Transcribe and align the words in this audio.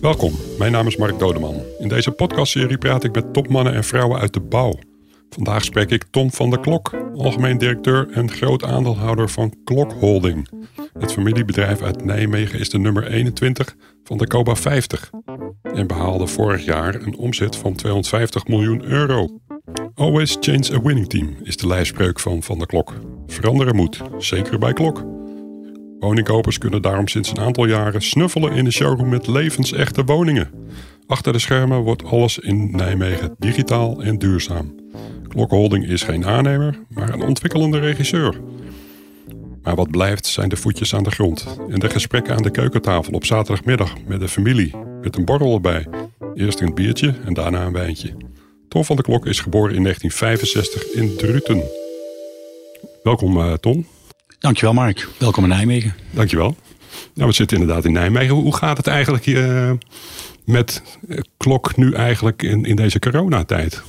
Welkom, 0.00 0.32
mijn 0.58 0.72
naam 0.72 0.86
is 0.86 0.96
Mark 0.96 1.18
Dodeman. 1.18 1.62
In 1.78 1.88
deze 1.88 2.10
podcastserie 2.10 2.78
praat 2.78 3.04
ik 3.04 3.14
met 3.14 3.32
topmannen 3.32 3.74
en 3.74 3.84
vrouwen 3.84 4.20
uit 4.20 4.32
de 4.32 4.40
bouw. 4.40 4.78
Vandaag 5.30 5.64
spreek 5.64 5.90
ik 5.90 6.04
Tom 6.10 6.32
van 6.32 6.50
der 6.50 6.60
Klok, 6.60 6.94
algemeen 7.14 7.58
directeur 7.58 8.08
en 8.10 8.30
groot 8.30 8.64
aandeelhouder 8.64 9.28
van 9.28 9.54
Klok 9.64 9.92
Holding. 9.92 10.48
Het 10.98 11.12
familiebedrijf 11.12 11.82
uit 11.82 12.04
Nijmegen 12.04 12.58
is 12.58 12.70
de 12.70 12.78
nummer 12.78 13.06
21 13.06 13.76
van 14.04 14.18
de 14.18 14.26
Coba 14.26 14.54
50 14.54 15.10
en 15.62 15.86
behaalde 15.86 16.26
vorig 16.26 16.64
jaar 16.64 16.94
een 16.94 17.16
omzet 17.16 17.56
van 17.56 17.74
250 17.74 18.46
miljoen 18.46 18.84
euro. 18.84 19.40
Always 19.94 20.36
change 20.40 20.74
a 20.74 20.80
winning 20.80 21.08
team 21.08 21.36
is 21.42 21.56
de 21.56 21.66
lijfspreuk 21.66 22.20
van 22.20 22.42
Van 22.42 22.58
der 22.58 22.66
Klok. 22.66 22.94
Veranderen 23.26 23.76
moet, 23.76 24.02
zeker 24.18 24.58
bij 24.58 24.72
Klok. 24.72 25.17
Woningkopers 26.00 26.58
kunnen 26.58 26.82
daarom 26.82 27.08
sinds 27.08 27.30
een 27.30 27.40
aantal 27.40 27.66
jaren 27.66 28.02
snuffelen 28.02 28.52
in 28.52 28.64
de 28.64 28.70
showroom 28.70 29.08
met 29.08 29.26
levensechte 29.26 30.04
woningen. 30.04 30.50
Achter 31.06 31.32
de 31.32 31.38
schermen 31.38 31.80
wordt 31.80 32.04
alles 32.04 32.38
in 32.38 32.70
Nijmegen 32.70 33.34
digitaal 33.38 34.02
en 34.02 34.18
duurzaam. 34.18 34.74
Klok 35.28 35.50
Holding 35.50 35.88
is 35.88 36.02
geen 36.02 36.26
aannemer, 36.26 36.78
maar 36.88 37.12
een 37.12 37.22
ontwikkelende 37.22 37.78
regisseur. 37.78 38.40
Maar 39.62 39.74
wat 39.74 39.90
blijft 39.90 40.26
zijn 40.26 40.48
de 40.48 40.56
voetjes 40.56 40.94
aan 40.94 41.02
de 41.02 41.10
grond 41.10 41.46
en 41.68 41.78
de 41.78 41.90
gesprekken 41.90 42.34
aan 42.34 42.42
de 42.42 42.50
keukentafel 42.50 43.12
op 43.12 43.24
zaterdagmiddag 43.24 43.94
met 44.06 44.20
de 44.20 44.28
familie, 44.28 44.74
met 45.02 45.16
een 45.16 45.24
borrel 45.24 45.54
erbij. 45.54 45.86
Eerst 46.34 46.60
een 46.60 46.74
biertje 46.74 47.14
en 47.24 47.34
daarna 47.34 47.66
een 47.66 47.72
wijntje. 47.72 48.16
Tom 48.68 48.84
van 48.84 48.96
der 48.96 49.04
Klok 49.04 49.26
is 49.26 49.40
geboren 49.40 49.74
in 49.74 49.82
1965 49.82 50.84
in 50.84 51.16
Druten. 51.16 51.62
Welkom 53.02 53.36
uh, 53.36 53.52
Tom. 53.52 53.86
Dankjewel 54.38 54.74
Mark. 54.74 55.08
Welkom 55.18 55.42
in 55.42 55.48
Nijmegen. 55.48 55.94
Dankjewel. 56.10 56.56
Nou, 57.14 57.28
we 57.28 57.34
zitten 57.34 57.58
inderdaad 57.58 57.84
in 57.84 57.92
Nijmegen. 57.92 58.34
Hoe 58.34 58.56
gaat 58.56 58.76
het 58.76 58.86
eigenlijk 58.86 59.26
uh, 59.26 59.70
met 60.44 60.82
Klok 61.36 61.76
nu 61.76 61.92
eigenlijk 61.92 62.42
in, 62.42 62.64
in 62.64 62.76
deze 62.76 62.98
coronatijd? 62.98 63.82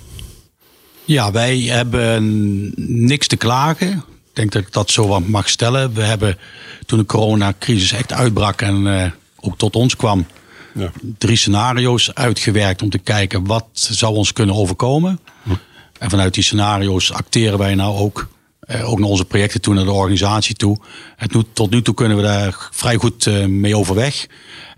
Ja, 1.06 1.32
wij 1.32 1.58
hebben 1.60 2.74
niks 3.06 3.28
te 3.28 3.36
klagen. 3.36 3.92
Ik 3.92 4.36
denk 4.36 4.52
dat 4.52 4.62
ik 4.62 4.74
dat 4.74 4.90
zo 4.90 5.08
wat 5.08 5.28
mag 5.28 5.50
stellen. 5.50 5.94
We 5.94 6.02
hebben 6.02 6.38
toen 6.86 7.00
de 7.00 7.06
coronacrisis 7.06 7.92
echt 7.92 8.14
uitbrak 8.14 8.62
en 8.62 8.86
uh, 8.86 9.06
ook 9.40 9.58
tot 9.58 9.76
ons 9.76 9.96
kwam, 9.96 10.26
ja. 10.74 10.92
drie 11.18 11.38
scenario's 11.38 12.14
uitgewerkt 12.14 12.82
om 12.82 12.90
te 12.90 12.98
kijken 13.00 13.46
wat 13.46 13.66
zou 13.74 14.16
ons 14.16 14.34
kunnen 14.34 14.56
overkomen. 14.56 15.20
Hm. 15.44 15.52
En 16.00 16.10
vanuit 16.10 16.34
die 16.34 16.44
scenario's 16.44 17.12
acteren 17.12 17.58
wij 17.58 17.76
nou 17.76 17.98
ook 17.98 18.28
uh, 18.72 18.90
ook 18.90 19.00
naar 19.00 19.10
onze 19.10 19.26
projecten 19.26 19.62
toe, 19.62 19.74
naar 19.74 19.84
de 19.84 19.92
organisatie 19.92 20.56
toe. 20.56 20.78
En 21.18 21.30
tot 21.54 21.72
nu 21.72 21.82
toe 21.82 21.94
kunnen 21.94 22.18
we 22.18 22.24
daar 22.24 22.70
vrij 22.72 22.96
goed 22.96 23.26
uh, 23.26 23.46
mee 23.46 23.78
overweg. 23.78 24.28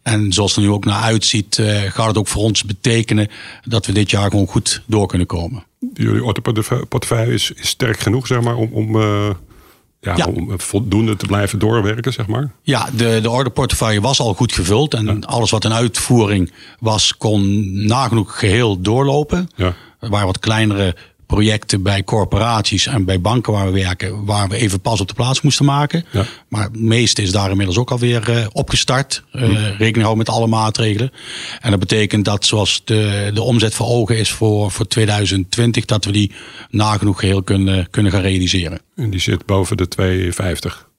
En 0.03 0.33
zoals 0.33 0.55
het 0.55 0.63
er 0.63 0.69
nu 0.69 0.75
ook 0.75 0.85
naar 0.85 1.01
uitziet, 1.01 1.57
uh, 1.57 1.81
gaat 1.81 2.07
het 2.07 2.17
ook 2.17 2.27
voor 2.27 2.43
ons 2.43 2.63
betekenen 2.63 3.27
dat 3.63 3.85
we 3.85 3.91
dit 3.91 4.09
jaar 4.09 4.29
gewoon 4.29 4.47
goed 4.47 4.81
door 4.85 5.07
kunnen 5.07 5.27
komen. 5.27 5.63
Jullie 5.93 6.23
orthoportefeuille 6.23 7.33
is, 7.33 7.51
is 7.51 7.67
sterk 7.67 7.99
genoeg, 7.99 8.27
zeg 8.27 8.41
maar, 8.41 8.55
om, 8.55 8.69
om, 8.71 9.01
ja, 10.01 10.15
ja, 10.15 10.25
om 10.25 10.59
voldoende 10.59 11.15
te 11.15 11.25
blijven 11.25 11.59
doorwerken, 11.59 12.13
zeg 12.13 12.27
maar? 12.27 12.51
Ja, 12.61 12.89
de, 12.95 13.19
de 13.21 13.29
orderportefeuille 13.29 14.01
was 14.01 14.19
al 14.19 14.33
goed 14.33 14.53
gevuld. 14.53 14.93
En 14.93 15.05
ja. 15.05 15.17
alles 15.19 15.51
wat 15.51 15.65
in 15.65 15.73
uitvoering 15.73 16.51
was, 16.79 17.17
kon 17.17 17.71
nagenoeg 17.85 18.39
geheel 18.39 18.81
doorlopen. 18.81 19.49
Ja. 19.55 19.73
Er 19.99 20.09
waren 20.09 20.25
wat 20.25 20.39
kleinere 20.39 20.95
projecten 21.31 21.81
bij 21.81 22.03
corporaties 22.03 22.87
en 22.87 23.05
bij 23.05 23.21
banken 23.21 23.53
waar 23.53 23.65
we 23.65 23.79
werken, 23.79 24.25
waar 24.25 24.49
we 24.49 24.57
even 24.57 24.81
pas 24.81 25.01
op 25.01 25.07
de 25.07 25.13
plaats 25.13 25.41
moesten 25.41 25.65
maken. 25.65 26.05
Ja. 26.11 26.25
Maar 26.47 26.63
het 26.63 26.79
meeste 26.79 27.21
is 27.21 27.31
daar 27.31 27.49
inmiddels 27.49 27.77
ook 27.77 27.91
alweer 27.91 28.29
uh, 28.29 28.45
opgestart. 28.51 29.23
Uh, 29.33 29.41
hm. 29.41 29.51
Rekening 29.53 29.95
houden 29.95 30.17
met 30.17 30.29
alle 30.29 30.47
maatregelen. 30.47 31.11
En 31.61 31.69
dat 31.69 31.79
betekent 31.79 32.25
dat 32.25 32.45
zoals 32.45 32.81
de, 32.85 33.31
de 33.33 33.41
omzet 33.41 33.73
voor 33.73 33.87
ogen 33.87 34.17
is 34.17 34.31
voor, 34.31 34.71
voor 34.71 34.87
2020, 34.87 35.85
dat 35.85 36.05
we 36.05 36.11
die 36.11 36.31
nagenoeg 36.69 37.19
geheel 37.19 37.43
kunnen, 37.43 37.89
kunnen 37.89 38.11
gaan 38.11 38.21
realiseren. 38.21 38.81
En 38.95 39.09
die 39.09 39.19
zit 39.19 39.45
boven 39.45 39.77
de 39.77 39.87
250? 39.87 40.89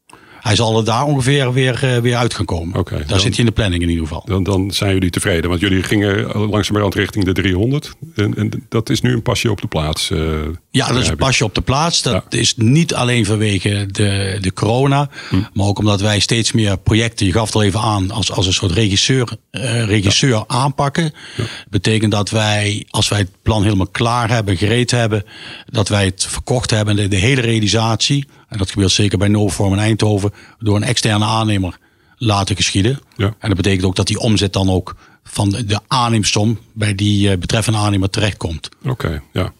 Hij 0.42 0.56
zal 0.56 0.78
er 0.78 0.84
daar 0.84 1.04
ongeveer 1.04 1.53
weer, 1.53 1.80
uh, 1.84 1.97
weer 1.97 2.16
uit 2.16 2.34
gaan 2.34 2.44
komen. 2.44 2.78
Okay, 2.78 2.98
daar 2.98 3.06
dan, 3.06 3.20
zit 3.20 3.30
hij 3.30 3.38
in 3.38 3.47
de 3.47 3.53
planning 3.53 3.82
in 3.82 3.88
ieder 3.88 4.06
geval. 4.06 4.22
Dan, 4.25 4.42
dan 4.42 4.70
zijn 4.70 4.92
jullie 4.92 5.10
tevreden, 5.10 5.48
want 5.48 5.60
jullie 5.60 5.82
gingen 5.82 6.36
langzamerhand 6.48 6.94
richting 6.94 7.25
de 7.25 7.32
300. 7.32 7.92
En, 8.14 8.34
en 8.34 8.66
dat 8.69 8.91
is 8.91 9.00
nu 9.00 9.12
een 9.12 9.22
pasje 9.22 9.50
op 9.50 9.60
de 9.60 9.66
plaats. 9.66 10.10
Uh, 10.10 10.41
ja, 10.70 10.86
dat 10.86 11.03
is 11.03 11.08
een 11.08 11.16
pasje 11.16 11.44
op 11.44 11.54
de 11.54 11.60
plaats. 11.60 12.03
Dat 12.03 12.25
ja. 12.28 12.38
is 12.38 12.56
niet 12.56 12.94
alleen 12.94 13.26
vanwege 13.26 13.86
de, 13.91 14.38
de 14.41 14.53
corona, 14.53 15.08
hm. 15.28 15.36
maar 15.53 15.66
ook 15.66 15.78
omdat 15.78 16.00
wij 16.00 16.19
steeds 16.19 16.53
meer 16.53 16.78
projecten, 16.78 17.26
je 17.26 17.32
gaf 17.32 17.47
het 17.47 17.54
al 17.54 17.62
even 17.62 17.80
aan, 17.80 18.10
als, 18.10 18.32
als 18.32 18.47
een 18.47 18.53
soort 18.53 18.72
regisseur, 18.72 19.36
uh, 19.50 19.84
regisseur 19.84 20.30
ja. 20.30 20.44
aanpakken. 20.47 21.12
Ja. 21.36 21.44
betekent 21.70 22.12
dat 22.12 22.30
wij, 22.30 22.86
als 22.91 23.09
wij 23.09 23.19
het 23.19 23.30
plan 23.42 23.62
helemaal 23.62 23.86
klaar 23.86 24.30
hebben, 24.30 24.56
gereed 24.56 24.91
hebben, 24.91 25.24
dat 25.66 25.88
wij 25.88 26.04
het 26.04 26.26
verkocht 26.28 26.70
hebben, 26.70 26.97
de, 26.97 27.09
de 27.09 27.16
hele 27.16 27.41
realisatie 27.41 28.26
en 28.53 28.59
dat 28.59 28.71
gebeurt 28.71 28.91
zeker 28.91 29.19
bij 29.19 29.29
Novorm 29.29 29.73
in 29.73 29.79
Eindhoven, 29.79 30.33
door 30.59 30.77
een 30.77 30.83
externe 30.83 31.25
aannemer 31.25 31.79
laten 32.17 32.57
geschieden. 32.57 32.99
Ja. 33.17 33.27
En 33.39 33.49
dat 33.49 33.57
betekent 33.57 33.85
ook 33.85 33.97
dat 33.97 34.07
die 34.07 34.19
omzet 34.19 34.53
dan 34.53 34.71
ook 34.71 34.95
van 35.25 35.51
de 35.51 35.81
aanneemsom 35.87 36.59
bij 36.73 36.95
die 36.95 37.31
eh, 37.31 37.39
betreffende 37.39 37.79
aannemer 37.79 38.11
terechtkomt. 38.11 38.69
Oké, 38.81 38.91
okay, 38.91 39.21
ja. 39.33 39.53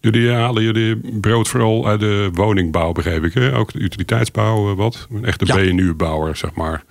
Jullie 0.00 0.30
halen 0.30 0.62
jullie 0.62 0.96
brood 1.20 1.48
vooral 1.48 1.86
uit 1.86 2.00
de 2.00 2.30
woningbouw, 2.32 2.92
begreep 2.92 3.24
ik. 3.24 3.34
Hè? 3.34 3.56
Ook 3.56 3.72
de 3.72 3.78
utiliteitsbouw, 3.78 4.70
eh, 4.70 4.76
wat? 4.76 5.06
Een 5.10 5.24
echte 5.24 5.46
ja. 5.46 5.54
BNU-bouwer, 5.54 6.36
zeg 6.36 6.54
maar. 6.54 6.84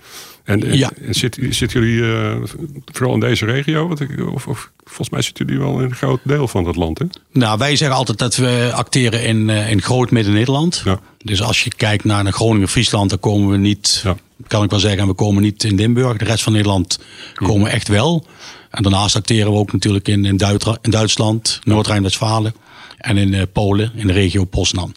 En, 0.50 0.76
ja. 0.76 0.90
en 1.06 1.14
zitten 1.14 1.54
zit 1.54 1.72
jullie 1.72 1.96
uh, 1.96 2.36
vooral 2.92 3.14
in 3.14 3.20
deze 3.20 3.44
regio? 3.44 3.88
Of, 3.88 4.00
of, 4.34 4.46
of, 4.46 4.70
volgens 4.84 5.10
mij 5.10 5.22
zitten 5.22 5.46
jullie 5.46 5.60
wel 5.60 5.78
in 5.78 5.84
een 5.84 5.94
groot 5.94 6.20
deel 6.22 6.48
van 6.48 6.64
het 6.64 6.76
land, 6.76 6.98
hè? 6.98 7.04
Nou, 7.32 7.58
wij 7.58 7.76
zeggen 7.76 7.96
altijd 7.96 8.18
dat 8.18 8.36
we 8.36 8.70
acteren 8.74 9.24
in, 9.24 9.48
uh, 9.48 9.70
in 9.70 9.82
groot 9.82 10.10
Midden-Nederland. 10.10 10.82
Ja. 10.84 11.00
Dus 11.18 11.42
als 11.42 11.64
je 11.64 11.70
kijkt 11.76 12.04
naar, 12.04 12.22
naar 12.22 12.32
Groningen, 12.32 12.68
Friesland, 12.68 13.10
dan 13.10 13.18
komen 13.18 13.50
we 13.50 13.56
niet, 13.56 14.00
ja. 14.04 14.16
kan 14.46 14.64
ik 14.64 14.70
wel 14.70 14.78
zeggen, 14.78 15.06
we 15.06 15.12
komen 15.12 15.42
niet 15.42 15.64
in 15.64 15.74
Limburg. 15.74 16.16
De 16.16 16.24
rest 16.24 16.42
van 16.42 16.52
Nederland 16.52 16.98
komen 17.34 17.64
we 17.64 17.70
echt 17.70 17.88
wel. 17.88 18.26
En 18.70 18.82
daarnaast 18.82 19.16
acteren 19.16 19.52
we 19.52 19.58
ook 19.58 19.72
natuurlijk 19.72 20.08
in, 20.08 20.24
in, 20.24 20.36
Duit, 20.36 20.66
in 20.82 20.90
Duitsland, 20.90 21.60
Noord-Rijn-Westfalen 21.64 22.54
en 22.98 23.16
in 23.16 23.32
uh, 23.32 23.42
Polen, 23.52 23.92
in 23.94 24.06
de 24.06 24.12
regio 24.12 24.44
Poznan. 24.44 24.92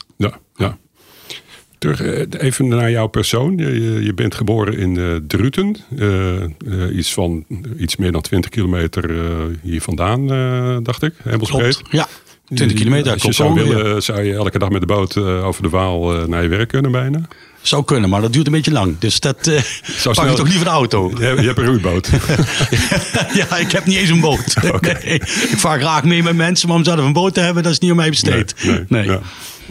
Terug 1.84 2.30
even 2.40 2.68
naar 2.68 2.92
jouw 2.92 3.08
persoon. 3.08 3.58
Je, 3.58 4.04
je 4.04 4.14
bent 4.14 4.36
geboren 4.36 4.78
in 4.78 4.96
uh, 4.96 5.16
Druten. 5.28 5.78
Uh, 5.96 6.42
uh, 6.42 6.98
iets 6.98 7.14
van 7.14 7.46
iets 7.78 7.96
meer 7.96 8.12
dan 8.12 8.22
20 8.22 8.50
kilometer 8.52 9.12
hier 9.62 9.82
vandaan, 9.82 10.28
dacht 10.84 11.04
ik. 11.04 11.14
Klopt, 11.40 11.82
ja. 11.90 12.08
20 12.54 12.78
kilometer. 12.78 13.14
Als 13.14 13.24
je 13.24 13.32
zou 13.32 13.54
willen, 13.54 14.04
zou 14.04 14.22
je 14.22 14.34
elke 14.34 14.60
dag 14.60 14.70
met 14.70 14.82
de 14.82 14.88
boot 14.88 15.18
over 15.18 15.64
de 15.64 15.70
Waal 15.70 16.28
naar 16.28 16.44
je 16.44 16.50
werk 16.50 16.70
kunnen 16.70 16.92
bijna? 16.92 17.28
Zou 17.64 17.84
kunnen, 17.84 18.10
maar 18.10 18.22
dat 18.22 18.34
duurt 18.34 18.46
een 18.46 18.52
beetje 18.52 18.72
lang. 18.72 19.00
Dus 19.00 19.20
dat 19.20 19.48
uh, 19.48 19.56
pak 20.04 20.14
snel... 20.14 20.30
je 20.30 20.34
toch 20.34 20.48
liever 20.48 20.66
de 20.66 20.72
auto. 20.72 21.12
Je, 21.20 21.26
je 21.26 21.26
hebt 21.26 21.58
een 21.58 21.66
roeiboot. 21.66 22.10
ja, 23.40 23.58
ik 23.58 23.72
heb 23.72 23.86
niet 23.86 23.98
eens 23.98 24.10
een 24.10 24.20
boot. 24.20 24.56
Okay. 24.74 25.02
Nee, 25.04 25.14
ik 25.14 25.58
vaar 25.58 25.80
graag 25.80 26.04
mee 26.04 26.24
met 26.24 26.36
mensen, 26.36 26.68
maar 26.68 26.78
om 26.78 26.84
zelf 26.84 27.00
een 27.00 27.14
boot 27.14 27.34
te 27.34 27.40
hebben, 27.40 27.64
dat 27.64 27.72
is 27.72 27.80
niet 27.80 27.92
om 27.92 27.98
mij 27.98 28.10
besteed. 28.10 28.54
Nee, 28.64 28.74
nee, 28.74 28.86
nee. 28.88 29.06
Ja. 29.06 29.22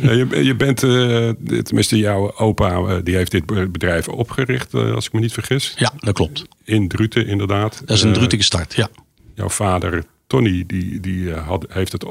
Je, 0.01 0.45
je, 0.45 0.55
bent, 0.55 0.83
uh, 0.83 1.29
tenminste 1.63 1.97
jouw 1.99 2.37
opa, 2.37 2.79
uh, 2.79 2.97
die 3.03 3.17
heeft 3.17 3.31
dit 3.31 3.47
bedrijf 3.47 4.09
opgericht, 4.09 4.75
als 4.75 5.07
ik 5.07 5.13
me 5.13 5.21
niet 5.21 5.33
vergis. 5.33 5.75
Ja, 5.77 5.93
dat 5.99 6.15
klopt. 6.15 6.45
In 6.65 6.89
Druten 6.89 7.27
inderdaad. 7.27 7.83
Dat 7.85 7.97
is 7.97 8.03
een 8.03 8.13
Druten 8.13 8.39
gestart, 8.39 8.75
ja. 8.75 8.89
Jouw 9.35 9.49
vader, 9.49 10.05
Tony, 10.27 10.65
die, 10.67 11.01
die 11.01 11.33
had, 11.33 11.67
heeft 11.69 11.93
het 11.93 12.05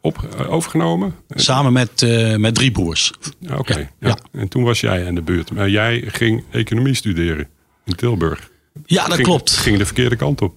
op, 0.00 0.46
overgenomen? 0.48 1.14
Samen 1.28 1.72
met, 1.72 2.06
met 2.36 2.54
drie 2.54 2.70
broers. 2.70 3.12
Oké, 3.42 3.58
okay, 3.58 3.90
ja. 4.00 4.08
ja. 4.08 4.18
En 4.32 4.48
toen 4.48 4.62
was 4.62 4.80
jij 4.80 5.06
aan 5.06 5.14
de 5.14 5.22
beurt. 5.22 5.52
Maar 5.52 5.70
jij 5.70 6.02
ging 6.06 6.44
economie 6.50 6.94
studeren 6.94 7.48
in 7.84 7.94
Tilburg. 7.94 8.50
Ja, 8.86 9.04
dat 9.04 9.14
ging, 9.14 9.26
klopt. 9.26 9.50
Ging 9.50 9.78
de 9.78 9.86
verkeerde 9.86 10.16
kant 10.16 10.42
op. 10.42 10.54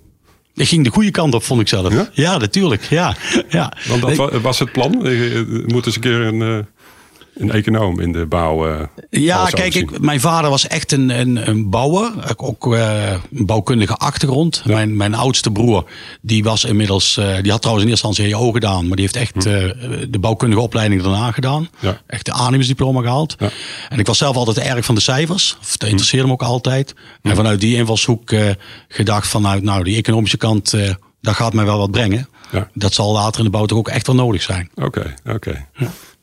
Ik 0.56 0.68
ging 0.68 0.84
de 0.84 0.90
goede 0.90 1.12
kant 1.12 1.34
op, 1.34 1.44
vond 1.44 1.62
ik 1.62 1.68
zelf. 1.68 1.94
Ja, 1.94 2.10
ja 2.14 2.38
natuurlijk. 2.38 2.84
Ja, 2.84 3.16
ja. 3.50 3.74
Want 3.88 4.02
dat 4.02 4.42
was 4.42 4.60
het 4.60 4.72
plan? 4.72 4.92
Moet 5.66 5.86
eens 5.86 5.96
een 5.96 6.02
keer 6.02 6.22
een, 6.22 6.68
een 7.42 7.52
econoom 7.52 8.00
in 8.00 8.12
de 8.12 8.26
bouw. 8.26 8.68
Uh, 8.68 8.82
ja, 9.10 9.46
kijk, 9.46 9.76
ik, 9.76 10.00
mijn 10.00 10.20
vader 10.20 10.50
was 10.50 10.68
echt 10.68 10.92
een, 10.92 11.10
een, 11.20 11.50
een 11.50 11.70
bouwer. 11.70 12.12
Ook 12.38 12.66
uh, 12.66 13.12
een 13.12 13.46
bouwkundige 13.46 13.96
achtergrond. 13.96 14.62
Ja. 14.66 14.74
Mijn, 14.74 14.98
mijn 14.98 15.14
oudste 15.14 15.52
broer, 15.52 15.90
die 16.22 16.44
was 16.44 16.64
inmiddels. 16.64 17.18
Uh, 17.18 17.36
die 17.42 17.52
had 17.52 17.62
trouwens 17.62 17.86
in 17.86 17.92
eerste 17.92 18.08
instantie 18.08 18.36
HO 18.36 18.52
gedaan. 18.52 18.88
Maar 18.88 18.96
die 18.96 19.10
heeft 19.12 19.16
echt 19.16 19.44
hm. 19.44 19.72
de 20.10 20.20
bouwkundige 20.20 20.62
opleiding 20.62 21.02
daarna 21.02 21.32
gedaan. 21.32 21.70
Ja. 21.80 22.02
Echt 22.08 22.26
de 22.26 22.34
aannemersdiploma 22.34 23.02
gehaald. 23.02 23.36
Ja. 23.40 23.50
En 23.90 24.00
ik 24.00 24.08
was 24.08 24.18
zelf 24.18 24.36
altijd 24.36 24.58
erg 24.58 24.86
van 24.86 24.96
de 24.96 25.02
cijfers. 25.02 25.58
Of 25.62 25.78
dat 25.78 25.90
interesseerde 25.90 26.28
me 26.28 26.34
ook 26.34 26.44
altijd. 26.44 26.94
Hm. 27.22 27.30
En 27.30 27.36
vanuit 27.36 27.60
die 27.60 27.76
invalshoek 27.76 28.34
gedacht 28.88 29.28
vanuit, 29.28 29.64
nou, 29.64 29.84
die 29.84 29.98
economische 29.98 30.38
kant, 30.38 30.76
dat 31.22 31.36
gaat 31.36 31.54
mij 31.54 31.66
wel 31.66 31.78
wat 31.78 31.92
brengen. 31.92 32.28
Dat 32.74 32.94
zal 32.94 33.14
later 33.14 33.38
in 33.40 33.46
de 33.46 33.52
bouw 33.52 33.66
toch 33.66 33.78
ook 33.78 33.90
echt 33.90 34.08
wel 34.08 34.16
nodig 34.16 34.42
zijn. 34.42 34.70
Oké, 34.76 35.16
oké. 35.24 35.34
Okay. 35.34 35.68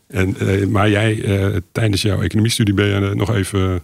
En, 0.09 0.35
uh, 0.43 0.67
maar 0.67 0.91
jij, 0.91 1.15
uh, 1.15 1.57
tijdens 1.73 2.03
jouw 2.03 2.23
economiestudie 2.23 2.75
ben 2.75 2.87
je 2.87 3.15
nog 3.15 3.35
even 3.35 3.83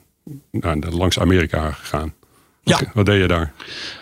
nou, 0.51 0.91
langs 0.91 1.19
Amerika 1.19 1.71
gegaan. 1.71 2.15
Ja. 2.65 2.81
Wat, 2.95 3.07
deed 3.07 3.21
je 3.21 3.29
daar? 3.29 3.53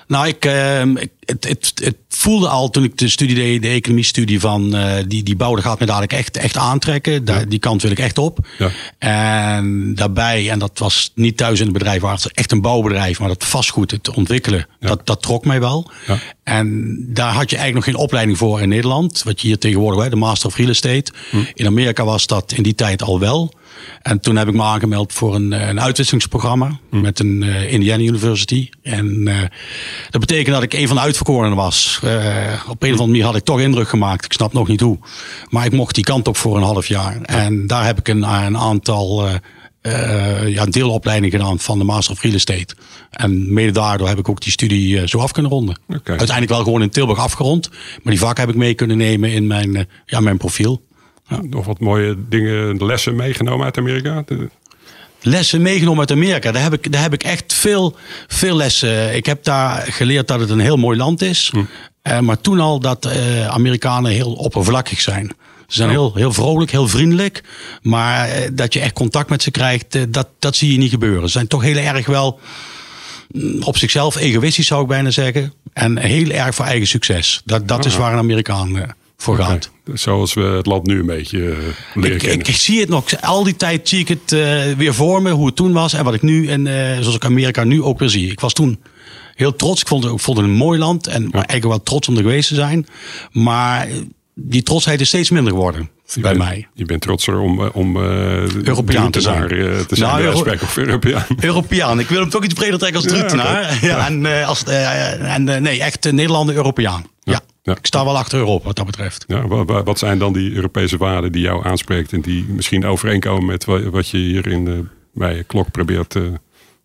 Nou, 0.06 0.26
ik, 0.26 0.44
uh, 0.44 0.82
het, 1.24 1.48
het, 1.48 1.72
het, 1.74 1.96
voelde 2.08 2.48
al 2.48 2.70
toen 2.70 2.84
ik 2.84 2.98
de 2.98 3.08
studie 3.08 3.34
deed, 3.34 3.62
de 3.62 3.68
economie-studie 3.68 4.40
van 4.40 4.76
uh, 4.76 4.94
die, 5.06 5.22
die 5.22 5.36
bouw, 5.36 5.56
gaat 5.56 5.80
me 5.80 5.86
dadelijk 5.86 6.12
echt, 6.12 6.36
echt 6.36 6.56
aantrekken. 6.56 7.24
Daar, 7.24 7.48
Die 7.48 7.58
kant 7.58 7.82
wil 7.82 7.90
ik 7.90 7.98
echt 7.98 8.18
op. 8.18 8.38
Ja. 8.58 8.70
En 8.98 9.94
daarbij, 9.94 10.50
en 10.50 10.58
dat 10.58 10.78
was 10.78 11.12
niet 11.14 11.36
thuis 11.36 11.58
in 11.58 11.64
het 11.64 11.74
bedrijf, 11.74 12.02
maar 12.02 12.12
het 12.12 12.32
echt 12.32 12.52
een 12.52 12.60
bouwbedrijf, 12.60 13.18
maar 13.18 13.28
dat 13.28 13.44
vastgoed, 13.44 13.90
het 13.90 14.10
ontwikkelen, 14.10 14.66
dat, 14.80 15.06
dat 15.06 15.22
trok 15.22 15.44
mij 15.44 15.60
wel. 15.60 15.90
En 16.42 16.96
daar 17.08 17.32
had 17.32 17.50
je 17.50 17.56
eigenlijk 17.56 17.86
nog 17.86 17.94
geen 17.94 18.04
opleiding 18.04 18.38
voor 18.38 18.60
in 18.60 18.68
Nederland. 18.68 19.22
Wat 19.22 19.40
je 19.40 19.46
hier 19.46 19.58
tegenwoordig, 19.58 20.02
hè, 20.02 20.10
de 20.10 20.16
Master 20.16 20.48
of 20.48 20.56
Real 20.56 20.68
Estate. 20.68 21.12
Hm. 21.30 21.36
In 21.54 21.66
Amerika 21.66 22.04
was 22.04 22.26
dat 22.26 22.52
in 22.52 22.62
die 22.62 22.74
tijd 22.74 23.02
al 23.02 23.20
wel. 23.20 23.52
En 24.02 24.20
toen 24.20 24.36
heb 24.36 24.48
ik 24.48 24.54
me 24.54 24.62
aangemeld 24.62 25.12
voor 25.12 25.34
een, 25.34 25.52
een 25.52 25.80
uitwisselingsprogramma 25.80 26.78
hm. 26.90 27.00
met 27.00 27.18
een 27.18 27.42
uh, 27.42 27.72
Indiana 27.72 28.02
University. 28.02 28.68
En 28.82 29.06
uh, 29.06 29.40
dat 30.10 30.20
betekent 30.20 30.54
dat 30.54 30.62
ik 30.62 30.72
een 30.72 30.86
van 30.86 30.96
de 30.96 31.02
uitverkorenen 31.02 31.56
was. 31.56 32.00
Uh, 32.04 32.10
op 32.68 32.82
een 32.82 32.92
of 32.92 32.98
andere 32.98 33.06
manier 33.06 33.24
had 33.24 33.36
ik 33.36 33.44
toch 33.44 33.60
indruk 33.60 33.88
gemaakt. 33.88 34.24
Ik 34.24 34.32
snap 34.32 34.52
nog 34.52 34.68
niet 34.68 34.80
hoe. 34.80 34.98
Maar 35.48 35.64
ik 35.64 35.72
mocht 35.72 35.94
die 35.94 36.04
kant 36.04 36.28
op 36.28 36.36
voor 36.36 36.56
een 36.56 36.62
half 36.62 36.86
jaar. 36.86 37.20
En 37.22 37.66
daar 37.66 37.84
heb 37.84 37.98
ik 37.98 38.08
een, 38.08 38.22
een 38.22 38.56
aantal 38.56 39.28
ja, 40.46 40.66
deelopleidingen 40.66 41.38
gedaan 41.38 41.58
van 41.58 41.78
de 41.78 41.84
Master 41.84 42.14
of 42.14 42.22
Real 42.22 42.34
Estate. 42.34 42.74
En 43.10 43.52
mede 43.52 43.72
daardoor 43.72 44.08
heb 44.08 44.18
ik 44.18 44.28
ook 44.28 44.40
die 44.40 44.52
studie 44.52 45.08
zo 45.08 45.18
af 45.18 45.32
kunnen 45.32 45.50
ronden. 45.50 45.78
Uiteindelijk 46.04 46.48
wel 46.48 46.62
gewoon 46.62 46.82
in 46.82 46.90
Tilburg 46.90 47.18
afgerond. 47.18 47.70
Maar 47.70 48.12
die 48.12 48.18
vak 48.18 48.36
heb 48.36 48.48
ik 48.48 48.54
mee 48.54 48.74
kunnen 48.74 48.96
nemen 48.96 49.32
in 49.32 49.46
mijn, 49.46 49.88
ja, 50.06 50.20
mijn 50.20 50.36
profiel. 50.36 50.82
Nog 51.40 51.66
wat 51.66 51.80
mooie 51.80 52.16
dingen, 52.28 52.84
lessen 52.84 53.16
meegenomen 53.16 53.64
uit 53.64 53.78
Amerika? 53.78 54.24
Lessen 55.22 55.62
meegenomen 55.62 56.00
uit 56.00 56.10
Amerika. 56.10 56.52
Daar 56.52 56.62
heb 56.62 56.72
ik, 56.72 56.92
daar 56.92 57.02
heb 57.02 57.12
ik 57.12 57.22
echt 57.22 57.54
veel, 57.54 57.96
veel 58.26 58.56
lessen. 58.56 59.14
Ik 59.14 59.26
heb 59.26 59.44
daar 59.44 59.86
geleerd 59.92 60.28
dat 60.28 60.40
het 60.40 60.50
een 60.50 60.60
heel 60.60 60.76
mooi 60.76 60.98
land 60.98 61.22
is. 61.22 61.50
Hm. 61.52 61.58
Uh, 62.02 62.18
maar 62.18 62.40
toen 62.40 62.60
al 62.60 62.80
dat 62.80 63.06
uh, 63.06 63.46
Amerikanen 63.46 64.10
heel 64.10 64.32
oppervlakkig 64.32 65.00
zijn. 65.00 65.26
Ze 65.66 65.76
zijn 65.78 65.90
heel, 65.90 66.14
heel 66.14 66.32
vrolijk, 66.32 66.70
heel 66.70 66.88
vriendelijk. 66.88 67.42
Maar 67.82 68.28
uh, 68.28 68.34
dat 68.52 68.72
je 68.72 68.80
echt 68.80 68.92
contact 68.92 69.30
met 69.30 69.42
ze 69.42 69.50
krijgt, 69.50 70.12
dat, 70.12 70.28
dat 70.38 70.56
zie 70.56 70.72
je 70.72 70.78
niet 70.78 70.90
gebeuren. 70.90 71.22
Ze 71.22 71.32
zijn 71.32 71.46
toch 71.46 71.62
heel 71.62 71.76
erg 71.76 72.06
wel 72.06 72.40
mm, 73.32 73.62
op 73.62 73.76
zichzelf 73.76 74.16
egoïstisch, 74.16 74.66
zou 74.66 74.82
ik 74.82 74.88
bijna 74.88 75.10
zeggen. 75.10 75.52
En 75.72 75.98
heel 75.98 76.30
erg 76.30 76.54
voor 76.54 76.64
eigen 76.64 76.86
succes. 76.86 77.42
Dat, 77.44 77.68
dat 77.68 77.84
is 77.84 77.96
waar 77.96 78.12
een 78.12 78.18
Amerikaan 78.18 78.94
voor 79.22 79.36
gaat. 79.36 79.70
Zoals 79.94 80.34
we 80.34 80.42
het 80.42 80.66
land 80.66 80.86
nu 80.86 80.98
een 80.98 81.06
beetje 81.06 81.38
uh, 81.38 81.56
leren 81.94 82.16
ik, 82.16 82.22
ik, 82.22 82.48
ik, 82.48 82.56
zie 82.56 82.80
het 82.80 82.88
nog. 82.88 83.20
Al 83.20 83.44
die 83.44 83.56
tijd 83.56 83.88
zie 83.88 83.98
ik 83.98 84.08
het 84.08 84.32
uh, 84.32 84.72
weer 84.72 84.94
voor 84.94 85.22
me, 85.22 85.30
hoe 85.30 85.46
het 85.46 85.56
toen 85.56 85.72
was. 85.72 85.92
En 85.92 86.04
wat 86.04 86.14
ik 86.14 86.22
nu, 86.22 86.48
en 86.48 86.66
uh, 86.66 86.98
zoals 86.98 87.14
ik 87.14 87.24
Amerika 87.24 87.64
nu 87.64 87.82
ook 87.82 87.98
weer 87.98 88.08
zie. 88.08 88.30
Ik 88.30 88.40
was 88.40 88.52
toen 88.52 88.80
heel 89.34 89.56
trots. 89.56 89.80
Ik 89.80 89.88
vond 89.88 90.04
het, 90.04 90.12
ik 90.12 90.20
vond 90.20 90.36
het 90.36 90.46
een 90.46 90.52
mooi 90.52 90.78
land. 90.78 91.06
En 91.06 91.22
ja. 91.22 91.32
eigenlijk 91.32 91.64
wel 91.64 91.82
trots 91.82 92.08
om 92.08 92.16
er 92.16 92.22
geweest 92.22 92.48
te 92.48 92.54
zijn. 92.54 92.86
Maar 93.32 93.88
die 94.34 94.62
trotsheid 94.62 95.00
is 95.00 95.08
steeds 95.08 95.30
minder 95.30 95.52
geworden. 95.52 95.90
bij 96.20 96.34
mij. 96.34 96.68
Je 96.74 96.84
bent 96.84 97.00
trotser 97.00 97.38
om, 97.38 97.60
om 97.60 97.96
Europeaan 97.96 99.10
te 99.10 99.20
zijn. 99.20 99.48
te 99.48 99.86
zijn 99.88 100.10
nou, 100.10 100.22
Euro 100.22 100.52
of 100.62 100.76
Europeaan. 100.76 101.26
Europeaan. 101.40 102.00
Ik 102.00 102.08
wil 102.08 102.20
hem 102.20 102.30
toch 102.30 102.44
iets 102.44 102.54
breder 102.54 102.78
trekken 102.78 103.02
als 103.02 103.12
Druktenaar. 103.12 103.78
Ja, 103.80 103.88
ja, 103.88 104.06
en 104.06 104.44
als, 104.46 104.64
en 104.64 105.44
nee, 105.44 105.82
echt 105.82 106.12
Nederlander 106.12 106.54
Europeaan. 106.54 107.04
ja. 107.22 107.40
Ja. 107.62 107.76
Ik 107.76 107.86
sta 107.86 108.04
wel 108.04 108.16
achter 108.16 108.38
Europa 108.38 108.64
wat 108.64 108.76
dat 108.76 108.86
betreft. 108.86 109.24
Ja, 109.26 109.46
wat 109.64 109.98
zijn 109.98 110.18
dan 110.18 110.32
die 110.32 110.52
Europese 110.54 110.96
waarden 110.96 111.32
die 111.32 111.42
jou 111.42 111.64
aanspreekt 111.64 112.12
en 112.12 112.20
die 112.20 112.44
misschien 112.48 112.84
overeenkomen 112.84 113.44
met 113.44 113.64
wat 113.64 114.08
je 114.08 114.18
hier 114.18 114.46
in 114.46 114.64
de, 114.64 114.84
bij 115.12 115.44
Klok 115.46 115.70
probeert 115.70 116.10
te 116.10 116.32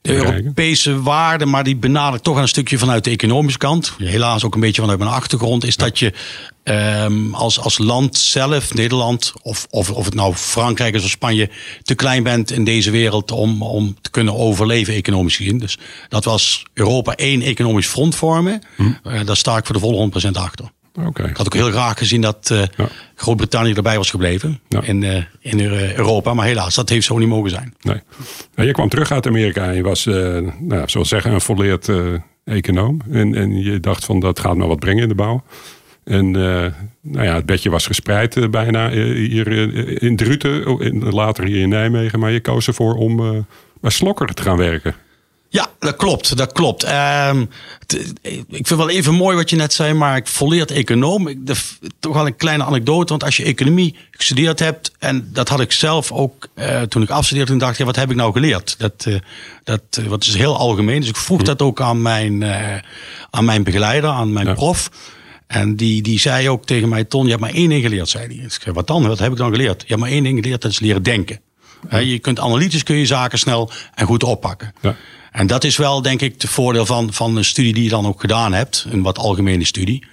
de 0.08 0.36
Europese 0.36 1.02
waarden, 1.02 1.50
maar 1.50 1.64
die 1.64 1.76
benadert 1.76 2.24
toch 2.24 2.38
een 2.38 2.48
stukje 2.48 2.78
vanuit 2.78 3.04
de 3.04 3.10
economische 3.10 3.60
kant. 3.60 3.94
Helaas 3.98 4.44
ook 4.44 4.54
een 4.54 4.60
beetje 4.60 4.82
vanuit 4.82 5.00
mijn 5.00 5.12
achtergrond. 5.12 5.66
Is 5.66 5.76
dat 5.76 6.00
je 6.00 6.14
um, 6.64 7.34
als, 7.34 7.60
als 7.60 7.78
land 7.78 8.18
zelf, 8.18 8.74
Nederland, 8.74 9.34
of, 9.42 9.68
of, 9.70 9.92
of 9.92 10.06
het 10.06 10.14
nou 10.14 10.34
Frankrijk 10.34 10.96
is 10.96 11.04
of 11.04 11.10
Spanje, 11.10 11.50
te 11.82 11.96
klein 11.96 12.24
bent 12.24 12.52
in 12.52 12.64
deze 12.64 12.92
wereld 12.92 13.32
om, 13.32 13.62
om 13.62 13.96
te 14.02 14.10
kunnen 14.10 14.36
overleven 14.36 14.94
economisch 14.94 15.36
gezien. 15.36 15.60
Dus 15.60 15.78
dat 16.10 16.24
was 16.24 16.66
Europa 16.74 17.16
één 17.16 17.42
economisch 17.42 17.88
front 17.88 18.16
vormen. 18.16 18.62
Hm. 18.76 18.84
Uh, 18.84 19.26
daar 19.26 19.38
sta 19.38 19.58
ik 19.58 19.66
voor 19.66 19.76
de 19.76 19.82
volle 19.82 20.10
100% 20.28 20.32
achter. 20.32 20.72
Okay. 21.06 21.30
Ik 21.30 21.38
had 21.38 21.46
ook 21.46 21.54
heel 21.54 21.72
graag 21.72 21.98
gezien 21.98 22.22
dat 22.22 22.50
uh, 22.52 22.62
ja. 22.76 22.88
Groot-Brittannië 23.16 23.74
erbij 23.74 23.98
was 23.98 24.10
gebleven 24.10 24.60
ja. 24.68 24.82
in, 24.82 25.02
uh, 25.02 25.24
in 25.40 25.60
Europa. 25.96 26.34
Maar 26.34 26.46
helaas, 26.46 26.76
dat 26.76 26.90
heeft 26.90 27.06
zo 27.06 27.18
niet 27.18 27.28
mogen 27.28 27.50
zijn. 27.50 27.74
Nee. 27.82 28.02
Nou, 28.56 28.68
je 28.68 28.74
kwam 28.74 28.90
terug 28.90 29.12
uit 29.12 29.28
Amerika 29.28 29.66
en 29.66 29.76
je 29.76 29.84
was, 29.84 30.06
nou, 30.06 30.84
zoals 30.86 31.10
zeggen, 31.10 31.34
een 31.34 31.42
volleerd 31.42 31.90
econoom. 32.44 33.02
En, 33.12 33.36
en 33.36 33.64
je 33.64 33.80
dacht 33.80 34.06
van 34.06 34.20
dat 34.20 34.40
gaat 34.40 34.56
nou 34.56 34.70
wat 34.70 34.80
brengen 34.80 35.04
in 35.04 35.10
de 35.10 35.16
bouw. 35.16 35.44
En 36.04 36.32
nou 36.32 37.26
ja, 37.26 37.36
het 37.36 37.46
bedje 37.46 37.70
was 37.70 37.86
gespreid 37.86 38.52
bijna 38.52 38.90
hier 38.90 39.48
in 40.02 40.16
Druten, 40.16 40.64
later 41.14 41.46
hier 41.46 41.62
in 41.62 41.70
Nijmegen. 41.70 42.20
Maar 42.20 42.32
je 42.32 42.40
koos 42.40 42.68
ervoor 42.68 42.96
om 42.96 43.46
bij 43.82 43.92
Slokker 43.92 44.34
te 44.34 44.42
gaan 44.42 44.58
werken. 44.58 44.96
Ja, 45.50 45.70
dat 45.80 45.96
klopt. 45.96 46.38
Dat 46.38 46.52
klopt. 46.52 46.88
Um, 47.30 47.50
ik 48.50 48.68
vind 48.68 48.80
wel 48.80 48.90
even 48.90 49.14
mooi 49.14 49.36
wat 49.36 49.50
je 49.50 49.56
net 49.56 49.74
zei, 49.74 49.94
maar 49.94 50.18
ik 50.18 50.28
volleerd 50.28 50.72
econoom. 50.72 51.28
Ik, 51.28 51.48
de, 51.48 51.56
toch 52.00 52.14
wel 52.14 52.26
een 52.26 52.36
kleine 52.36 52.64
anekdote, 52.64 53.10
want 53.10 53.24
als 53.24 53.38
je 53.38 53.44
economie 53.44 53.96
gestudeerd 54.12 54.60
hebt, 54.60 54.92
en 55.00 55.30
dat 55.34 55.50
had 55.50 55.60
ik 55.60 55.72
zelf 55.72 56.12
ook 56.12 56.48
uh, 56.56 56.82
toen 56.82 57.02
ik 57.02 57.10
afstudeerde, 57.10 57.50
toen 57.52 57.60
dacht 57.60 57.72
ik, 57.72 57.78
ja, 57.78 57.86
wat 57.86 57.96
heb 57.96 58.10
ik 58.10 58.16
nou 58.16 58.32
geleerd? 58.32 58.76
Dat, 58.78 59.06
uh, 59.08 59.20
dat 59.64 59.82
uh, 60.00 60.06
wat 60.06 60.26
is 60.26 60.36
heel 60.36 60.58
algemeen. 60.58 61.00
Dus 61.00 61.10
ik 61.10 61.16
vroeg 61.16 61.40
hm. 61.40 61.46
dat 61.46 61.62
ook 61.62 61.82
aan 61.82 62.02
mijn, 62.02 62.44
aan 63.30 63.46
mijn 63.46 63.64
begeleider, 63.64 64.10
aan 64.10 64.34
mijn 64.34 64.48
ja. 64.48 64.54
prof. 64.54 64.90
En 65.48 65.76
die, 65.76 66.02
die 66.02 66.20
zei 66.20 66.50
ook 66.50 66.66
tegen 66.66 66.90
mij, 66.90 67.04
Ton, 67.04 67.24
je 67.24 67.30
hebt 67.30 67.42
maar 67.42 67.54
één 67.54 67.70
ding 67.70 67.84
geleerd, 67.84 68.10
zei 68.10 68.26
hij. 68.28 68.36
Ik 68.36 68.58
zei, 68.62 68.76
wat 68.76 68.88
dan? 68.88 69.08
Wat 69.08 69.20
heb 69.20 69.32
ik 69.32 69.38
dan 69.38 69.52
geleerd? 69.52 69.82
Je 69.82 69.88
hebt 69.88 70.00
maar 70.00 70.10
één 70.10 70.24
ding 70.24 70.40
geleerd, 70.44 70.62
dat 70.62 70.72
is 70.72 70.80
leren 70.80 71.04
denken. 71.04 71.40
Ja. 71.90 71.98
Je 71.98 72.20
kunt 72.20 72.40
analytisch 72.40 72.84
kun 72.84 72.96
je 72.96 73.06
zaken 73.06 73.40
snel 73.40 73.72
en 73.94 74.06
goed 74.06 74.24
oppakken. 74.24 74.74
Ja. 74.82 74.96
En 75.32 75.48
dat 75.48 75.64
is 75.64 75.78
wel, 75.78 76.02
denk 76.02 76.22
ik, 76.22 76.42
het 76.42 76.50
voordeel 76.50 76.86
van, 76.86 77.14
van 77.14 77.36
een 77.36 77.46
studie 77.46 77.74
die 77.74 77.84
je 77.84 77.90
dan 77.90 78.08
ook 78.08 78.20
gedaan 78.20 78.54
hebt. 78.54 78.86
Een 78.90 79.02
wat 79.02 79.18
algemene 79.18 79.66
studie. 79.66 80.06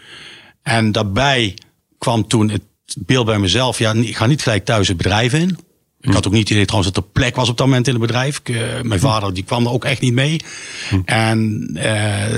En 0.62 0.92
daarbij 0.92 1.58
kwam 1.98 2.28
toen 2.28 2.50
het 2.50 2.62
beeld 2.98 3.26
bij 3.26 3.38
mezelf. 3.38 3.78
Ja, 3.78 3.92
ik 3.92 4.16
ga 4.16 4.26
niet 4.26 4.42
gelijk 4.42 4.64
thuis 4.64 4.88
het 4.88 4.96
bedrijf 4.96 5.32
in. 5.32 5.58
Ik 6.00 6.12
had 6.12 6.26
ook 6.26 6.32
niet 6.32 6.42
het 6.42 6.50
idee 6.50 6.64
trouwens 6.64 6.94
dat 6.94 7.04
er 7.04 7.10
plek 7.12 7.36
was 7.36 7.48
op 7.48 7.56
dat 7.56 7.66
moment 7.66 7.86
in 7.86 7.92
het 7.92 8.02
bedrijf. 8.02 8.38
Ik, 8.38 8.48
uh, 8.48 8.80
mijn 8.82 9.00
vader 9.00 9.34
die 9.34 9.44
kwam 9.44 9.64
er 9.66 9.72
ook 9.72 9.84
echt 9.84 10.00
niet 10.00 10.12
mee. 10.12 10.40
Hm. 10.88 11.00
En 11.04 11.70
uh, 11.74 11.84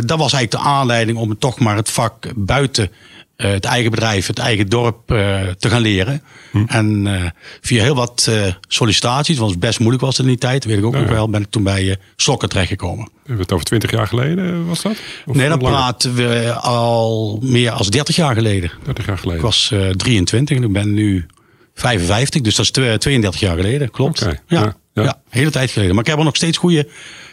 dat 0.05 0.19
was 0.19 0.33
eigenlijk 0.33 0.51
de 0.51 0.59
aanleiding 0.59 1.19
om 1.19 1.39
toch 1.39 1.59
maar 1.59 1.77
het 1.77 1.91
vak 1.91 2.33
buiten 2.37 2.91
uh, 3.37 3.51
het 3.51 3.65
eigen 3.65 3.91
bedrijf, 3.91 4.27
het 4.27 4.39
eigen 4.39 4.69
dorp 4.69 5.13
uh, 5.13 5.41
te 5.59 5.71
gaan 5.71 5.81
leren. 5.81 6.23
Hm. 6.51 6.65
En 6.67 7.07
uh, 7.07 7.25
via 7.61 7.83
heel 7.83 7.95
wat 7.95 8.31
sollicitaties, 8.69 9.39
want 9.39 9.51
het 9.51 9.61
best 9.61 9.79
moeilijk 9.79 10.05
was 10.05 10.19
in 10.19 10.27
die 10.27 10.39
tijd, 10.39 10.65
weet 10.65 10.79
ik 10.79 10.85
ook 10.85 10.95
nog 10.95 11.09
wel, 11.09 11.29
ben 11.29 11.41
ik 11.41 11.51
toen 11.51 11.63
bij 11.63 11.97
Sokken 12.17 12.49
terechtgekomen. 12.49 13.09
Hebben 13.17 13.37
we 13.37 13.43
het 13.43 13.53
over 13.53 13.67
twintig 13.67 13.91
jaar 13.91 14.07
geleden, 14.07 14.67
was 14.67 14.83
dat? 14.83 14.97
Of 15.27 15.37
nee, 15.37 15.49
dan 15.49 15.59
praten 15.59 16.15
we 16.15 16.53
al 16.53 17.39
meer 17.43 17.71
als 17.71 17.91
30 17.91 18.17
jaar 18.17 18.35
geleden. 18.35 18.71
30 18.85 19.07
jaar 19.07 19.19
geleden. 19.19 19.39
Ik 19.39 19.45
was 19.45 19.73
23 19.97 20.57
en 20.57 20.63
ik 20.63 20.73
ben 20.73 20.95
nu 20.95 21.27
55, 21.75 22.41
dus 22.41 22.55
dat 22.55 22.65
is 22.65 22.71
32 22.71 23.41
jaar 23.41 23.57
geleden, 23.57 23.91
klopt. 23.91 24.23
Okay. 24.23 24.41
Ja, 24.47 24.61
ja, 24.61 24.77
ja. 24.95 25.03
ja, 25.03 25.21
hele 25.29 25.51
tijd 25.51 25.71
geleden. 25.71 25.95
Maar 25.95 26.05
ik 26.05 26.11
heb 26.11 26.19
er 26.19 26.25
nog 26.25 26.37
steeds 26.37 26.59
goede, 26.59 26.89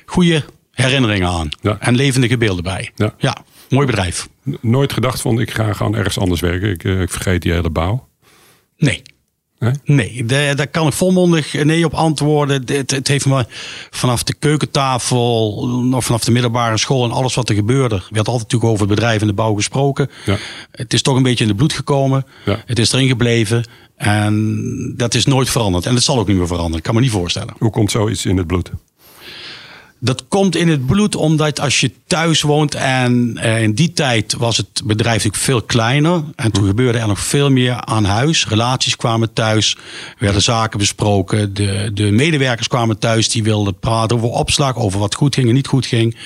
goede 0.05 0.43
herinneringen 0.71 1.29
aan. 1.29 1.49
En 1.79 1.95
levendige 1.95 2.37
beelden 2.37 2.63
bij. 2.63 2.91
Ja. 2.95 3.13
ja, 3.17 3.37
mooi 3.73 3.85
bedrijf. 3.85 4.29
Nooit 4.61 4.93
gedacht 4.93 5.21
van 5.21 5.39
ik 5.39 5.51
ga 5.51 5.73
gewoon 5.73 5.95
ergens 5.95 6.19
anders 6.19 6.41
werken. 6.41 6.69
Ik, 6.69 6.83
ik 6.83 7.09
vergeet 7.09 7.41
die 7.41 7.51
hele 7.51 7.69
bouw. 7.69 8.07
Nee. 8.77 9.01
Nee, 9.83 10.25
daar, 10.25 10.55
daar 10.55 10.67
kan 10.67 10.87
ik 10.87 10.93
volmondig 10.93 11.63
nee 11.63 11.85
op 11.85 11.93
antwoorden. 11.93 12.63
Het, 12.65 12.91
het, 12.91 13.07
heeft 13.07 13.25
me 13.25 13.45
vanaf 13.89 14.23
de 14.23 14.33
keukentafel, 14.33 15.67
nog 15.67 16.03
vanaf 16.03 16.23
de 16.23 16.31
middelbare 16.31 16.77
school 16.77 17.03
en 17.03 17.11
alles 17.11 17.35
wat 17.35 17.49
er 17.49 17.55
gebeurde. 17.55 17.95
werd 18.09 18.27
altijd 18.27 18.51
natuurlijk 18.51 18.71
over 18.71 18.87
het 18.87 18.95
bedrijf 18.95 19.21
en 19.21 19.27
de 19.27 19.33
bouw 19.33 19.53
gesproken. 19.53 20.09
Ja. 20.25 20.37
Het 20.71 20.93
is 20.93 21.01
toch 21.01 21.15
een 21.15 21.23
beetje 21.23 21.43
in 21.43 21.49
de 21.49 21.55
bloed 21.55 21.73
gekomen. 21.73 22.25
Ja. 22.45 22.63
Het 22.65 22.79
is 22.79 22.91
erin 22.91 23.07
gebleven. 23.07 23.65
En 23.95 24.93
dat 24.97 25.13
is 25.13 25.25
nooit 25.25 25.49
veranderd. 25.49 25.85
En 25.85 25.93
het 25.93 26.03
zal 26.03 26.19
ook 26.19 26.27
niet 26.27 26.37
meer 26.37 26.47
veranderen. 26.47 26.77
Ik 26.77 26.83
kan 26.83 26.95
me 26.95 27.01
niet 27.01 27.11
voorstellen. 27.11 27.53
Hoe 27.57 27.71
komt 27.71 27.91
zoiets 27.91 28.25
in 28.25 28.37
het 28.37 28.47
bloed? 28.47 28.71
Dat 30.05 30.27
komt 30.27 30.55
in 30.55 30.67
het 30.67 30.85
bloed 30.85 31.15
omdat 31.15 31.59
als 31.59 31.79
je 31.79 31.91
thuis 32.07 32.41
woont 32.41 32.75
en 32.75 33.39
uh, 33.43 33.61
in 33.61 33.73
die 33.73 33.93
tijd 33.93 34.33
was 34.33 34.57
het 34.57 34.81
bedrijf 34.85 35.15
natuurlijk 35.15 35.43
veel 35.43 35.61
kleiner. 35.61 36.23
En 36.35 36.51
toen 36.51 36.65
gebeurde 36.65 36.99
er 36.99 37.07
nog 37.07 37.19
veel 37.19 37.49
meer 37.49 37.81
aan 37.85 38.03
huis. 38.03 38.47
Relaties 38.47 38.95
kwamen 38.95 39.33
thuis, 39.33 39.77
werden 40.17 40.41
zaken 40.41 40.79
besproken. 40.79 41.53
De, 41.53 41.91
de 41.93 42.11
medewerkers 42.11 42.67
kwamen 42.67 42.99
thuis, 42.99 43.29
die 43.29 43.43
wilden 43.43 43.79
praten 43.79 44.17
over 44.17 44.29
opslag, 44.29 44.77
over 44.77 44.99
wat 44.99 45.15
goed 45.15 45.35
ging 45.35 45.47
en 45.47 45.53
niet 45.53 45.67
goed 45.67 45.85
ging. 45.85 46.17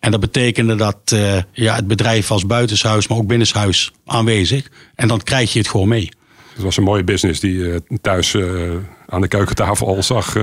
En 0.00 0.10
dat 0.10 0.20
betekende 0.20 0.74
dat 0.74 0.98
uh, 1.14 1.36
ja, 1.52 1.74
het 1.74 1.86
bedrijf 1.86 2.28
was 2.28 2.46
buitenshuis, 2.46 3.08
maar 3.08 3.18
ook 3.18 3.26
binnenshuis 3.26 3.92
aanwezig. 4.06 4.68
En 4.94 5.08
dan 5.08 5.22
krijg 5.22 5.52
je 5.52 5.58
het 5.58 5.68
gewoon 5.68 5.88
mee. 5.88 6.10
Het 6.54 6.62
was 6.62 6.76
een 6.76 6.82
mooie 6.82 7.04
business 7.04 7.40
die 7.40 7.54
uh, 7.54 7.76
thuis 8.00 8.36
aan 9.06 9.20
de 9.20 9.28
keukentafel 9.28 9.86
al 9.86 10.02
zag 10.02 10.36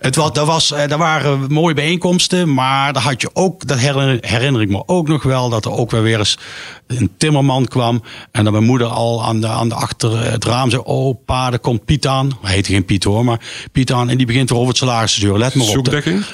Het 0.00 0.16
was, 0.16 0.32
dat, 0.32 0.46
was, 0.46 0.68
dat 0.68 0.98
waren 0.98 1.52
mooie 1.52 1.74
bijeenkomsten, 1.74 2.54
maar 2.54 2.92
daar 2.92 3.02
had 3.02 3.20
je 3.20 3.30
ook, 3.32 3.66
dat 3.66 3.78
herinner, 3.78 4.60
ik 4.60 4.68
me 4.68 4.82
ook 4.86 5.08
nog 5.08 5.22
wel, 5.22 5.48
dat 5.48 5.64
er 5.64 5.72
ook 5.72 5.90
weer 5.90 6.18
eens 6.18 6.38
een 6.86 7.10
timmerman 7.16 7.66
kwam. 7.66 8.02
En 8.30 8.44
dat 8.44 8.52
mijn 8.52 8.64
moeder 8.64 8.86
al 8.86 9.24
aan 9.24 9.40
de, 9.40 9.48
aan 9.48 9.68
de 9.68 9.74
achter 9.74 10.30
het 10.32 10.44
raam 10.44 10.70
zei: 10.70 10.82
Oh, 10.84 11.18
pa, 11.24 11.52
er 11.52 11.58
komt 11.58 11.84
Piet 11.84 12.06
aan. 12.06 12.38
Hij 12.42 12.54
heette 12.54 12.72
geen 12.72 12.84
Piet 12.84 13.04
hoor, 13.04 13.24
maar 13.24 13.40
Piet 13.72 13.92
aan. 13.92 14.08
En 14.08 14.16
die 14.16 14.26
begint 14.26 14.48
weer 14.48 14.58
over 14.58 14.70
het 14.70 14.78
salaris 14.78 15.14
te 15.14 15.20
zeuren. 15.20 15.38
Let 15.38 15.54
maar 15.54 15.66
op. 15.66 15.72
Zoekdekking? 15.72 16.24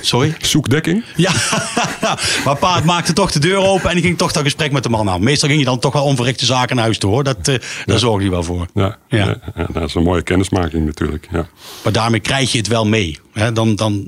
Sorry? 0.00 0.34
Zoekdekking? 0.38 1.04
Ja, 1.16 1.32
maar 2.44 2.56
pa 2.58 2.80
maakte 2.84 3.12
toch 3.12 3.32
de 3.32 3.38
deur 3.38 3.56
open 3.56 3.88
en 3.88 3.94
die 3.94 4.04
ging 4.04 4.18
toch 4.18 4.32
dat 4.32 4.42
gesprek 4.42 4.72
met 4.72 4.82
de 4.82 4.88
man 4.88 5.08
aan. 5.08 5.22
Meestal 5.22 5.48
ging 5.48 5.60
je 5.60 5.66
dan 5.66 5.78
toch 5.78 5.92
wel 5.92 6.04
onverrichte 6.04 6.44
zaken 6.44 6.76
naar 6.76 6.84
huis 6.84 6.98
toe 6.98 7.10
hoor. 7.10 7.24
Dat, 7.24 7.48
uh, 7.48 7.56
Daar 7.84 7.98
zorg 7.98 8.22
je 8.22 8.30
wel 8.30 8.42
voor. 8.42 8.66
Ja, 8.74 8.98
ja. 9.08 9.36
ja, 9.54 9.66
dat 9.72 9.82
is 9.82 9.94
een 9.94 10.02
mooie 10.02 10.22
kennismaking 10.22 10.84
natuurlijk. 10.84 11.28
Ja. 11.30 11.46
Maar 11.82 11.92
daarmee 11.92 12.20
krijg 12.20 12.52
je 12.52 12.58
het 12.58 12.68
wel 12.68 12.86
mee. 12.86 13.18
dan, 13.52 13.76
dan, 13.76 14.04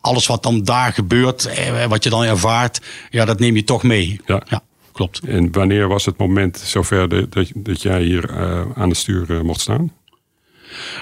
alles 0.00 0.26
wat 0.26 0.42
dan 0.42 0.62
daar 0.62 0.92
gebeurt, 0.92 1.46
eh, 1.46 1.86
wat 1.86 2.04
je 2.04 2.10
dan 2.10 2.24
ervaart, 2.24 2.80
ja, 3.10 3.24
dat 3.24 3.38
neem 3.38 3.56
je 3.56 3.64
toch 3.64 3.82
mee. 3.82 4.20
Ja. 4.26 4.42
ja 4.48 4.62
klopt. 4.92 5.20
En 5.26 5.52
wanneer 5.52 5.88
was 5.88 6.04
het 6.04 6.18
moment 6.18 6.58
zover 6.58 7.08
dat, 7.08 7.50
dat 7.54 7.82
jij 7.82 8.02
hier 8.02 8.30
uh, 8.30 8.62
aan 8.74 8.88
het 8.88 8.98
stuur 8.98 9.44
mocht 9.44 9.60
staan? 9.60 9.92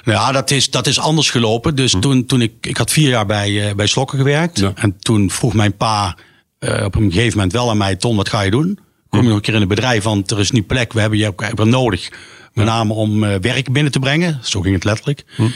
Nou 0.04 0.18
ja, 0.18 0.32
dat 0.32 0.50
is, 0.50 0.70
dat 0.70 0.86
is 0.86 0.98
anders 0.98 1.30
gelopen. 1.30 1.74
Dus 1.74 1.92
hm. 1.92 2.00
toen, 2.00 2.26
toen 2.26 2.40
ik, 2.40 2.52
ik 2.60 2.76
had 2.76 2.90
vier 2.90 3.08
jaar 3.08 3.26
bij, 3.26 3.50
uh, 3.50 3.74
bij 3.74 3.86
Slokken 3.86 4.18
gewerkt. 4.18 4.62
En 4.74 4.96
toen 4.98 5.30
vroeg 5.30 5.54
mijn 5.54 5.76
pa 5.76 6.16
uh, 6.60 6.84
op 6.84 6.94
een 6.94 7.12
gegeven 7.12 7.36
moment 7.36 7.52
wel 7.52 7.70
aan 7.70 7.76
mij, 7.76 7.96
Ton, 7.96 8.16
wat 8.16 8.28
ga 8.28 8.40
je 8.40 8.50
doen? 8.50 8.78
Kom 9.08 9.18
je 9.18 9.18
hm. 9.18 9.24
nog 9.24 9.36
een 9.36 9.40
keer 9.40 9.54
in 9.54 9.60
het 9.60 9.68
bedrijf, 9.68 10.02
want 10.02 10.30
er 10.30 10.38
is 10.38 10.50
nu 10.50 10.62
plek. 10.62 10.92
We 10.92 11.00
hebben 11.00 11.18
je 11.18 11.26
ook 11.26 11.46
wel 11.54 11.66
nodig. 11.66 12.08
Met 12.52 12.66
name 12.66 12.92
om 12.92 13.24
uh, 13.24 13.34
werk 13.40 13.72
binnen 13.72 13.92
te 13.92 13.98
brengen. 13.98 14.38
Zo 14.42 14.60
ging 14.60 14.74
het 14.74 14.84
letterlijk. 14.84 15.24
Hm. 15.36 15.48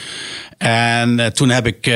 En 0.59 1.33
toen 1.35 1.49
heb 1.49 1.67
ik 1.67 1.95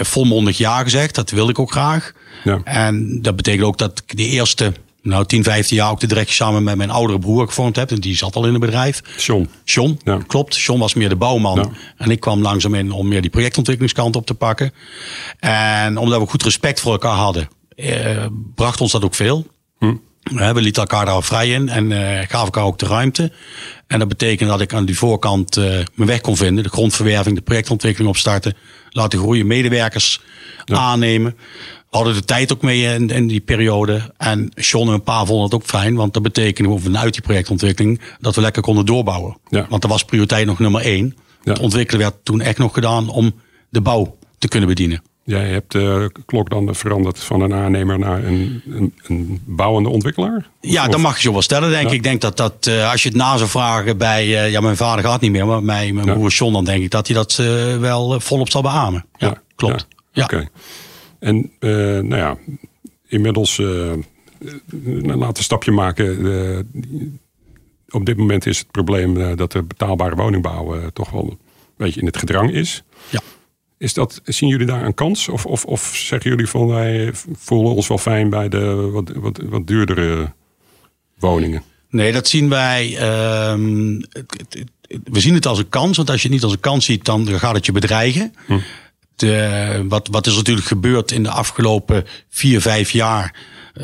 volmondig 0.00 0.58
ja 0.58 0.82
gezegd. 0.82 1.14
Dat 1.14 1.30
wilde 1.30 1.50
ik 1.50 1.58
ook 1.58 1.70
graag. 1.70 2.12
Ja. 2.44 2.60
En 2.64 3.22
dat 3.22 3.36
betekent 3.36 3.64
ook 3.64 3.78
dat 3.78 4.02
ik 4.06 4.16
de 4.16 4.26
eerste 4.26 4.72
nou 5.02 5.26
10, 5.26 5.42
15 5.42 5.76
jaar 5.76 5.90
ook 5.90 6.00
de 6.00 6.06
direct 6.06 6.30
samen 6.30 6.62
met 6.62 6.76
mijn 6.76 6.90
oudere 6.90 7.18
broer 7.18 7.46
gevormd 7.46 7.76
heb. 7.76 7.90
En 7.90 8.00
die 8.00 8.16
zat 8.16 8.36
al 8.36 8.46
in 8.46 8.52
het 8.52 8.60
bedrijf. 8.60 9.02
John. 9.16 9.50
John, 9.64 10.00
ja. 10.04 10.18
klopt. 10.26 10.56
John 10.56 10.80
was 10.80 10.94
meer 10.94 11.08
de 11.08 11.16
bouwman. 11.16 11.76
En 11.96 12.10
ik 12.10 12.20
kwam 12.20 12.42
langzaam 12.42 12.74
in 12.74 12.92
om 12.92 13.08
meer 13.08 13.20
die 13.20 13.30
projectontwikkelingskant 13.30 14.16
op 14.16 14.26
te 14.26 14.34
pakken. 14.34 14.72
En 15.38 15.96
omdat 15.96 16.20
we 16.20 16.26
goed 16.26 16.42
respect 16.42 16.80
voor 16.80 16.92
elkaar 16.92 17.16
hadden, 17.16 17.48
eh, 17.76 18.26
bracht 18.54 18.80
ons 18.80 18.92
dat 18.92 19.04
ook 19.04 19.14
veel. 19.14 19.46
Hm. 19.78 19.94
We 20.22 20.60
lieten 20.60 20.82
elkaar 20.82 21.04
daar 21.04 21.22
vrij 21.22 21.50
in 21.50 21.68
en 21.68 21.90
uh, 21.90 22.18
gaven 22.18 22.38
elkaar 22.38 22.64
ook 22.64 22.78
de 22.78 22.86
ruimte. 22.86 23.32
En 23.86 23.98
dat 23.98 24.08
betekende 24.08 24.52
dat 24.52 24.60
ik 24.60 24.74
aan 24.74 24.84
die 24.84 24.98
voorkant 24.98 25.56
uh, 25.56 25.64
mijn 25.94 26.08
weg 26.08 26.20
kon 26.20 26.36
vinden. 26.36 26.64
De 26.64 26.70
grondverwerving, 26.70 27.36
de 27.36 27.42
projectontwikkeling 27.42 28.10
opstarten. 28.10 28.56
Laten 28.90 29.18
groeien, 29.18 29.46
medewerkers 29.46 30.20
aannemen 30.64 31.36
hadden 31.90 32.14
de 32.14 32.24
tijd 32.24 32.52
ook 32.52 32.62
mee 32.62 32.94
in, 32.94 33.08
in, 33.08 33.26
die 33.26 33.40
periode. 33.40 34.12
En 34.16 34.50
Sean 34.54 34.86
en 34.86 34.92
een 34.92 35.02
paar 35.02 35.26
vonden 35.26 35.44
het 35.44 35.54
ook 35.54 35.64
fijn. 35.64 35.94
Want 35.94 36.14
dat 36.14 36.22
betekende 36.22 36.78
vanuit 36.78 37.12
die 37.12 37.22
projectontwikkeling 37.22 38.00
dat 38.20 38.34
we 38.34 38.40
lekker 38.40 38.62
konden 38.62 38.86
doorbouwen. 38.86 39.36
Ja. 39.48 39.66
Want 39.68 39.82
dat 39.82 39.90
was 39.90 40.04
prioriteit 40.04 40.46
nog 40.46 40.58
nummer 40.58 40.80
één. 40.80 41.16
Het 41.42 41.58
ontwikkelen 41.58 42.00
werd 42.00 42.14
toen 42.22 42.40
echt 42.40 42.58
nog 42.58 42.74
gedaan 42.74 43.08
om 43.08 43.32
de 43.68 43.80
bouw 43.80 44.16
te 44.38 44.48
kunnen 44.48 44.68
bedienen. 44.68 45.02
Jij 45.24 45.48
hebt 45.48 45.72
de 45.72 46.12
klok 46.26 46.50
dan 46.50 46.74
veranderd 46.74 47.18
van 47.18 47.40
een 47.40 47.54
aannemer 47.54 47.98
naar 47.98 48.24
een, 48.24 48.62
een, 48.70 48.94
een 49.06 49.42
bouwende 49.44 49.88
ontwikkelaar? 49.88 50.48
Ja, 50.60 50.88
dat 50.88 51.00
mag 51.00 51.16
je 51.16 51.22
zo 51.22 51.32
wel 51.32 51.42
stellen, 51.42 51.70
denk 51.70 51.86
ik. 51.86 51.92
Ik 51.92 52.02
denk 52.02 52.20
dat 52.20 52.36
dat, 52.36 52.66
uh, 52.68 52.90
als 52.90 53.02
je 53.02 53.08
het 53.08 53.18
na 53.18 53.36
zou 53.36 53.50
vragen 53.50 53.98
bij, 53.98 54.26
uh, 54.26 54.50
ja, 54.50 54.60
mijn 54.60 54.76
vader 54.76 55.04
gaat 55.04 55.20
niet 55.20 55.30
meer, 55.30 55.46
maar 55.46 55.62
bij 55.62 55.92
mijn 55.92 56.06
broer 56.06 56.30
John, 56.30 56.52
dan 56.52 56.64
denk 56.64 56.82
ik 56.82 56.90
dat 56.90 57.06
hij 57.06 57.16
dat 57.16 57.38
uh, 57.40 57.76
wel 57.76 58.20
volop 58.20 58.50
zal 58.50 58.62
beamen. 58.62 59.04
Ja, 59.16 59.42
klopt. 59.56 59.86
Ja. 60.12 60.24
Oké. 60.24 60.48
En 61.20 61.52
uh, 61.60 61.70
nou 61.98 62.16
ja, 62.16 62.36
inmiddels 63.06 63.58
uh, 63.58 63.92
laten 64.92 65.18
we 65.18 65.24
een 65.26 65.34
stapje 65.34 65.72
maken. 65.72 66.66
Op 67.88 68.06
dit 68.06 68.16
moment 68.16 68.46
is 68.46 68.58
het 68.58 68.70
probleem 68.70 69.36
dat 69.36 69.52
de 69.52 69.62
betaalbare 69.62 70.16
woningbouw 70.16 70.90
toch 70.92 71.10
wel 71.10 71.24
een 71.24 71.38
beetje 71.76 72.00
in 72.00 72.06
het 72.06 72.16
gedrang 72.16 72.52
is. 72.52 72.82
Ja. 73.10 73.20
Is 73.78 73.94
dat, 73.94 74.20
zien 74.24 74.48
jullie 74.48 74.66
daar 74.66 74.84
een 74.84 74.94
kans? 74.94 75.28
Of, 75.28 75.46
of, 75.46 75.64
of 75.64 75.94
zeggen 75.94 76.30
jullie 76.30 76.46
van 76.46 76.66
wij 76.66 77.10
voelen 77.32 77.74
ons 77.74 77.88
wel 77.88 77.98
fijn 77.98 78.30
bij 78.30 78.48
de 78.48 78.74
wat, 78.74 79.10
wat, 79.14 79.40
wat 79.44 79.66
duurdere 79.66 80.32
woningen? 81.18 81.62
Nee, 81.90 82.12
dat 82.12 82.28
zien 82.28 82.48
wij. 82.48 82.96
Ehm, 82.96 84.00
we 85.04 85.20
zien 85.20 85.34
het 85.34 85.46
als 85.46 85.58
een 85.58 85.68
kans. 85.68 85.96
Want 85.96 86.10
als 86.10 86.22
je 86.22 86.26
het 86.26 86.36
niet 86.36 86.44
als 86.44 86.52
een 86.52 86.60
kans 86.60 86.84
ziet, 86.84 87.04
dan 87.04 87.26
gaat 87.26 87.54
het 87.54 87.66
je 87.66 87.72
bedreigen. 87.72 88.34
Hm. 88.46 88.58
De, 89.20 89.84
wat, 89.88 90.08
wat 90.10 90.26
is 90.26 90.36
natuurlijk 90.36 90.66
gebeurd 90.66 91.12
in 91.12 91.22
de 91.22 91.30
afgelopen 91.30 92.06
vier, 92.28 92.60
vijf 92.60 92.90
jaar. 92.90 93.34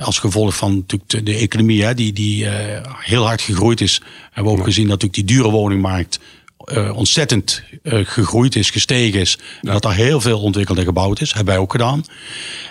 Als 0.01 0.19
gevolg 0.19 0.57
van 0.57 0.75
natuurlijk 0.75 1.11
de, 1.11 1.23
de 1.23 1.35
economie, 1.35 1.85
hè, 1.85 1.95
die, 1.95 2.13
die 2.13 2.45
uh, 2.45 2.51
heel 2.99 3.27
hard 3.27 3.41
gegroeid 3.41 3.81
is. 3.81 4.01
Hebben 4.33 4.53
we 4.53 4.59
ook 4.59 4.65
gezien 4.65 4.89
dat 4.89 5.03
natuurlijk 5.03 5.29
die 5.29 5.37
dure 5.37 5.51
woningmarkt 5.51 6.19
uh, 6.65 6.97
ontzettend 6.97 7.63
uh, 7.83 8.07
gegroeid 8.07 8.57
is, 8.57 8.71
gestegen 8.71 9.21
is. 9.21 9.39
Dat 9.61 9.85
er 9.85 9.93
heel 9.93 10.21
veel 10.21 10.41
ontwikkeld 10.41 10.79
en 10.79 10.85
gebouwd 10.85 11.21
is. 11.21 11.33
Hebben 11.33 11.55
wij 11.55 11.63
ook 11.63 11.73
gedaan. 11.73 12.05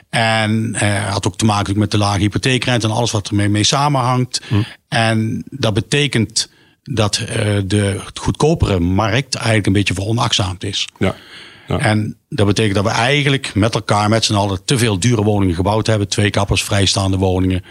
En 0.10 0.78
uh, 0.84 1.12
had 1.12 1.28
ook 1.28 1.38
te 1.38 1.46
maken 1.46 1.80
met 1.80 1.92
de 1.92 1.98
lage 1.98 2.20
hypotheekrente 2.20 2.88
en 2.88 2.94
alles 2.94 3.12
wat 3.12 3.28
ermee 3.28 3.50
mee 3.50 3.64
samenhangt. 3.64 4.42
Hm. 4.48 4.62
En 4.88 5.44
dat 5.50 5.74
betekent 5.74 6.50
dat 6.84 7.14
de 7.66 8.00
goedkopere 8.14 8.80
markt 8.80 9.36
eigenlijk 9.36 9.66
een 9.66 9.74
beetje 9.74 9.94
veronachtzaamd 9.94 10.64
is. 10.64 10.88
Ja. 11.00 11.16
En 11.68 12.18
dat 12.30 12.46
betekent 12.46 12.76
dat 12.76 12.84
we 12.84 12.90
eigenlijk 12.90 13.56
met 13.56 13.76
elkaar, 13.76 14.10
met 14.10 14.26
z'n 14.26 14.34
allen, 14.34 14.66
te 14.66 14.78
veel 14.78 15.00
dure 15.00 15.24
woningen 15.24 15.56
gebouwd 15.56 15.88
hebben. 15.88 16.08
Twee 16.08 16.30
kappers, 16.30 16.64
vrijstaande 16.64 17.18
woningen. 17.18 17.64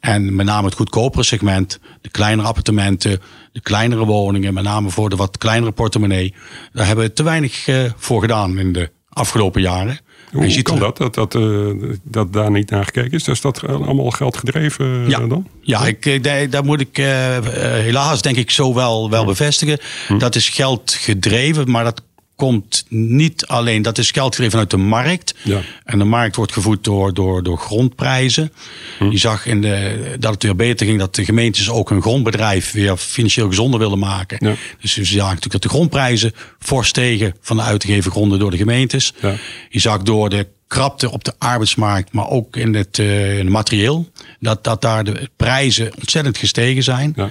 En 0.00 0.34
met 0.34 0.46
name 0.46 0.66
het 0.66 0.76
goedkopere 0.76 1.22
segment, 1.22 1.80
de 2.00 2.08
kleinere 2.08 2.48
appartementen, 2.48 3.20
de 3.52 3.60
kleinere 3.60 4.04
woningen, 4.04 4.54
met 4.54 4.64
name 4.64 4.90
voor 4.90 5.10
de 5.10 5.16
wat 5.16 5.38
kleinere 5.38 5.72
portemonnee. 5.72 6.34
Daar 6.72 6.86
hebben 6.86 7.04
we 7.04 7.12
te 7.12 7.22
weinig 7.22 7.66
uh, 7.66 7.90
voor 7.96 8.20
gedaan 8.20 8.58
in 8.58 8.72
de 8.72 8.90
afgelopen 9.08 9.60
jaren. 9.60 9.98
Hoe 10.32 10.50
ziet 10.50 10.62
kan 10.62 10.78
dat, 10.78 10.96
dat, 10.96 11.14
dat, 11.14 11.34
uh, 11.34 11.72
dat 12.02 12.32
daar 12.32 12.50
niet 12.50 12.70
naar 12.70 12.84
gekeken 12.84 13.10
is? 13.10 13.24
Dus 13.24 13.40
dat 13.40 13.66
allemaal 13.66 14.10
geld 14.10 14.36
gedreven 14.36 15.08
ja. 15.08 15.26
dan? 15.26 15.48
Ja, 15.60 15.86
ik, 15.86 16.22
daar 16.50 16.64
moet 16.64 16.80
ik 16.80 16.96
helaas 16.96 18.22
denk 18.22 18.36
ik 18.36 18.50
zo 18.50 18.74
wel, 18.74 19.10
wel 19.10 19.24
bevestigen. 19.24 19.78
Hm. 20.06 20.18
Dat 20.18 20.34
is 20.34 20.48
geld 20.48 20.92
gedreven, 20.92 21.70
maar 21.70 21.84
dat 21.84 22.02
komt 22.36 22.84
niet 22.88 23.46
alleen, 23.46 23.82
dat 23.82 23.98
is 23.98 24.10
geld 24.10 24.34
gegeven 24.34 24.50
vanuit 24.50 24.70
de 24.70 24.76
markt. 24.76 25.34
Ja. 25.42 25.60
En 25.84 25.98
de 25.98 26.04
markt 26.04 26.36
wordt 26.36 26.52
gevoed 26.52 26.84
door, 26.84 27.14
door, 27.14 27.42
door 27.42 27.58
grondprijzen. 27.58 28.52
Hm. 28.98 29.10
Je 29.10 29.18
zag 29.18 29.46
in 29.46 29.60
de, 29.60 30.16
dat 30.18 30.32
het 30.32 30.42
weer 30.42 30.56
beter 30.56 30.86
ging, 30.86 30.98
dat 30.98 31.14
de 31.14 31.24
gemeentes 31.24 31.70
ook 31.70 31.88
hun 31.88 32.02
grondbedrijf 32.02 32.72
weer 32.72 32.96
financieel 32.96 33.48
gezonder 33.48 33.80
willen 33.80 33.98
maken. 33.98 34.46
Ja. 34.48 34.54
Dus 34.80 34.94
je 34.94 35.04
zag 35.04 35.24
natuurlijk 35.24 35.52
dat 35.52 35.62
de 35.62 35.68
grondprijzen 35.68 36.32
fors 36.58 36.88
stegen 36.88 37.34
van 37.40 37.56
de 37.56 37.62
uitgegeven 37.62 38.10
gronden 38.10 38.38
door 38.38 38.50
de 38.50 38.56
gemeentes. 38.56 39.12
Ja. 39.20 39.36
Je 39.68 39.80
zag 39.80 40.02
door 40.02 40.28
de 40.28 40.46
krapte 40.66 41.10
op 41.10 41.24
de 41.24 41.32
arbeidsmarkt, 41.38 42.12
maar 42.12 42.28
ook 42.28 42.56
in 42.56 42.74
het, 42.74 42.98
uh, 42.98 43.32
in 43.32 43.38
het 43.38 43.48
materieel, 43.48 44.10
dat, 44.40 44.64
dat 44.64 44.82
daar 44.82 45.04
de 45.04 45.30
prijzen 45.36 45.90
ontzettend 45.98 46.38
gestegen 46.38 46.82
zijn. 46.82 47.12
Ja. 47.16 47.30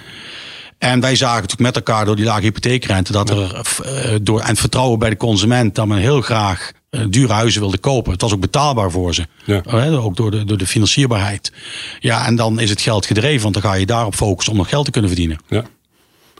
En 0.84 1.00
wij 1.00 1.16
zagen 1.16 1.42
natuurlijk 1.42 1.62
met 1.62 1.76
elkaar 1.76 2.06
door 2.06 2.16
die 2.16 2.26
lage 2.26 2.42
hypotheekrente 2.42 3.12
dat 3.12 3.30
er 3.30 3.38
uh, 3.38 4.16
door 4.22 4.40
en 4.40 4.48
het 4.48 4.60
vertrouwen 4.60 5.00
bij 5.00 5.10
de 5.10 5.18
consument 5.18 5.76
dat 5.76 5.88
men 5.88 5.98
heel 5.98 6.22
graag 6.22 6.72
uh, 6.92 7.02
dure 7.10 7.34
huizen 7.34 7.62
wilde 7.62 7.78
kopen. 7.78 8.12
Het 8.12 8.22
was 8.22 8.34
ook 8.34 8.40
betaalbaar 8.40 8.92
voor 8.92 9.14
ze. 9.14 9.26
Ja. 9.46 9.62
Uh, 9.68 10.06
ook 10.06 10.16
door 10.16 10.32
de, 10.32 10.44
door 10.44 10.58
de 10.58 10.68
financierbaarheid. 10.68 11.52
Ja, 12.00 12.26
en 12.26 12.36
dan 12.36 12.60
is 12.60 12.70
het 12.70 12.82
geld 12.82 13.06
gedreven, 13.06 13.42
want 13.42 13.54
dan 13.54 13.64
ga 13.64 13.74
je 13.74 13.86
daarop 13.86 14.16
focussen 14.16 14.54
om 14.54 14.60
nog 14.60 14.70
geld 14.70 14.86
te 14.86 14.92
kunnen 14.92 15.10
verdienen. 15.10 15.38
Ja. 15.48 15.64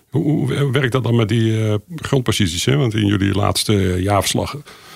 Hoe, 0.10 0.54
hoe 0.58 0.72
werkt 0.72 0.92
dat 0.92 1.04
dan 1.04 1.16
met 1.16 1.30
die 1.30 1.80
grondposities? 1.96 2.66
Hè? 2.66 2.76
Want 2.76 2.94
in 2.94 3.06
jullie 3.06 3.34
laatste 3.34 3.74
jaarverslag 4.02 4.56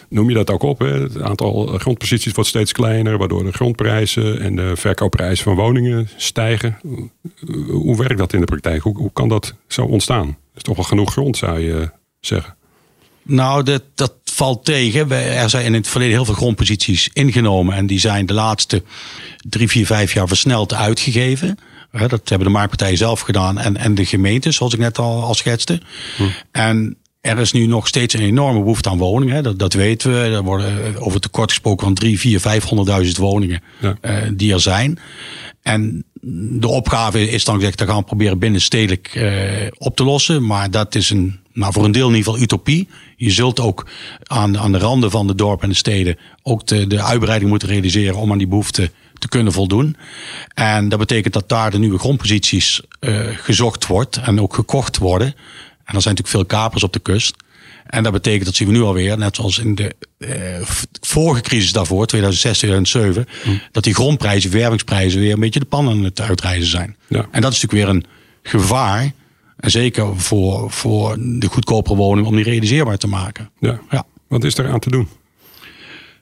noem 0.10 0.30
je 0.30 0.36
dat 0.36 0.50
ook 0.50 0.64
op. 0.64 0.80
Hè? 0.80 1.02
Het 1.02 1.22
aantal 1.22 1.66
grondposities 1.78 2.34
wordt 2.34 2.50
steeds 2.50 2.72
kleiner, 2.72 3.18
waardoor 3.18 3.44
de 3.44 3.52
grondprijzen 3.52 4.42
en 4.42 4.56
de 4.56 4.76
verkoopprijzen 4.76 5.44
van 5.44 5.56
woningen 5.56 6.10
stijgen. 6.16 6.80
Hoe 7.68 7.98
werkt 7.98 8.18
dat 8.18 8.34
in 8.34 8.40
de 8.40 8.46
praktijk? 8.46 8.82
Hoe, 8.82 8.98
hoe 8.98 9.12
kan 9.14 9.30
dat 9.30 9.56
zo 9.68 9.82
ontstaan? 9.82 10.28
Er 10.28 10.36
is 10.56 10.62
toch 10.62 10.76
wel 10.76 10.86
genoeg 10.86 11.12
grond, 11.12 11.38
zou 11.38 11.60
je 11.60 11.90
zeggen. 12.20 12.56
Nou, 13.24 13.64
dat, 13.64 13.84
dat 13.96 14.14
valt 14.24 14.66
tegen. 14.66 15.12
Er 15.12 15.50
zijn 15.50 15.66
in 15.66 15.74
het 15.74 15.88
verleden 15.88 16.16
heel 16.16 16.26
veel 16.26 16.34
grondposities 16.34 17.10
ingenomen. 17.14 17.76
En 17.76 17.88
die 17.88 18.00
zijn 18.00 18.26
de 18.26 18.34
laatste 18.34 18.84
drie, 19.50 19.68
vier, 19.68 19.86
vijf 19.86 20.14
jaar 20.14 20.28
versneld 20.28 20.74
uitgegeven. 20.74 21.58
Dat 21.92 22.30
hebben 22.30 22.48
de 22.48 22.54
marktpartijen 22.54 22.98
zelf 22.98 23.20
gedaan 23.22 23.58
en, 23.58 23.78
en 23.78 23.96
de 23.96 24.06
gemeentes, 24.06 24.56
zoals 24.56 24.74
ik 24.74 24.80
net 24.80 24.98
al, 24.98 25.24
al 25.24 25.34
schetste. 25.34 25.82
Hm. 26.18 26.24
En 26.52 26.98
er 27.22 27.40
is 27.40 27.52
nu 27.52 27.66
nog 27.66 27.88
steeds 27.88 28.14
een 28.14 28.22
enorme 28.22 28.60
behoefte 28.60 28.90
aan 28.90 28.98
woningen. 28.98 29.44
Dat, 29.44 29.60
dat 29.60 29.74
weten 29.74 30.12
we. 30.12 30.20
Er 30.20 30.44
worden 30.44 30.96
eh, 30.96 31.06
over 31.06 31.20
tekort 31.20 31.50
gesproken 31.50 31.86
van 31.86 31.94
3, 31.94 32.20
4, 32.20 32.42
500.000 33.06 33.12
woningen 33.12 33.62
ja. 33.80 33.98
uh, 34.02 34.18
die 34.34 34.54
er 34.54 34.60
zijn. 34.60 35.00
En 35.62 36.04
de 36.60 36.68
opgave 36.68 37.30
is 37.30 37.46
dan 37.46 37.56
gezegd, 37.56 37.78
dat 37.78 37.88
gaan 37.88 37.98
we 37.98 38.04
proberen 38.04 38.40
binnenstedelijk 38.40 39.16
uh, 39.16 39.68
op 39.78 39.96
te 39.96 40.04
lossen. 40.04 40.46
Maar 40.46 40.72
dat 40.72 40.96
is 40.96 41.10
een 41.10 41.40
nou, 41.54 41.74
voor 41.74 41.86
een 41.86 41.92
deel 41.92 42.10
in 42.10 42.16
ieder 42.16 42.32
geval 42.32 42.44
utopie. 42.44 42.88
Je 43.16 43.32
zult 43.32 43.60
ook 43.60 43.88
aan, 44.24 44.58
aan 44.58 44.72
de 44.72 44.78
randen 44.78 45.12
van 45.12 45.28
de 45.28 45.36
dorpen 45.36 45.64
en 45.64 45.70
de 45.70 45.76
steden 45.76 46.18
ook 46.44 46.68
de, 46.68 46.88
de 46.88 47.04
uitbreiding 47.04 47.50
moeten 47.50 47.68
realiseren 47.68 48.16
om 48.16 48.32
aan 48.32 48.38
die 48.38 48.48
behoeften 48.48 48.92
te 49.14 49.28
kunnen 49.28 49.54
voldoen. 49.54 49.96
En 50.54 50.90
dat 50.90 51.00
betekent 51.00 51.34
dat 51.34 51.50
daar 51.50 51.72
de 51.72 51.80
nieuwe 51.80 52.00
grondposities 52.00 52.82
uh, 53.00 53.20
gezocht 53.34 53.88
wordt 53.88 54.18
en 54.18 54.42
ook 54.42 54.54
gekocht 54.54 54.98
worden. 54.98 55.36
En 55.88 55.96
er 55.96 56.02
zijn 56.02 56.16
natuurlijk 56.16 56.28
veel 56.28 56.60
kapers 56.60 56.84
op 56.84 56.94
de 56.94 57.00
kust. 57.00 57.36
En 57.86 58.04
dat 58.04 58.12
betekent, 58.12 58.46
dat 58.46 58.56
zien 58.56 58.68
we 58.68 58.74
nu 58.74 58.82
alweer, 58.82 59.18
net 59.18 59.36
zoals 59.36 59.60
in 59.60 59.76
de 59.76 59.96
uh, 60.18 60.30
vorige 61.02 61.42
crisis 61.42 61.72
daarvoor, 61.72 62.06
2006, 62.06 62.58
2007, 62.58 63.28
mm. 63.46 63.62
dat 63.72 63.84
die 63.84 63.94
grondprijzen, 63.94 64.52
wervingsprijzen 64.52 65.20
weer 65.20 65.34
een 65.34 65.40
beetje 65.40 65.60
de 65.60 65.66
pannen 65.66 65.94
aan 65.94 66.04
het 66.04 66.22
uitreizen 66.22 66.70
zijn. 66.70 66.96
Ja. 67.08 67.28
En 67.32 67.42
dat 67.42 67.54
is 67.54 67.62
natuurlijk 67.62 67.72
weer 67.72 67.96
een 67.96 68.06
gevaar. 68.44 69.12
En 69.58 69.72
zeker 69.72 70.20
voor, 70.20 70.72
voor 70.72 71.16
de 71.20 71.48
goedkopere 71.48 71.96
woning 71.96 72.28
om 72.28 72.36
die 72.36 72.44
realiseerbaar 72.44 72.98
te 72.98 73.08
maken. 73.08 73.50
Ja. 73.60 73.80
ja. 73.90 74.06
Wat 74.28 74.44
is 74.44 74.58
er 74.58 74.68
aan 74.68 74.80
te 74.80 74.90
doen? 74.90 75.08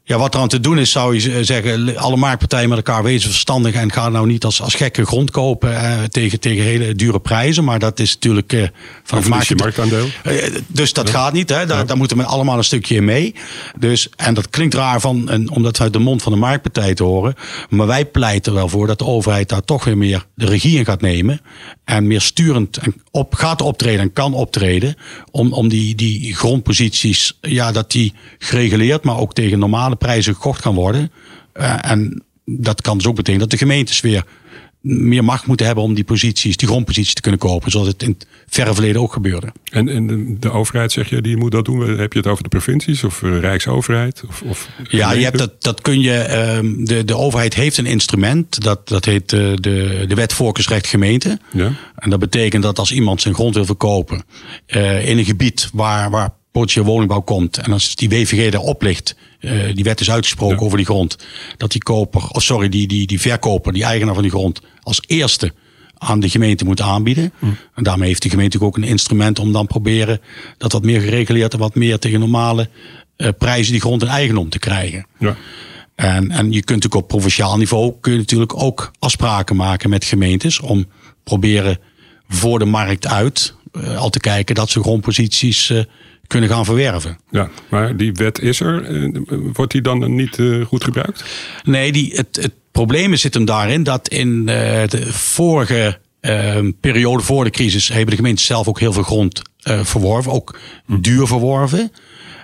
Ja, 0.08 0.18
wat 0.18 0.34
er 0.34 0.40
aan 0.40 0.48
te 0.48 0.60
doen 0.60 0.78
is, 0.78 0.92
zou 0.92 1.20
je 1.20 1.44
zeggen, 1.44 1.98
alle 1.98 2.16
marktpartijen 2.16 2.70
met 2.70 2.78
elkaar 2.78 3.04
wezen 3.04 3.30
verstandig 3.30 3.74
en 3.74 3.92
ga 3.92 4.10
nou 4.10 4.28
niet 4.28 4.44
als, 4.44 4.62
als 4.62 4.74
gekke 4.74 5.06
grond 5.06 5.32
kopen 5.32 5.76
eh, 5.76 6.04
tegen, 6.04 6.40
tegen 6.40 6.64
hele 6.64 6.96
dure 6.96 7.20
prijzen. 7.20 7.64
Maar 7.64 7.80
dat 7.80 8.00
is 8.00 8.14
natuurlijk 8.14 8.54
eh, 8.54 8.68
van 9.04 9.18
het 9.18 9.28
markt... 9.28 9.58
marktaandeel. 9.58 10.08
Eh, 10.24 10.56
dus 10.68 10.94
dat 10.94 11.10
gaat 11.10 11.34
niet, 11.34 11.50
hè? 11.50 11.66
Daar, 11.66 11.86
daar 11.86 11.98
moeten 11.98 12.18
we 12.18 12.24
allemaal 12.24 12.58
een 12.58 12.64
stukje 12.64 12.96
in 12.96 13.06
mee. 13.06 13.36
Dus, 13.80 14.10
en 14.16 14.34
dat 14.34 14.50
klinkt 14.50 14.74
raar 14.74 15.00
van, 15.00 15.30
en, 15.30 15.50
om 15.50 15.64
dat 15.64 15.80
uit 15.80 15.94
de 15.94 16.00
mond 16.00 16.22
van 16.22 16.32
de 16.32 16.38
marktpartij 16.38 16.94
te 16.94 17.04
horen. 17.04 17.36
Maar 17.70 17.88
wij 17.88 18.06
pleiten 18.06 18.54
wel 18.54 18.70
voor 18.70 18.88
dat 18.88 19.00
de 19.00 19.06
overheid 19.06 19.50
daar 19.50 19.64
toch 19.64 19.84
weer 19.84 19.98
meer 19.98 20.26
de 20.36 20.46
regie 20.46 20.78
in 20.78 20.86
gaat 20.86 21.02
nemen. 21.02 21.42
En 21.84 22.08
meer 22.08 22.22
sturend 22.22 22.78
en 22.78 22.96
op, 23.12 23.34
gaat 23.34 23.62
optreden 23.62 24.02
en 24.02 24.14
kan 24.14 24.34
optreden. 24.34 24.96
Om, 25.32 25.54
om 25.54 25.68
die, 25.68 25.96
die 25.96 26.36
grondposities, 26.36 27.38
ja, 27.42 27.72
dat 27.72 27.92
die 27.92 28.14
gereguleerd, 28.40 29.04
maar 29.04 29.18
ook 29.18 29.34
tegen 29.34 29.60
normale 29.60 29.95
prijzen 29.98 30.34
gekocht 30.34 30.62
kan 30.62 30.76
worden. 30.76 31.12
Uh, 31.54 31.92
en 31.92 32.24
dat 32.46 32.82
kan 32.82 32.98
dus 32.98 33.08
ook 33.08 33.16
betekenen 33.16 33.50
dat 33.50 33.60
de 33.60 33.66
gemeentes 33.66 34.02
weer 34.02 34.26
meer 34.86 35.24
macht 35.24 35.48
moeten 35.48 35.66
hebben 35.66 35.84
om 35.84 35.94
die 35.94 36.04
posities, 36.04 36.58
die 36.58 36.68
grondposities 36.68 37.14
te 37.14 37.22
kunnen 37.22 37.40
kopen. 37.40 37.72
Zoals 37.72 37.88
het 37.88 38.04
in 38.04 38.10
het 38.10 38.28
verre 38.48 38.74
verleden 38.74 39.02
ook 39.02 39.14
gebeurde. 39.14 39.52
En, 39.72 39.90
en 39.90 40.38
de 40.40 40.52
overheid, 40.52 40.92
zeg 40.92 41.10
je, 41.10 41.22
die 41.22 41.38
moet 41.38 41.52
dat 41.52 41.66
doen. 41.66 41.98
Heb 41.98 42.14
je 42.14 42.20
het 42.20 42.28
over 42.28 42.44
de 42.44 42.50
provincies 42.50 43.04
of 43.04 43.20
de 43.20 43.40
Rijksoverheid? 43.40 44.24
Of, 44.28 44.42
of 44.42 44.70
ja, 44.90 45.12
je 45.12 45.24
hebt 45.24 45.38
dat, 45.38 45.64
dat 45.64 45.82
kun 45.82 46.02
je. 46.02 46.26
Uh, 46.64 46.86
de, 46.86 47.06
de 47.06 47.18
overheid 47.18 47.54
heeft 47.54 47.78
een 47.78 47.86
instrument. 47.86 48.64
Dat, 48.64 48.88
dat 48.88 49.06
heet 49.06 49.30
de, 49.30 49.52
eh, 49.52 49.62
de, 49.62 50.06
de 50.08 50.16
wet 50.16 50.34
voorkeursrecht 50.34 50.88
gemeente. 50.88 51.40
Ja. 51.52 51.72
En 51.96 52.10
dat 52.10 52.20
betekent 52.20 52.64
dat 52.64 52.80
als 52.80 52.92
iemand 52.92 53.22
zijn 53.22 53.34
grond 53.34 53.56
wil 53.56 53.66
verkopen 53.66 54.24
uh, 54.68 55.08
in 55.08 55.18
een 55.18 55.26
gebied 55.26 55.70
waar, 55.74 56.10
waar 56.10 56.30
potentieel 56.52 56.86
woningbouw 56.86 57.22
komt. 57.22 57.58
En 57.58 57.72
als 57.72 57.96
die 57.96 58.10
WVG 58.10 58.52
daarop 58.52 58.82
ligt, 58.82 59.16
uh, 59.16 59.35
die 59.74 59.84
wet 59.84 60.00
is 60.00 60.12
uitgesproken 60.12 60.60
over 60.60 60.78
die 60.78 60.86
grond. 60.86 61.18
Dat 61.58 61.72
die 61.72 61.84
koper, 61.84 62.28
of 62.30 62.44
sorry, 62.44 62.70
die, 62.70 62.88
die, 62.88 63.08
die 63.08 63.22
verkoper, 63.22 63.74
die 63.74 63.84
eigenaar 63.84 64.14
van 64.14 64.24
die 64.24 64.32
grond, 64.32 64.62
als 64.82 65.02
eerste 65.08 65.54
aan 65.98 66.20
de 66.20 66.30
gemeente 66.30 66.66
moet 66.66 66.82
aanbieden. 66.82 67.34
Hm. 67.40 67.46
En 67.74 67.84
daarmee 67.84 68.08
heeft 68.08 68.22
de 68.22 68.30
gemeente 68.30 68.62
ook 68.62 68.78
een 68.78 68.84
instrument 68.84 69.40
om 69.40 69.52
dan 69.52 69.68
proberen 69.68 70.22
dat 70.58 70.72
wat 70.72 70.84
meer 70.84 71.02
gereguleerd 71.02 71.54
en 71.54 71.60
wat 71.60 71.76
meer 71.76 72.00
tegen 72.00 72.20
normale 72.20 72.70
uh, 73.18 73.30
prijzen 73.38 73.72
die 73.72 73.82
grond 73.82 74.02
in 74.02 74.08
eigendom 74.08 74.50
te 74.50 74.60
krijgen. 74.60 75.06
Ja. 75.20 75.36
En, 75.96 76.32
en 76.32 76.46
je 76.46 76.64
kunt 76.64 76.84
natuurlijk 76.84 76.96
op 76.96 77.08
provinciaal 77.08 77.58
niveau 77.58 77.94
kun 78.02 78.12
je 78.12 78.18
natuurlijk 78.18 78.62
ook 78.62 78.92
afspraken 79.00 79.56
maken 79.56 79.90
met 79.90 80.06
gemeentes 80.06 80.60
om 80.60 80.86
proberen 81.24 81.80
voor 82.28 82.60
de 82.60 82.66
markt 82.66 83.08
uit 83.08 83.54
uh, 83.74 83.98
al 83.98 84.10
te 84.10 84.20
kijken 84.20 84.56
dat 84.56 84.70
ze 84.70 84.80
grondposities 84.80 85.70
uh, 85.70 85.84
kunnen 86.28 86.50
gaan 86.50 86.66
verwerven. 86.66 87.18
Ja, 87.30 87.50
maar 87.70 87.98
die 87.98 88.14
wet 88.14 88.42
is 88.42 88.60
er. 88.60 88.84
Eh, 88.84 89.22
wordt 89.54 89.72
die 89.72 89.82
dan 89.82 90.16
niet 90.16 90.40
eh, 90.40 90.66
goed 90.66 90.84
gebruikt? 90.84 91.24
Nee, 91.64 91.92
die, 91.92 92.14
het, 92.16 92.36
het 92.42 92.54
probleem 92.72 93.16
zit 93.16 93.34
hem 93.34 93.46
daarin 93.46 93.84
dat 93.84 94.08
in 94.08 94.50
eh, 94.50 94.88
de 94.88 95.14
vorige 95.14 96.00
periode 96.80 97.24
voor 97.24 97.44
de 97.44 97.50
crisis 97.50 97.88
hebben 97.88 98.10
de 98.10 98.16
gemeenten 98.16 98.46
zelf 98.46 98.68
ook 98.68 98.80
heel 98.80 98.94
veel 98.94 99.04
grond 99.04 99.42
verworven, 99.64 100.32
ook 100.32 100.60
hm. 100.86 101.00
duur 101.02 101.28
verworven. 101.28 101.92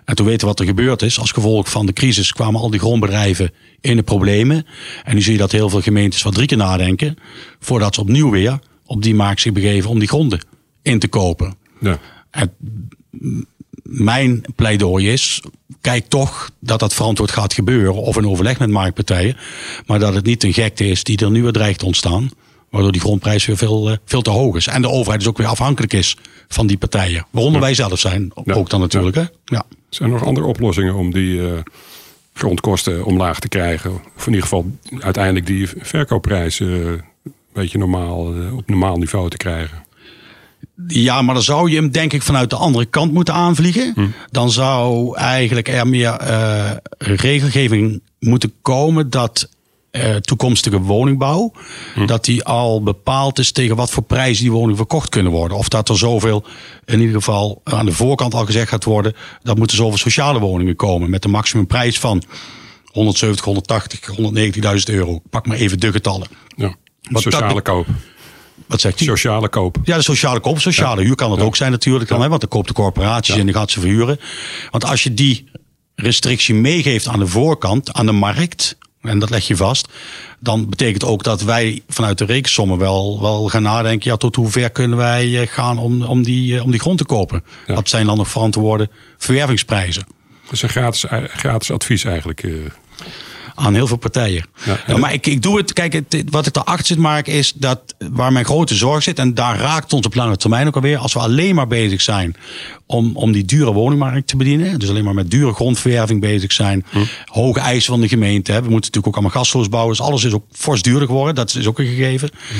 En 0.06 0.16
toen 0.16 0.26
weten 0.26 0.42
we 0.42 0.48
wat 0.48 0.60
er 0.60 0.66
gebeurd 0.66 1.02
is. 1.02 1.20
Als 1.20 1.32
gevolg 1.32 1.70
van 1.70 1.86
de 1.86 1.94
crisis 1.94 2.32
kwamen 2.32 2.62
al 2.62 2.70
die 2.70 2.80
grondbedrijven 2.80 3.52
in 3.80 3.96
de 3.96 4.04
problemen. 4.04 4.66
En 5.04 5.16
nu 5.16 5.22
zie 5.22 5.32
je 5.32 5.38
dat 5.38 5.52
heel 5.52 5.70
veel 5.70 5.82
gemeentes 5.82 6.22
wat 6.22 6.34
drie 6.34 6.48
keer 6.48 6.58
nadenken. 6.58 7.16
voordat 7.60 7.96
ze 7.96 8.02
opnieuw 8.02 8.30
weer 8.30 8.60
op 8.86 9.02
die 9.04 9.16
markt 9.16 9.42
zich 9.42 9.54
begeven 9.54 9.90
om 9.90 10.00
die 10.00 10.08
gronden 10.08 10.40
in 10.82 11.00
te 11.00 11.08
kopen. 11.08 11.56
Ja. 11.80 12.00
En 12.32 12.54
mijn 13.84 14.44
pleidooi 14.56 15.12
is, 15.12 15.42
kijk 15.82 16.08
toch 16.08 16.50
dat 16.60 16.80
dat 16.80 16.94
verantwoord 16.94 17.32
gaat 17.32 17.54
gebeuren. 17.54 17.94
Of 17.94 18.18
in 18.18 18.28
overleg 18.28 18.60
met 18.60 18.70
marktpartijen. 18.70 19.38
Maar 19.86 20.00
dat 20.00 20.14
het 20.14 20.26
niet 20.26 20.44
een 20.44 20.54
gekte 20.54 20.86
is 20.86 21.04
die 21.04 21.18
er 21.18 21.32
nu 21.32 21.42
weer 21.42 21.52
dreigt 21.52 21.80
te 21.80 21.86
ontstaan. 21.86 22.32
Waardoor 22.70 22.92
die 22.92 23.02
grondprijs 23.02 23.46
weer 23.46 23.58
veel, 23.58 23.90
eh, 23.90 23.98
veel 24.06 24.22
te 24.22 24.30
hoog 24.30 24.56
is. 24.56 24.68
En 24.68 24.82
de 24.82 24.90
overheid 24.90 25.20
dus 25.20 25.30
ook 25.30 25.38
weer 25.38 25.48
afhankelijk 25.48 25.94
is 25.94 26.18
van 26.48 26.68
die 26.68 26.78
partijen. 26.78 27.26
Waaronder 27.30 27.62
wij 27.62 27.74
zelf 27.74 28.00
zijn, 28.00 28.32
ook 28.34 28.70
dan 28.70 28.80
natuurlijk. 28.80 29.16
Hè? 29.16 29.24
Ja. 29.46 29.64
Zijn 29.90 30.10
er 30.10 30.16
nog 30.16 30.26
andere 30.26 30.48
oplossingen 30.48 30.96
om 30.96 31.12
die 31.12 31.36
uh, 31.36 31.52
grondkosten 32.34 33.06
omlaag 33.06 33.40
te 33.40 33.48
krijgen? 33.48 33.92
Of 33.92 34.28
in 34.28 34.34
ieder 34.34 34.42
geval 34.42 34.72
uiteindelijk 35.00 35.46
die 35.46 35.68
verkoopprijzen 35.78 36.68
uh, 36.68 36.86
een 36.86 37.34
beetje 37.54 37.78
normaal, 37.78 38.34
op 38.56 38.70
normaal 38.70 38.98
niveau 38.98 39.30
te 39.30 39.38
krijgen? 39.38 39.84
Ja, 40.88 41.22
maar 41.22 41.34
dan 41.34 41.44
zou 41.44 41.70
je 41.70 41.76
hem 41.76 41.92
denk 41.92 42.14
ik 42.14 42.22
vanuit 42.22 42.50
de 42.50 42.56
andere 42.56 42.86
kant 42.86 43.14
moeten 43.14 43.34
aanvliegen. 43.34 43.92
Hm. 43.96 44.08
Dan 44.32 44.52
zou 44.52 45.18
eigenlijk 45.18 45.68
er 45.68 45.88
meer 45.88 46.22
uh, 46.22 46.72
regelgeving 46.98 48.02
moeten 48.20 48.54
komen 48.62 49.10
dat 49.10 49.50
uh, 49.92 50.16
toekomstige 50.16 50.80
woningbouw, 50.82 51.52
hm. 51.94 52.06
dat 52.06 52.26
die 52.26 52.44
al 52.44 52.84
bepaald 52.84 53.40
is 53.40 53.52
tegen 53.52 53.76
wat 53.76 53.90
voor 53.90 54.04
prijzen 54.04 54.44
die 54.44 54.52
woningen 54.52 54.76
verkocht 54.76 55.10
kunnen 55.10 55.32
worden. 55.32 55.58
Of 55.58 55.70
dat 55.70 55.90
er 55.90 55.98
zoveel, 55.98 56.44
in 56.86 57.00
ieder 57.00 57.16
geval 57.16 57.62
aan 57.64 57.86
de 57.86 57.92
voorkant 57.92 58.34
al 58.34 58.46
gezegd 58.46 58.70
gaat 58.70 58.84
worden, 58.84 59.14
dat 59.44 59.58
moeten 59.58 59.78
zoveel 59.78 59.98
sociale 59.98 60.40
woningen 60.40 60.76
komen 60.76 61.10
met 61.10 61.26
een 61.26 61.32
maximumprijs 61.32 62.00
van 62.00 62.24
170, 62.92 63.46
180, 63.46 64.00
190.000 64.90 64.94
euro. 64.94 65.22
Pak 65.30 65.48
maar 65.48 65.58
even 65.58 65.80
de 65.80 65.92
getallen. 65.92 66.28
Ja, 66.56 66.76
sociale 67.02 67.62
koop. 67.62 67.88
Wat 68.72 68.82
zegt 68.82 69.00
hij? 69.00 69.08
Sociale 69.08 69.50
koop. 69.50 69.78
Ja, 69.84 69.98
de 69.98 70.04
sociale 70.04 70.40
koop. 70.40 70.60
Sociale 70.60 71.04
huur 71.04 71.16
kan 71.16 71.32
het 71.32 71.40
ook 71.40 71.56
zijn 71.56 71.72
natuurlijk 71.72 72.10
dan. 72.10 72.22
Hè, 72.22 72.28
want 72.28 72.42
dan 72.42 72.50
koopt 72.50 72.68
de 72.68 72.74
corporaties 72.74 73.36
en 73.36 73.46
die 73.46 73.56
gaat 73.56 73.72
ze 73.72 73.80
verhuren. 73.80 74.20
Want 74.70 74.86
als 74.86 75.04
je 75.04 75.14
die 75.14 75.50
restrictie 75.96 76.56
meegeeft 76.56 77.08
aan 77.08 77.20
de 77.20 77.28
voorkant, 77.28 77.94
aan 77.94 78.06
de 78.06 78.12
markt, 78.12 78.78
en 79.02 79.20
dat 79.20 79.30
leg 79.30 79.48
je 79.48 79.56
vast, 79.56 79.88
dan 80.40 80.70
betekent 80.70 81.04
ook 81.04 81.24
dat 81.24 81.42
wij 81.42 81.82
vanuit 81.88 82.18
de 82.18 82.26
rekensommen 82.26 82.78
wel, 82.78 83.22
wel 83.22 83.48
gaan 83.48 83.62
nadenken, 83.62 84.12
ja, 84.12 84.18
tot 84.18 84.36
hoe 84.36 84.50
ver 84.50 84.70
kunnen 84.70 84.98
wij 84.98 85.42
eh, 85.42 85.48
gaan 85.48 85.78
om, 85.78 86.04
om, 86.04 86.24
die, 86.24 86.58
eh, 86.58 86.64
om 86.64 86.72
die 86.72 86.80
grond 86.80 86.98
te 86.98 87.06
kopen? 87.06 87.44
Wat 87.68 87.90
zijn 87.90 88.06
dan 88.06 88.18
nog 88.18 88.30
verantwoorde 88.30 88.90
verwervingsprijzen? 89.18 90.04
Dat 90.44 90.54
is 90.54 90.62
een 90.62 90.70
gratis, 90.70 91.06
gratis 91.28 91.72
advies 91.72 92.04
eigenlijk. 92.04 92.44
Eh 93.56 93.66
aan 93.66 93.74
heel 93.74 93.88
veel 93.88 93.98
partijen. 93.98 94.46
Ja, 94.88 94.98
maar 94.98 95.14
ik, 95.14 95.28
ik 95.28 95.42
doe 95.42 95.58
het, 95.58 95.74
kijk, 95.74 95.94
het, 95.94 96.24
wat 96.30 96.46
ik 96.46 96.56
erachter 96.56 96.86
zit 96.86 96.98
maken 96.98 97.34
is 97.34 97.54
dat 97.54 97.96
waar 98.12 98.32
mijn 98.32 98.46
grote 98.46 98.76
zorg 98.76 99.04
zit, 99.04 99.20
en 99.20 99.34
daar 99.34 99.58
raakt 99.58 99.94
ons 99.94 100.06
op 100.06 100.16
lange 100.16 100.38
termijn 100.38 100.68
ook 100.68 100.76
alweer, 100.76 100.98
als 100.98 101.14
we 101.14 101.20
alleen 101.20 101.56
maar 101.56 101.68
bezig 101.68 102.02
zijn 102.02 102.36
om, 102.86 103.16
om 103.16 103.32
die 103.32 103.46
dure 103.46 103.74
woningmarkt 103.74 104.28
te 104.28 104.38
bedienen, 104.38 104.80
dus 104.80 104.90
alleen 104.90 105.04
maar 105.04 105.14
met 105.14 105.32
dure 105.32 105.54
grondverwerving 105.54 106.22
bezig 106.22 106.52
zijn, 106.52 106.86
hm. 106.90 107.00
hoge 107.26 107.60
eisen 107.60 107.92
van 107.92 108.02
de 108.02 108.08
gemeente, 108.08 108.52
hè. 108.52 108.58
we 108.58 108.70
moeten 108.70 108.92
natuurlijk 108.92 109.08
ook 109.08 109.24
allemaal 109.24 109.44
gasloos 109.44 109.70
bouwen, 109.70 109.96
dus 109.96 110.06
alles 110.06 110.24
is 110.24 110.34
ook 110.34 110.46
fors 110.52 110.82
duurder 110.82 111.08
geworden, 111.08 111.36
dat 111.36 111.56
is 111.56 111.68
ook 111.68 111.80
een 111.80 111.86
gegeven. 111.86 112.30
Hm. 112.34 112.54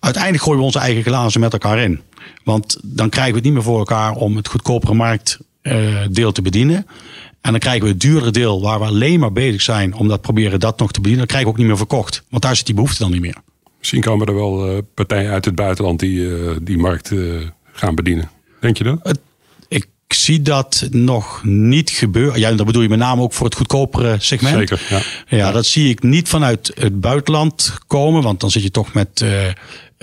Uiteindelijk 0.00 0.42
gooien 0.42 0.58
we 0.58 0.66
onze 0.66 0.78
eigen 0.78 1.02
glazen 1.02 1.40
met 1.40 1.52
elkaar 1.52 1.78
in. 1.78 2.00
Want 2.44 2.78
dan 2.82 3.08
krijgen 3.08 3.32
we 3.32 3.38
het 3.38 3.46
niet 3.46 3.54
meer 3.54 3.62
voor 3.62 3.78
elkaar 3.78 4.12
om 4.12 4.36
het 4.36 4.48
goedkopere 4.48 4.94
marktdeel 4.94 6.28
uh, 6.28 6.32
te 6.32 6.42
bedienen. 6.42 6.86
En 7.44 7.50
dan 7.50 7.60
krijgen 7.60 7.82
we 7.82 7.88
het 7.88 8.00
duurdere 8.00 8.30
deel 8.30 8.60
waar 8.60 8.78
we 8.78 8.84
alleen 8.84 9.20
maar 9.20 9.32
bezig 9.32 9.62
zijn 9.62 9.94
om 9.94 10.08
dat 10.08 10.20
proberen 10.20 10.60
dat 10.60 10.78
nog 10.78 10.92
te 10.92 11.00
bedienen. 11.00 11.18
Dan 11.18 11.26
krijgen 11.26 11.48
we 11.48 11.52
ook 11.52 11.58
niet 11.58 11.68
meer 11.68 11.86
verkocht. 11.86 12.22
Want 12.30 12.42
daar 12.42 12.56
zit 12.56 12.66
die 12.66 12.74
behoefte 12.74 13.02
dan 13.02 13.12
niet 13.12 13.20
meer. 13.20 13.36
Misschien 13.78 14.00
komen 14.00 14.26
er 14.26 14.34
wel 14.34 14.70
uh, 14.70 14.78
partijen 14.94 15.30
uit 15.30 15.44
het 15.44 15.54
buitenland 15.54 16.00
die 16.00 16.18
uh, 16.18 16.50
die 16.62 16.78
markt 16.78 17.10
uh, 17.10 17.40
gaan 17.72 17.94
bedienen. 17.94 18.30
Denk 18.60 18.76
je 18.76 18.84
dat? 18.84 19.18
ik 19.68 19.86
zie 20.08 20.42
dat 20.42 20.88
nog 20.90 21.44
niet 21.44 21.90
gebeuren. 21.90 22.40
Ja, 22.40 22.52
dat 22.52 22.66
bedoel 22.66 22.82
je 22.82 22.88
met 22.88 22.98
name 22.98 23.22
ook 23.22 23.32
voor 23.32 23.46
het 23.46 23.54
goedkopere 23.54 24.16
segment. 24.18 24.68
Zeker, 24.68 24.86
ja. 24.88 25.36
Ja, 25.36 25.52
dat 25.52 25.66
zie 25.66 25.88
ik 25.88 26.02
niet 26.02 26.28
vanuit 26.28 26.72
het 26.74 27.00
buitenland 27.00 27.78
komen. 27.86 28.22
Want 28.22 28.40
dan 28.40 28.50
zit 28.50 28.62
je 28.62 28.70
toch 28.70 28.92
met 28.92 29.24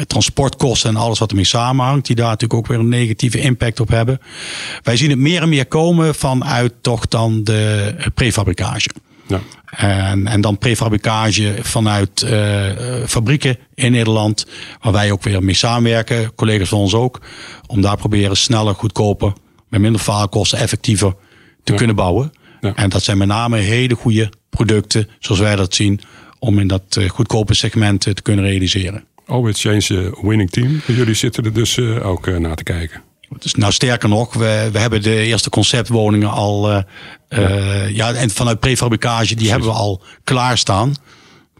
transportkosten 0.07 0.89
en 0.89 0.95
alles 0.95 1.19
wat 1.19 1.29
ermee 1.29 1.45
samenhangt, 1.45 2.05
die 2.05 2.15
daar 2.15 2.29
natuurlijk 2.29 2.59
ook 2.59 2.67
weer 2.67 2.79
een 2.79 2.89
negatieve 2.89 3.39
impact 3.39 3.79
op 3.79 3.89
hebben. 3.89 4.19
Wij 4.83 4.97
zien 4.97 5.09
het 5.09 5.19
meer 5.19 5.41
en 5.41 5.49
meer 5.49 5.65
komen 5.65 6.15
vanuit 6.15 6.73
toch 6.81 7.07
dan 7.07 7.43
de 7.43 7.95
prefabricage. 8.13 8.89
Ja. 9.27 9.39
En, 9.71 10.27
en 10.27 10.41
dan 10.41 10.57
prefabricage 10.57 11.55
vanuit 11.61 12.21
uh, 12.21 12.65
fabrieken 13.07 13.57
in 13.75 13.91
Nederland, 13.91 14.45
waar 14.81 14.93
wij 14.93 15.11
ook 15.11 15.23
weer 15.23 15.43
mee 15.43 15.55
samenwerken, 15.55 16.35
collega's 16.35 16.69
van 16.69 16.79
ons 16.79 16.93
ook, 16.93 17.21
om 17.67 17.81
daar 17.81 17.97
proberen 17.97 18.37
sneller, 18.37 18.75
goedkoper 18.75 19.33
met 19.69 19.81
minder 19.81 20.01
faalkosten 20.01 20.57
effectiever 20.57 21.15
te 21.63 21.73
kunnen 21.73 21.95
bouwen. 21.95 22.31
En 22.75 22.89
dat 22.89 23.03
zijn 23.03 23.17
met 23.17 23.27
name 23.27 23.57
hele 23.57 23.95
goede 23.95 24.29
producten, 24.49 25.09
zoals 25.19 25.41
wij 25.41 25.55
dat 25.55 25.75
zien, 25.75 26.01
om 26.39 26.59
in 26.59 26.67
dat 26.67 26.99
goedkope 27.07 27.53
segment 27.53 28.01
te 28.01 28.21
kunnen 28.21 28.45
realiseren. 28.45 29.03
Always 29.31 29.61
Change 29.61 30.17
Winning 30.21 30.49
Team. 30.49 30.81
Jullie 30.87 31.13
zitten 31.13 31.43
er 31.43 31.53
dus 31.53 31.79
ook 31.79 32.39
naar 32.39 32.55
te 32.55 32.63
kijken. 32.63 33.01
Dus 33.39 33.55
nou, 33.55 33.71
sterker 33.71 34.09
nog, 34.09 34.33
we, 34.33 34.69
we 34.71 34.79
hebben 34.79 35.01
de 35.01 35.15
eerste 35.15 35.49
conceptwoningen 35.49 36.29
al. 36.29 36.71
Uh, 36.71 36.79
ja. 37.29 37.85
ja. 37.85 38.13
en 38.13 38.29
vanuit 38.29 38.59
prefabricage, 38.59 39.35
die 39.35 39.49
hebben 39.49 39.67
we 39.67 39.73
al 39.73 40.03
klaarstaan. 40.23 40.95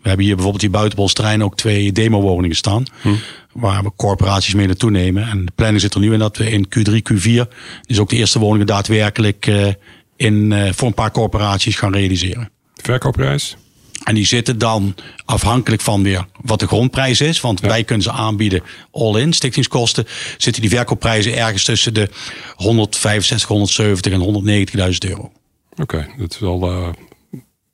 We 0.01 0.07
hebben 0.07 0.25
hier 0.25 0.35
bijvoorbeeld 0.35 0.63
die 0.63 0.71
buitenbolsterrein 0.71 1.43
ook 1.43 1.55
twee 1.55 1.91
demo-woningen 1.91 2.55
staan. 2.55 2.85
Hm. 3.01 3.09
Waar 3.53 3.83
we 3.83 3.91
corporaties 3.95 4.53
mee 4.53 4.67
naartoe 4.67 4.91
nemen. 4.91 5.27
En 5.27 5.45
de 5.45 5.51
planning 5.55 5.81
zit 5.81 5.93
er 5.93 5.99
nu 5.99 6.13
in 6.13 6.19
dat 6.19 6.37
we 6.37 6.51
in 6.51 6.67
Q3, 6.67 6.93
Q4. 7.13 7.47
dus 7.87 7.99
ook 7.99 8.09
de 8.09 8.15
eerste 8.15 8.39
woningen 8.39 8.67
daadwerkelijk 8.67 9.47
uh, 9.47 9.67
in, 10.15 10.51
uh, 10.51 10.71
voor 10.71 10.87
een 10.87 10.93
paar 10.93 11.11
corporaties 11.11 11.75
gaan 11.75 11.93
realiseren. 11.93 12.49
Verkoopprijs? 12.75 13.57
En 14.03 14.15
die 14.15 14.25
zitten 14.25 14.57
dan 14.57 14.95
afhankelijk 15.25 15.81
van 15.81 16.03
weer 16.03 16.25
wat 16.41 16.59
de 16.59 16.67
grondprijs 16.67 17.21
is. 17.21 17.41
Want 17.41 17.59
wij 17.59 17.83
kunnen 17.83 18.03
ze 18.03 18.11
aanbieden 18.11 18.63
all-in, 18.91 19.33
stichtingskosten. 19.33 20.07
Zitten 20.37 20.61
die 20.61 20.71
verkoopprijzen 20.71 21.37
ergens 21.37 21.63
tussen 21.63 21.93
de 21.93 22.09
165, 22.55 23.47
170 23.47 24.13
en 24.13 24.67
190.000 24.93 25.09
euro. 25.09 25.31
Oké, 25.75 26.07
dat 26.17 26.31
is 26.33 26.41
al 26.41 26.71
uh, 26.71 26.87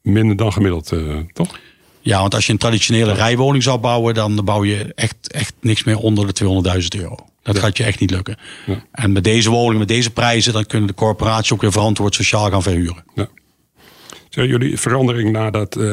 minder 0.02 0.36
dan 0.36 0.54
gemiddeld, 0.54 0.92
uh, 0.92 1.18
toch? 1.34 1.60
Ja, 2.02 2.20
want 2.20 2.36
als 2.36 2.46
je 2.46 2.52
een 2.52 2.58
traditionele 2.58 3.13
rijwoning 3.13 3.63
zou 3.63 3.78
bouwen, 3.78 4.13
dan 4.13 4.42
bouw 4.46 4.63
je 4.63 4.92
echt, 4.96 5.32
echt 5.32 5.54
niks 5.62 5.84
meer 5.84 5.98
onder 5.98 6.34
de 6.34 6.63
200.000 6.82 7.02
euro. 7.02 7.16
Dat 7.44 7.60
gaat 7.60 7.78
je 7.78 7.84
echt 7.84 8.00
niet 8.00 8.12
lukken. 8.12 8.38
Ja. 8.66 8.84
En 8.92 9.12
met 9.12 9.24
deze 9.24 9.50
woningen, 9.50 9.78
met 9.78 9.88
deze 9.88 10.10
prijzen, 10.10 10.54
dan 10.54 10.66
kunnen 10.66 10.88
de 10.88 10.94
corporaties 10.94 11.54
ook 11.54 11.62
weer 11.62 11.72
verantwoord 11.72 12.16
sociaal 12.16 12.50
gaan 12.50 12.63
verhuren. 12.63 13.04
Ja. 13.16 13.28
Jullie 14.45 14.80
verandering 14.80 15.32
nadat, 15.32 15.78
uh, 15.78 15.84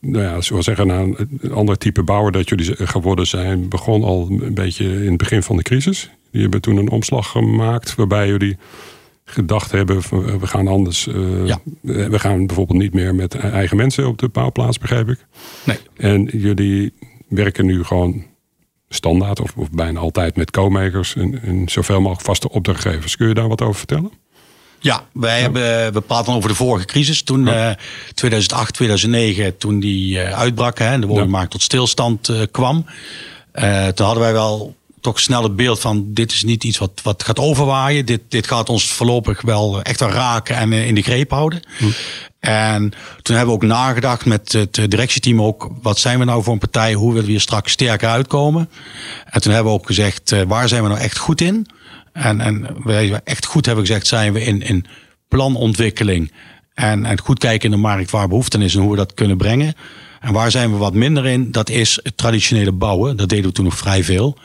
nou 0.00 0.24
ja, 0.24 0.40
zoals 0.40 0.64
zeggen, 0.64 0.86
na 0.86 1.00
een 1.00 1.52
ander 1.52 1.78
type 1.78 2.02
bouwer 2.02 2.32
dat 2.32 2.48
jullie 2.48 2.86
geworden 2.86 3.26
zijn, 3.26 3.68
begon 3.68 4.02
al 4.02 4.28
een 4.40 4.54
beetje 4.54 4.84
in 4.84 5.08
het 5.08 5.16
begin 5.16 5.42
van 5.42 5.56
de 5.56 5.62
crisis? 5.62 6.10
Die 6.30 6.42
hebben 6.42 6.60
toen 6.60 6.76
een 6.76 6.90
omslag 6.90 7.30
gemaakt 7.30 7.94
waarbij 7.94 8.26
jullie 8.26 8.56
gedacht 9.24 9.70
hebben, 9.70 10.00
we 10.40 10.46
gaan 10.46 10.68
anders. 10.68 11.06
Uh, 11.06 11.46
ja. 11.46 11.60
We 11.80 12.18
gaan 12.18 12.46
bijvoorbeeld 12.46 12.78
niet 12.78 12.94
meer 12.94 13.14
met 13.14 13.34
eigen 13.34 13.76
mensen 13.76 14.06
op 14.06 14.18
de 14.18 14.28
bouwplaats, 14.28 14.78
begrijp 14.78 15.08
ik. 15.08 15.26
Nee. 15.64 15.76
En 15.96 16.24
jullie 16.24 16.92
werken 17.28 17.66
nu 17.66 17.84
gewoon 17.84 18.24
standaard 18.88 19.40
of, 19.40 19.52
of 19.56 19.70
bijna 19.70 20.00
altijd 20.00 20.36
met 20.36 20.50
co-makers 20.50 21.16
en, 21.16 21.42
en 21.42 21.68
zoveel 21.68 22.00
mogelijk 22.00 22.26
vaste 22.26 22.50
opdrachtgevers. 22.50 23.16
Kun 23.16 23.28
je 23.28 23.34
daar 23.34 23.48
wat 23.48 23.62
over 23.62 23.74
vertellen? 23.74 24.10
Ja, 24.82 25.04
wij 25.12 25.40
hebben, 25.40 25.92
we 25.92 26.00
praten 26.00 26.32
over 26.32 26.48
de 26.48 26.54
vorige 26.54 26.86
crisis. 26.86 27.22
Toen 27.22 27.46
uh, 27.46 27.70
2008, 28.14 28.74
2009, 28.74 29.56
toen 29.56 29.80
die 29.80 30.14
uh, 30.14 30.38
uitbrak 30.38 30.78
hè, 30.78 30.86
en 30.86 31.00
de 31.00 31.06
woningmarkt 31.06 31.50
tot 31.50 31.62
stilstand 31.62 32.28
uh, 32.28 32.40
kwam. 32.50 32.86
Toen 33.94 34.06
hadden 34.06 34.22
wij 34.22 34.32
wel 34.32 34.74
toch 35.00 35.20
snel 35.20 35.42
het 35.42 35.56
beeld 35.56 35.80
van 35.80 36.04
dit 36.06 36.32
is 36.32 36.42
niet 36.42 36.64
iets 36.64 36.78
wat, 36.78 37.00
wat 37.02 37.22
gaat 37.22 37.38
overwaaien. 37.38 38.06
Dit, 38.06 38.20
dit 38.28 38.46
gaat 38.46 38.68
ons 38.68 38.92
voorlopig 38.92 39.42
wel 39.42 39.82
echt 39.82 40.00
raken 40.00 40.56
en 40.56 40.72
in 40.72 40.94
de 40.94 41.02
greep 41.02 41.30
houden. 41.30 41.62
Hm. 41.78 41.84
En 42.40 42.92
toen 43.22 43.36
hebben 43.36 43.54
we 43.54 43.62
ook 43.62 43.68
nagedacht 43.70 44.24
met 44.24 44.52
het 44.52 44.74
directieteam 44.74 45.42
ook, 45.42 45.70
wat 45.82 45.98
zijn 45.98 46.18
we 46.18 46.24
nou 46.24 46.42
voor 46.42 46.52
een 46.52 46.58
partij, 46.58 46.92
hoe 46.94 47.08
willen 47.08 47.24
we 47.24 47.30
hier 47.30 47.40
straks 47.40 47.72
sterker 47.72 48.08
uitkomen. 48.08 48.70
En 49.24 49.40
toen 49.40 49.52
hebben 49.52 49.72
we 49.72 49.78
ook 49.78 49.86
gezegd, 49.86 50.34
waar 50.46 50.68
zijn 50.68 50.82
we 50.82 50.88
nou 50.88 51.00
echt 51.00 51.18
goed 51.18 51.40
in? 51.40 51.66
En, 52.12 52.40
en 52.40 52.66
wij 52.84 53.20
echt 53.24 53.46
goed 53.46 53.66
hebben 53.66 53.86
gezegd, 53.86 54.06
zijn 54.06 54.32
we 54.32 54.44
in, 54.44 54.62
in 54.62 54.86
planontwikkeling. 55.28 56.32
En, 56.74 57.04
en 57.04 57.18
goed 57.18 57.38
kijken 57.38 57.70
in 57.70 57.76
de 57.76 57.82
markt 57.82 58.10
waar 58.10 58.28
behoefte 58.28 58.58
is 58.58 58.74
en 58.74 58.80
hoe 58.80 58.90
we 58.90 58.96
dat 58.96 59.14
kunnen 59.14 59.36
brengen. 59.36 59.74
En 60.20 60.32
waar 60.32 60.50
zijn 60.50 60.70
we 60.70 60.76
wat 60.76 60.94
minder 60.94 61.26
in, 61.26 61.50
dat 61.50 61.70
is 61.70 62.00
het 62.02 62.16
traditionele 62.16 62.72
bouwen. 62.72 63.16
Dat 63.16 63.28
deden 63.28 63.44
we 63.44 63.52
toen 63.52 63.64
nog 63.64 63.76
vrij 63.76 64.04
veel. 64.04 64.38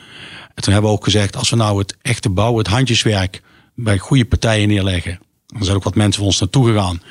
En 0.54 0.62
toen 0.62 0.72
hebben 0.72 0.90
we 0.90 0.96
ook 0.96 1.04
gezegd, 1.04 1.36
als 1.36 1.50
we 1.50 1.56
nou 1.56 1.78
het 1.78 1.96
echte 2.02 2.28
bouwen, 2.28 2.58
het 2.58 2.72
handjeswerk 2.72 3.42
bij 3.74 3.98
goede 3.98 4.24
partijen 4.24 4.68
neerleggen. 4.68 5.18
Dan 5.46 5.64
zijn 5.64 5.76
ook 5.76 5.84
wat 5.84 5.94
mensen 5.94 6.18
van 6.18 6.26
ons 6.26 6.40
naartoe 6.40 6.66
gegaan. 6.66 7.02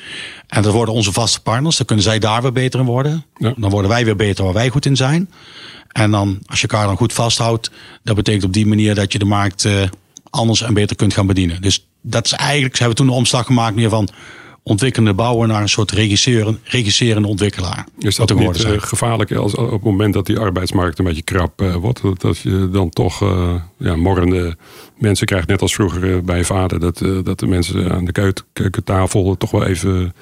En 0.46 0.62
dat 0.62 0.72
worden 0.72 0.94
onze 0.94 1.12
vaste 1.12 1.40
partners. 1.40 1.76
Dan 1.76 1.86
kunnen 1.86 2.04
zij 2.04 2.18
daar 2.18 2.42
weer 2.42 2.52
beter 2.52 2.80
in 2.80 2.86
worden. 2.86 3.24
Ja. 3.36 3.54
Dan 3.56 3.70
worden 3.70 3.90
wij 3.90 4.04
weer 4.04 4.16
beter 4.16 4.44
waar 4.44 4.52
wij 4.52 4.68
goed 4.68 4.86
in 4.86 4.96
zijn. 4.96 5.30
En 5.88 6.10
dan, 6.10 6.38
als 6.46 6.60
je 6.60 6.68
elkaar 6.68 6.86
dan 6.86 6.96
goed 6.96 7.12
vasthoudt, 7.12 7.70
dat 8.02 8.16
betekent 8.16 8.44
op 8.44 8.52
die 8.52 8.66
manier 8.66 8.94
dat 8.94 9.12
je 9.12 9.18
de 9.18 9.24
markt 9.24 9.64
uh, 9.64 9.82
anders 10.30 10.62
en 10.62 10.74
beter 10.74 10.96
kunt 10.96 11.14
gaan 11.14 11.26
bedienen. 11.26 11.62
Dus 11.62 11.88
dat 12.02 12.24
is 12.24 12.32
eigenlijk, 12.32 12.76
ze 12.76 12.82
hebben 12.82 12.98
toen 12.98 13.08
een 13.08 13.18
omslag 13.18 13.46
gemaakt 13.46 13.76
meer 13.76 13.88
van 13.88 14.08
ontwikkelende 14.62 15.14
bouwer 15.14 15.48
naar 15.48 15.62
een 15.62 15.68
soort 15.68 15.90
regisserende, 15.90 16.58
regisserende 16.64 17.28
ontwikkelaar. 17.28 17.86
Is 17.98 18.16
dat 18.16 18.34
niet 18.34 18.64
uh, 18.64 18.70
gevaarlijk 18.76 19.32
als, 19.32 19.54
op 19.54 19.70
het 19.70 19.82
moment 19.82 20.14
dat 20.14 20.26
die 20.26 20.38
arbeidsmarkt 20.38 20.98
een 20.98 21.04
beetje 21.04 21.22
krap 21.22 21.62
uh, 21.62 21.74
wordt? 21.74 22.00
Dat 22.16 22.38
je 22.38 22.68
dan 22.72 22.90
toch 22.90 23.22
uh, 23.22 23.54
ja, 23.78 23.96
morrende 23.96 24.56
mensen 24.98 25.26
krijgt, 25.26 25.48
net 25.48 25.62
als 25.62 25.74
vroeger 25.74 26.24
bij 26.24 26.44
vader, 26.44 26.80
dat, 26.80 26.98
dat 27.24 27.38
de 27.38 27.46
mensen 27.46 27.92
aan 27.92 28.04
de 28.04 28.34
keukentafel 28.52 29.36
toch 29.36 29.50
wel 29.50 29.66
even 29.66 30.14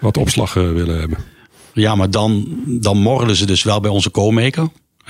wat 0.00 0.16
opslag 0.16 0.54
willen 0.54 0.98
hebben. 0.98 1.18
Ja, 1.72 1.94
maar 1.94 2.10
dan, 2.10 2.46
dan 2.66 2.98
morrelen 2.98 3.36
ze 3.36 3.46
dus 3.46 3.62
wel 3.62 3.80
bij 3.80 3.90
onze 3.90 4.10
co-maker 4.10 4.68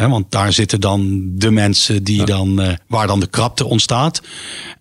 want 0.08 0.30
daar 0.30 0.52
zitten 0.52 0.80
dan 0.80 1.22
de 1.34 1.50
mensen 1.50 2.04
die 2.04 2.24
dan, 2.24 2.60
uh, 2.60 2.68
waar 2.86 3.06
dan 3.06 3.20
de 3.20 3.26
krapte 3.26 3.64
ontstaat. 3.64 4.22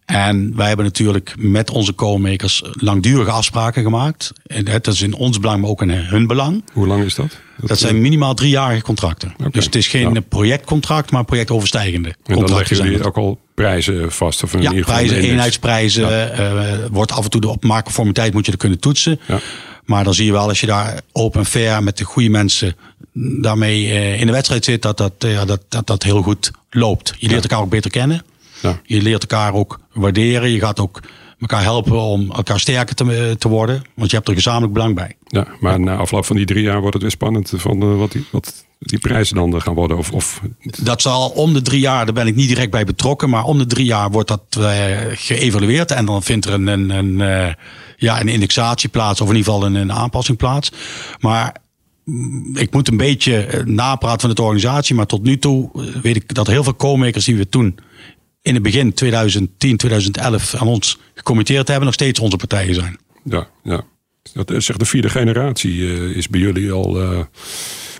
En 0.06 0.56
wij 0.56 0.68
hebben 0.68 0.86
natuurlijk 0.86 1.34
met 1.38 1.70
onze 1.70 1.96
co-makers 1.96 2.64
langdurige 2.72 3.32
afspraken 3.32 3.84
gemaakt. 3.84 4.32
En 4.46 4.66
dat 4.66 4.88
is 4.88 5.02
in 5.02 5.14
ons 5.14 5.40
belang, 5.40 5.62
maar 5.62 5.70
ook 5.70 5.82
in 5.82 5.90
hun 5.90 6.28
belang. 6.28 6.64
Hoe 6.74 6.88
lang 6.88 7.04
is 7.04 7.16
dat? 7.16 7.38
Dat, 7.62 7.80
zijn 7.80 8.02
minimaal 8.02 8.34
driejarige 8.34 8.82
contracten. 8.82 9.34
Dus 9.52 9.66
het 9.66 9.76
is 9.76 9.88
geen 9.88 10.24
projectcontract, 10.30 11.12
maar 11.12 11.26
projectoverstijgende 11.26 12.16
contracten. 12.24 12.36
En 12.36 12.46
dan 12.46 12.58
leggen 12.58 12.78
jullie 12.78 13.06
ook 13.06 13.18
al 13.18 13.40
prijzen 13.54 14.12
vast? 14.12 14.44
Of 14.44 14.54
in 14.54 14.62
ja, 14.62 14.82
prijzen, 14.82 15.18
eenheidsprijzen. 15.18 16.10
Ja. 16.10 16.40
Uh, 16.40 16.86
wordt 16.92 17.12
af 17.12 17.24
en 17.24 17.30
toe 17.30 17.42
de 17.42 17.50
opmaakconformiteit 17.50 18.34
moet 18.34 18.46
je 18.46 18.52
er 18.52 18.58
kunnen 18.58 18.80
toetsen. 18.80 19.20
Ja. 19.28 19.40
Maar 19.86 20.04
dan 20.04 20.14
zie 20.14 20.26
je 20.26 20.32
wel, 20.32 20.48
als 20.48 20.60
je 20.60 20.66
daar 20.66 21.02
open 21.12 21.46
fair 21.46 21.84
met 21.84 21.98
de 21.98 22.04
goede 22.04 22.30
mensen 22.30 22.76
daarmee 23.42 23.84
uh, 23.84 24.20
in 24.20 24.26
de 24.26 24.32
wedstrijd 24.32 24.66
zit, 24.66 24.82
dat 24.82 24.98
dat, 24.98 25.22
dat, 25.22 25.64
dat, 25.70 25.88
dat 25.88 26.04
heel 26.04 26.22
goed 26.22 26.52
loopt. 26.70 27.14
Je 27.18 27.28
leert 27.28 27.44
elkaar 27.44 27.62
ook 27.62 27.70
beter 27.70 27.92
kennen. 27.92 28.24
Ja. 28.62 28.80
Je 28.84 29.02
leert 29.02 29.22
elkaar 29.22 29.54
ook 29.54 29.80
waarderen. 29.94 30.50
Je 30.50 30.60
gaat 30.60 30.80
ook 30.80 31.02
elkaar 31.40 31.62
helpen 31.62 32.02
om 32.02 32.32
elkaar 32.32 32.60
sterker 32.60 32.96
te, 32.96 33.36
te 33.38 33.48
worden. 33.48 33.84
Want 33.96 34.10
je 34.10 34.16
hebt 34.16 34.28
er 34.28 34.34
gezamenlijk 34.34 34.74
belang 34.74 34.96
bij. 34.96 35.16
Ja, 35.28 35.48
maar 35.60 35.80
na 35.80 35.96
afloop 35.96 36.26
van 36.26 36.36
die 36.36 36.46
drie 36.46 36.64
jaar 36.64 36.80
wordt 36.80 36.94
het 36.94 37.02
weer 37.02 37.12
spannend 37.12 37.54
van 37.56 37.84
uh, 37.84 37.98
wat, 37.98 38.12
die, 38.12 38.26
wat 38.32 38.66
die 38.80 39.00
prijzen 39.00 39.36
dan 39.36 39.62
gaan 39.62 39.74
worden. 39.74 39.98
Of, 39.98 40.12
of... 40.12 40.42
Dat 40.82 41.02
zal 41.02 41.30
om 41.30 41.54
de 41.54 41.62
drie 41.62 41.80
jaar, 41.80 42.06
daar 42.06 42.14
ben 42.14 42.28
ik 42.28 42.36
niet 42.36 42.48
direct 42.48 42.72
bij 42.72 42.86
betrokken. 42.86 43.30
Maar 43.30 43.44
om 43.44 43.58
de 43.58 43.66
drie 43.66 43.86
jaar 43.86 44.12
wordt 44.12 44.28
dat 44.28 44.66
geëvalueerd. 45.14 45.92
En 45.92 46.06
dan 46.06 46.24
vindt 46.24 46.46
er 46.46 46.54
een, 46.54 46.68
een, 46.68 46.90
een 46.90 47.56
ja, 47.98 48.22
een 48.22 48.28
indexatie 48.28 48.90
plaats. 48.90 49.22
Of 49.22 49.30
in 49.30 49.36
ieder 49.36 49.54
geval 49.54 49.68
een, 49.68 49.76
een 49.76 49.94
aanpassing 49.94 50.38
plaats. 50.38 50.72
Maar 51.20 51.56
ik 52.54 52.74
moet 52.74 52.88
een 52.88 52.98
beetje 52.98 53.46
eh, 53.46 53.66
napraten 53.66 54.20
van 54.20 54.36
de 54.36 54.42
organisatie. 54.42 54.96
Maar 54.96 55.06
tot 55.06 55.24
nu 55.24 55.38
toe 55.38 55.70
eh, 55.74 56.02
weet 56.02 56.16
ik 56.16 56.34
dat 56.34 56.48
heel 56.48 56.64
veel 56.64 56.76
co-makers 56.76 57.26
die 57.26 57.36
we 57.36 57.50
toen 57.50 57.78
in 58.42 58.54
het 58.54 58.64
begin 58.64 58.94
2010, 58.94 59.78
2011 59.78 60.56
aan 60.56 60.68
ons 60.68 61.00
gecommitteerd 61.14 61.68
hebben, 61.68 61.86
nog 61.86 61.94
steeds 61.94 62.20
onze 62.20 62.38
partijen 62.38 62.76
zijn. 62.76 62.98
Ja, 63.24 63.48
ja. 63.64 63.84
Dat 64.34 64.52
is 64.52 64.66
de 64.66 64.86
vierde 64.86 65.10
generatie 65.10 65.76
uh, 65.76 66.16
is 66.16 66.30
bij 66.30 66.40
jullie 66.40 66.72
al 66.72 66.98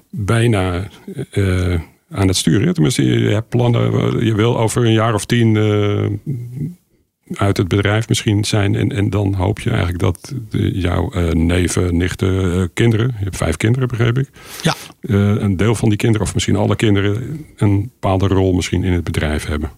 bijna 0.10 0.90
aan 2.10 2.28
het 2.28 2.36
sturen. 2.36 2.74
Tenminste, 2.74 3.04
je 3.04 3.30
hebt 3.30 3.50
plannen, 3.50 4.26
je 4.26 4.36
wil 4.36 4.60
over 4.60 4.86
een 4.86 4.92
jaar 4.92 5.14
of 5.14 5.26
tien 5.26 5.54
uit 7.34 7.58
het 7.58 7.68
bedrijf 7.68 8.08
misschien 8.08 8.44
zijn. 8.44 8.76
En, 8.76 8.90
en 8.90 9.10
dan 9.10 9.34
hoop 9.34 9.60
je 9.60 9.70
eigenlijk 9.70 10.00
dat 10.00 10.34
de, 10.50 10.72
jouw 10.72 11.12
uh, 11.16 11.32
neven, 11.32 11.98
nichten, 11.98 12.58
uh, 12.58 12.64
kinderen, 12.74 13.08
je 13.18 13.24
hebt 13.24 13.38
vijf 13.38 13.58
kinderen 13.58 13.88
begreep 13.88 14.18
ik. 14.18 14.30
Ja. 14.62 14.76
Uh, 15.02 15.42
een 15.42 15.58
deel 15.58 15.76
van 15.76 15.90
die 15.90 15.98
kinderen, 15.98 16.28
of 16.28 16.34
misschien 16.34 16.56
alle 16.56 16.76
kinderen, 16.76 17.46
een 17.58 17.82
bepaalde 17.82 18.28
rol 18.28 18.54
misschien 18.54 18.84
in 18.84 18.94
het 18.94 19.04
bedrijf 19.04 19.46
hebben. 19.46 19.70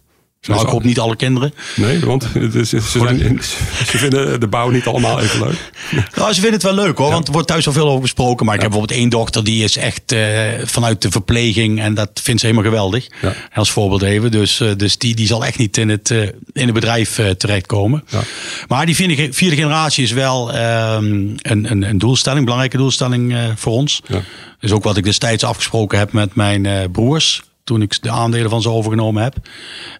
Nou, 0.47 0.61
ik 0.61 0.67
hoop 0.67 0.83
niet 0.83 0.99
alle 0.99 1.15
kinderen. 1.15 1.53
Nee, 1.75 1.99
want 1.99 2.23
ze, 2.23 2.65
ze, 2.65 2.81
ze, 2.81 3.97
vinden 3.97 4.39
de 4.39 4.47
bouw 4.47 4.69
niet 4.69 4.85
allemaal 4.85 5.19
even 5.19 5.39
leuk. 5.39 5.71
Nou, 6.15 6.33
ze 6.33 6.41
vinden 6.41 6.53
het 6.53 6.63
wel 6.63 6.73
leuk 6.73 6.97
hoor, 6.97 7.11
want 7.11 7.27
er 7.27 7.33
wordt 7.33 7.47
thuis 7.47 7.67
al 7.67 7.73
veel 7.73 7.87
over 7.87 8.01
besproken. 8.01 8.45
Maar 8.45 8.55
ik 8.55 8.61
heb 8.61 8.69
bijvoorbeeld 8.69 8.99
één 8.99 9.09
dochter 9.09 9.43
die 9.43 9.63
is 9.63 9.77
echt 9.77 10.11
uh, 10.11 10.19
vanuit 10.63 11.01
de 11.01 11.11
verpleging 11.11 11.81
en 11.81 11.93
dat 11.93 12.09
vindt 12.23 12.41
ze 12.41 12.47
helemaal 12.47 12.69
geweldig. 12.69 13.07
Ja. 13.21 13.33
Als 13.53 13.71
voorbeeld 13.71 14.01
even. 14.01 14.31
Dus, 14.31 14.59
uh, 14.59 14.71
dus 14.77 14.97
die, 14.97 15.15
die 15.15 15.27
zal 15.27 15.45
echt 15.45 15.57
niet 15.57 15.77
in 15.77 15.89
het, 15.89 16.09
uh, 16.09 16.21
in 16.53 16.65
het 16.65 16.73
bedrijf 16.73 17.19
terechtkomen. 17.37 18.03
Ja. 18.09 18.21
Maar 18.67 18.85
die 18.85 18.95
vierde, 18.95 19.33
vierde 19.33 19.55
generatie 19.55 20.03
is 20.03 20.11
wel 20.11 20.55
um, 20.55 21.35
een, 21.41 21.71
een, 21.71 21.81
een 21.81 21.97
doelstelling, 21.97 22.39
een 22.39 22.45
belangrijke 22.45 22.77
doelstelling 22.77 23.35
voor 23.55 23.73
ons. 23.73 24.01
Ja. 24.07 24.21
Dus 24.59 24.71
ook 24.71 24.83
wat 24.83 24.97
ik 24.97 25.03
destijds 25.03 25.43
afgesproken 25.43 25.97
heb 25.97 26.11
met 26.11 26.35
mijn 26.35 26.91
broers 26.91 27.41
toen 27.63 27.81
ik 27.81 28.01
de 28.01 28.09
aandelen 28.09 28.49
van 28.49 28.61
ze 28.61 28.69
overgenomen 28.69 29.23
heb. 29.23 29.35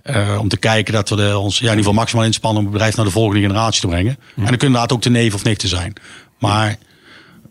Uh, 0.04 0.38
om 0.39 0.47
te 0.47 0.58
kijken 0.58 0.93
dat 0.93 1.10
we 1.10 1.15
de, 1.15 1.38
ons 1.38 1.54
ja, 1.54 1.62
in 1.62 1.69
ieder 1.69 1.78
geval 1.78 2.00
maximaal 2.00 2.26
inspannen 2.26 2.60
om 2.60 2.63
het 2.63 2.74
bedrijf 2.74 2.95
naar 2.95 3.06
de 3.06 3.12
volgende 3.12 3.41
generatie 3.41 3.82
te 3.82 3.88
brengen. 3.88 4.12
En 4.12 4.17
dan 4.36 4.45
kunnen 4.45 4.65
inderdaad 4.65 4.93
ook 4.93 5.02
de 5.02 5.10
neef 5.10 5.34
of 5.34 5.41
te 5.41 5.67
zijn. 5.67 5.93
Maar 6.39 6.78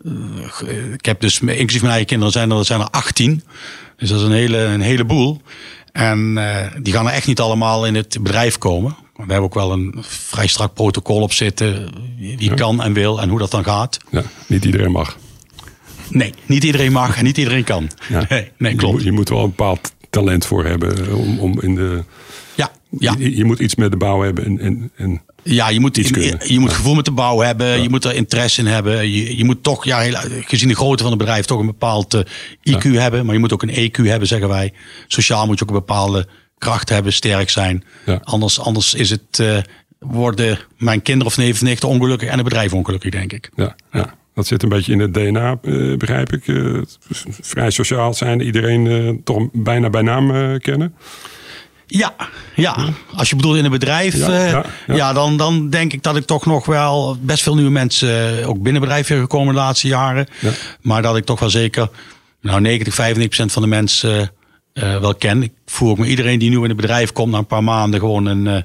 uh, 0.03 0.93
ik 0.93 1.05
heb 1.05 1.19
dus, 1.19 1.39
inclusief 1.39 1.81
mijn 1.81 1.93
eigen 1.93 2.07
kinderen, 2.07 2.33
zijn 2.33 2.51
er, 2.51 2.65
zijn 2.65 2.79
er 2.79 2.89
18. 2.89 3.43
Dus 3.97 4.09
dat 4.09 4.19
is 4.19 4.25
een, 4.25 4.31
hele, 4.31 4.57
een 4.57 4.81
heleboel. 4.81 5.41
En 5.91 6.35
uh, 6.37 6.65
die 6.81 6.93
gaan 6.93 7.07
er 7.07 7.13
echt 7.13 7.27
niet 7.27 7.39
allemaal 7.39 7.85
in 7.85 7.95
het 7.95 8.17
bedrijf 8.21 8.57
komen. 8.57 8.95
We 9.15 9.27
hebben 9.27 9.43
ook 9.43 9.53
wel 9.53 9.71
een 9.71 9.95
vrij 10.07 10.47
strak 10.47 10.73
protocol 10.73 11.21
op 11.21 11.33
zitten. 11.33 11.89
Wie 12.17 12.53
kan 12.53 12.83
en 12.83 12.93
wil 12.93 13.21
en 13.21 13.29
hoe 13.29 13.39
dat 13.39 13.51
dan 13.51 13.63
gaat. 13.63 13.97
Ja, 14.09 14.23
niet 14.47 14.65
iedereen 14.65 14.91
mag. 14.91 15.17
Nee, 16.09 16.33
niet 16.45 16.63
iedereen 16.63 16.91
mag 16.91 17.17
en 17.17 17.23
niet 17.23 17.37
iedereen 17.37 17.63
kan. 17.63 17.89
Ja. 18.09 18.25
Nee, 18.29 18.51
nee, 18.57 18.75
klopt. 18.75 18.99
Je, 18.99 19.05
je, 19.05 19.11
moet 19.11 19.29
wel 19.29 19.43
een 19.43 19.49
bepaald 19.49 19.93
talent 20.11 20.45
voor 20.45 20.65
hebben 20.65 21.15
om, 21.15 21.39
om 21.39 21.61
in 21.61 21.75
de. 21.75 22.03
Ja, 22.55 22.71
ja. 22.99 23.15
Je, 23.17 23.35
je, 23.35 23.45
moet 23.45 23.59
iets 23.59 23.75
met 23.75 23.91
de 23.91 23.97
bouw 23.97 24.21
hebben 24.21 24.45
en, 24.45 24.59
en, 24.59 24.91
en 24.95 25.21
ja, 25.43 25.69
je 25.69 25.79
moet, 25.79 25.97
in, 25.97 26.39
je 26.45 26.59
moet 26.59 26.73
gevoel 26.73 26.95
met 26.95 27.05
de 27.05 27.11
bouw 27.11 27.39
hebben. 27.39 27.81
Je 27.81 27.89
moet 27.89 28.05
er 28.05 28.15
interesse 28.15 28.61
in 28.61 28.67
hebben. 28.67 29.11
Je, 29.11 29.37
je 29.37 29.43
moet 29.43 29.63
toch, 29.63 29.85
ja, 29.85 29.99
heel, 29.99 30.17
gezien 30.45 30.67
de 30.67 30.75
grootte 30.75 31.03
van 31.03 31.11
het 31.11 31.21
bedrijf, 31.21 31.45
toch 31.45 31.59
een 31.59 31.65
bepaald 31.65 32.13
uh, 32.13 32.21
eh, 32.61 32.75
IQ 32.75 32.81
hebben. 32.81 33.25
Maar 33.25 33.33
je 33.33 33.39
moet 33.39 33.53
ook 33.53 33.63
een 33.63 33.91
EQ 33.91 33.95
hebben, 33.95 34.27
zeggen 34.27 34.49
wij. 34.49 34.73
Sociaal 35.07 35.45
moet 35.45 35.57
je 35.57 35.63
ook 35.63 35.69
een 35.69 35.75
bepaalde 35.75 36.27
kracht 36.57 36.89
hebben, 36.89 37.13
sterk 37.13 37.49
zijn. 37.49 37.83
Anders, 38.23 38.59
anders 38.59 38.93
is 38.93 39.09
het, 39.09 39.39
uh, 39.41 39.57
worden 39.99 40.59
mijn 40.77 41.01
kinderen 41.01 41.31
of 41.31 41.37
neven 41.37 41.65
nichten 41.65 41.89
ongelukkig 41.89 42.29
en 42.29 42.35
het 42.35 42.43
bedrijf 42.43 42.73
ongelukkig, 42.73 43.11
denk 43.11 43.33
ik. 43.33 43.49
Ja, 43.55 43.75
ja. 43.91 44.15
Dat 44.41 44.49
zit 44.49 44.63
een 44.63 44.69
beetje 44.69 44.93
in 44.93 44.99
het 44.99 45.13
DNA, 45.13 45.57
uh, 45.61 45.97
begrijp 45.97 46.33
ik. 46.33 46.43
vrij 47.41 47.69
sociaal 47.69 48.13
zijn, 48.13 48.41
iedereen 48.41 49.21
toch 49.23 49.47
bijna 49.51 49.89
bij 49.89 50.01
naam 50.01 50.59
kennen. 50.59 50.93
Ja, 51.87 52.15
ja, 52.55 52.75
als 53.15 53.29
je 53.29 53.35
bedoelt 53.35 53.57
in 53.57 53.65
een 53.65 53.71
bedrijf, 53.71 54.27
ja, 54.27 54.65
ja, 54.87 55.13
dan, 55.13 55.37
dan 55.37 55.69
denk 55.69 55.93
ik 55.93 56.03
dat 56.03 56.15
ik 56.15 56.25
toch 56.25 56.45
nog 56.45 56.65
wel 56.65 57.17
best 57.21 57.43
veel 57.43 57.55
nieuwe 57.55 57.71
mensen 57.71 58.45
ook 58.45 58.61
binnen 58.61 58.81
bedrijf 58.81 59.07
weer 59.07 59.19
gekomen 59.19 59.53
de 59.53 59.59
laatste 59.59 59.87
jaren. 59.87 60.27
Maar 60.81 61.01
dat 61.01 61.17
ik 61.17 61.25
toch 61.25 61.39
wel 61.39 61.49
zeker, 61.49 61.89
nou 62.41 62.61
90, 62.61 62.93
95 62.93 63.27
procent 63.27 63.51
van 63.51 63.61
de 63.61 63.67
mensen 63.67 64.31
uh, 64.73 64.99
wel 64.99 65.15
ken. 65.15 65.43
Ik 65.43 65.51
voer 65.65 65.89
ook 65.89 65.97
met 65.97 66.07
iedereen 66.07 66.39
die 66.39 66.49
nieuw 66.49 66.63
in 66.63 66.69
het 66.69 66.81
bedrijf 66.81 67.11
komt 67.11 67.31
na 67.31 67.37
een 67.37 67.45
paar 67.45 67.63
maanden 67.63 67.99
gewoon 67.99 68.25
een, 68.25 68.45
uh, 68.45 68.57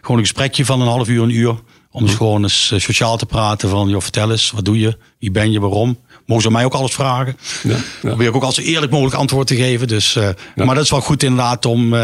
gewoon 0.00 0.16
een 0.16 0.22
gesprekje 0.22 0.64
van 0.64 0.80
een 0.80 0.86
half 0.86 1.08
uur, 1.08 1.22
een 1.22 1.30
uur. 1.30 1.54
Om 1.94 2.02
eens 2.02 2.10
mhm. 2.10 2.20
gewoon 2.20 2.42
eens 2.42 2.70
uh, 2.72 2.78
sociaal 2.78 3.16
te 3.16 3.26
praten 3.26 3.68
van, 3.68 3.88
joh, 3.88 4.00
vertel 4.00 4.30
eens, 4.30 4.50
wat 4.50 4.64
doe 4.64 4.78
je? 4.78 4.96
Wie 5.18 5.30
ben 5.30 5.52
je? 5.52 5.60
Waarom? 5.60 5.98
Mogen 6.26 6.42
ze 6.42 6.50
mij 6.50 6.64
ook 6.64 6.74
alles 6.74 6.92
vragen? 6.92 7.36
Ja, 7.62 7.70
ja. 7.70 7.78
Probeer 8.00 8.28
ik 8.28 8.34
ook 8.34 8.42
als 8.42 8.58
eerlijk 8.58 8.92
mogelijk 8.92 9.16
antwoord 9.16 9.46
te 9.46 9.56
geven. 9.56 9.88
Dus, 9.88 10.18
Maar 10.54 10.74
dat 10.74 10.84
is 10.84 10.90
wel 10.90 11.00
goed 11.00 11.22
inderdaad 11.22 11.66
om 11.66 11.94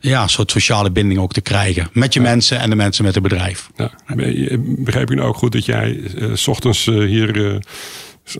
ja, 0.00 0.22
een 0.22 0.28
soort 0.28 0.50
sociale 0.50 0.90
binding 0.90 1.20
ook 1.20 1.32
te 1.32 1.40
krijgen. 1.40 1.88
Met 1.92 2.14
je 2.14 2.20
mensen 2.20 2.58
en 2.58 2.70
de 2.70 2.76
mensen 2.76 3.04
met 3.04 3.14
het 3.14 3.22
bedrijf. 3.22 3.70
Ja. 3.76 3.90
Begrijp 4.58 5.10
ik 5.10 5.16
nou 5.16 5.28
ook 5.28 5.36
goed 5.36 5.52
dat 5.52 5.64
jij 5.64 6.00
s 6.34 6.48
ochtends 6.48 6.84
hier 6.84 7.60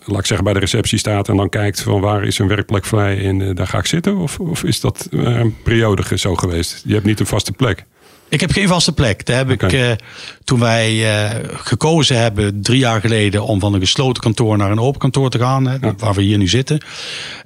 laat 0.05 0.18
ik 0.18 0.27
zeggen, 0.27 0.44
bij 0.44 0.53
de 0.53 0.61
receptie 0.61 0.99
staat 0.99 1.29
en 1.29 1.37
dan 1.37 1.49
kijkt 1.49 1.81
van 1.81 2.01
waar 2.01 2.25
is 2.25 2.38
een 2.38 2.49
werkplek 2.49 2.85
vrij 2.85 3.25
en 3.25 3.40
uh, 3.40 3.55
daar 3.55 3.66
ga 3.66 3.79
ik 3.79 3.87
zitten? 3.87 4.16
Of, 4.16 4.40
of 4.40 4.64
is 4.64 4.81
dat 4.81 5.09
uh, 5.11 5.37
een 5.37 5.57
periode 5.62 6.18
zo 6.18 6.35
geweest? 6.35 6.83
Je 6.85 6.92
hebt 6.92 7.07
niet 7.07 7.20
een 7.20 7.27
vaste 7.27 7.53
plek. 7.53 7.85
Ik 8.29 8.41
heb 8.41 8.51
geen 8.51 8.69
vaste 8.69 8.93
plek. 8.93 9.27
Daar 9.27 9.37
heb 9.37 9.51
ik, 9.51 9.73
uh, 9.73 9.91
toen 10.45 10.61
wij 10.61 11.05
gekozen 11.53 12.19
hebben 12.19 12.62
drie 12.62 12.79
jaar 12.79 13.01
geleden 13.01 13.45
om 13.45 13.61
van 13.61 13.75
een 13.75 13.81
gesloten 13.81 14.23
kantoor 14.23 14.57
naar 14.57 14.71
een 14.71 14.81
open 14.81 15.01
kantoor 15.01 15.31
te 15.31 15.39
gaan, 15.39 15.67
hè, 15.67 15.79
waar 15.97 16.15
we 16.15 16.23
hier 16.23 16.39
nu 16.39 16.49
zitten. 16.49 16.81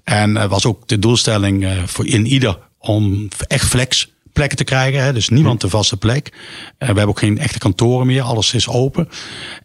En 0.05 0.49
was 0.49 0.67
ook 0.67 0.89
de 0.89 0.99
doelstelling 0.99 1.67
voor 1.87 2.07
in 2.07 2.27
ieder 2.27 2.59
om 2.79 3.29
echt 3.49 3.69
flex 3.69 4.09
plekken 4.33 4.59
te 4.59 4.65
krijgen. 4.65 5.03
Hè? 5.03 5.13
Dus 5.13 5.29
niemand 5.29 5.61
de 5.61 5.69
vaste 5.69 5.97
plek. 5.97 6.33
We 6.79 6.85
hebben 6.85 7.09
ook 7.09 7.19
geen 7.19 7.39
echte 7.39 7.59
kantoren 7.59 8.07
meer. 8.07 8.23
Alles 8.23 8.55
is 8.55 8.69
open. 8.69 9.09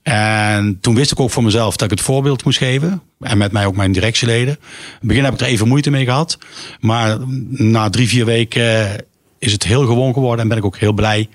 En 0.04 0.78
toen 0.82 0.96
wist 0.96 1.12
ik 1.12 1.20
ook 1.20 1.32
voor 1.32 1.44
mezelf 1.44 1.76
dat 1.76 1.92
ik 1.92 1.98
het 1.98 2.06
voorbeeld 2.06 2.44
moest 2.44 2.58
geven. 2.58 3.02
En 3.20 3.38
met 3.38 3.52
mij 3.52 3.66
ook 3.66 3.76
mijn 3.76 3.92
directieleden. 3.92 4.54
In 4.54 4.60
het 5.00 5.08
begin 5.08 5.24
heb 5.24 5.34
ik 5.34 5.40
er 5.40 5.48
even 5.48 5.68
moeite 5.68 5.92
mee 5.92 6.06
gehad. 6.06 6.38
Maar 6.80 7.18
na 7.50 7.90
drie, 7.90 8.08
vier 8.08 8.26
weken 8.26 9.06
is 9.46 9.52
het 9.52 9.64
heel 9.64 9.86
gewoon 9.86 10.14
geworden. 10.14 10.40
En 10.40 10.48
ben 10.48 10.58
ik 10.58 10.66
ook 10.66 10.78
heel 10.78 10.94
blij 10.94 11.30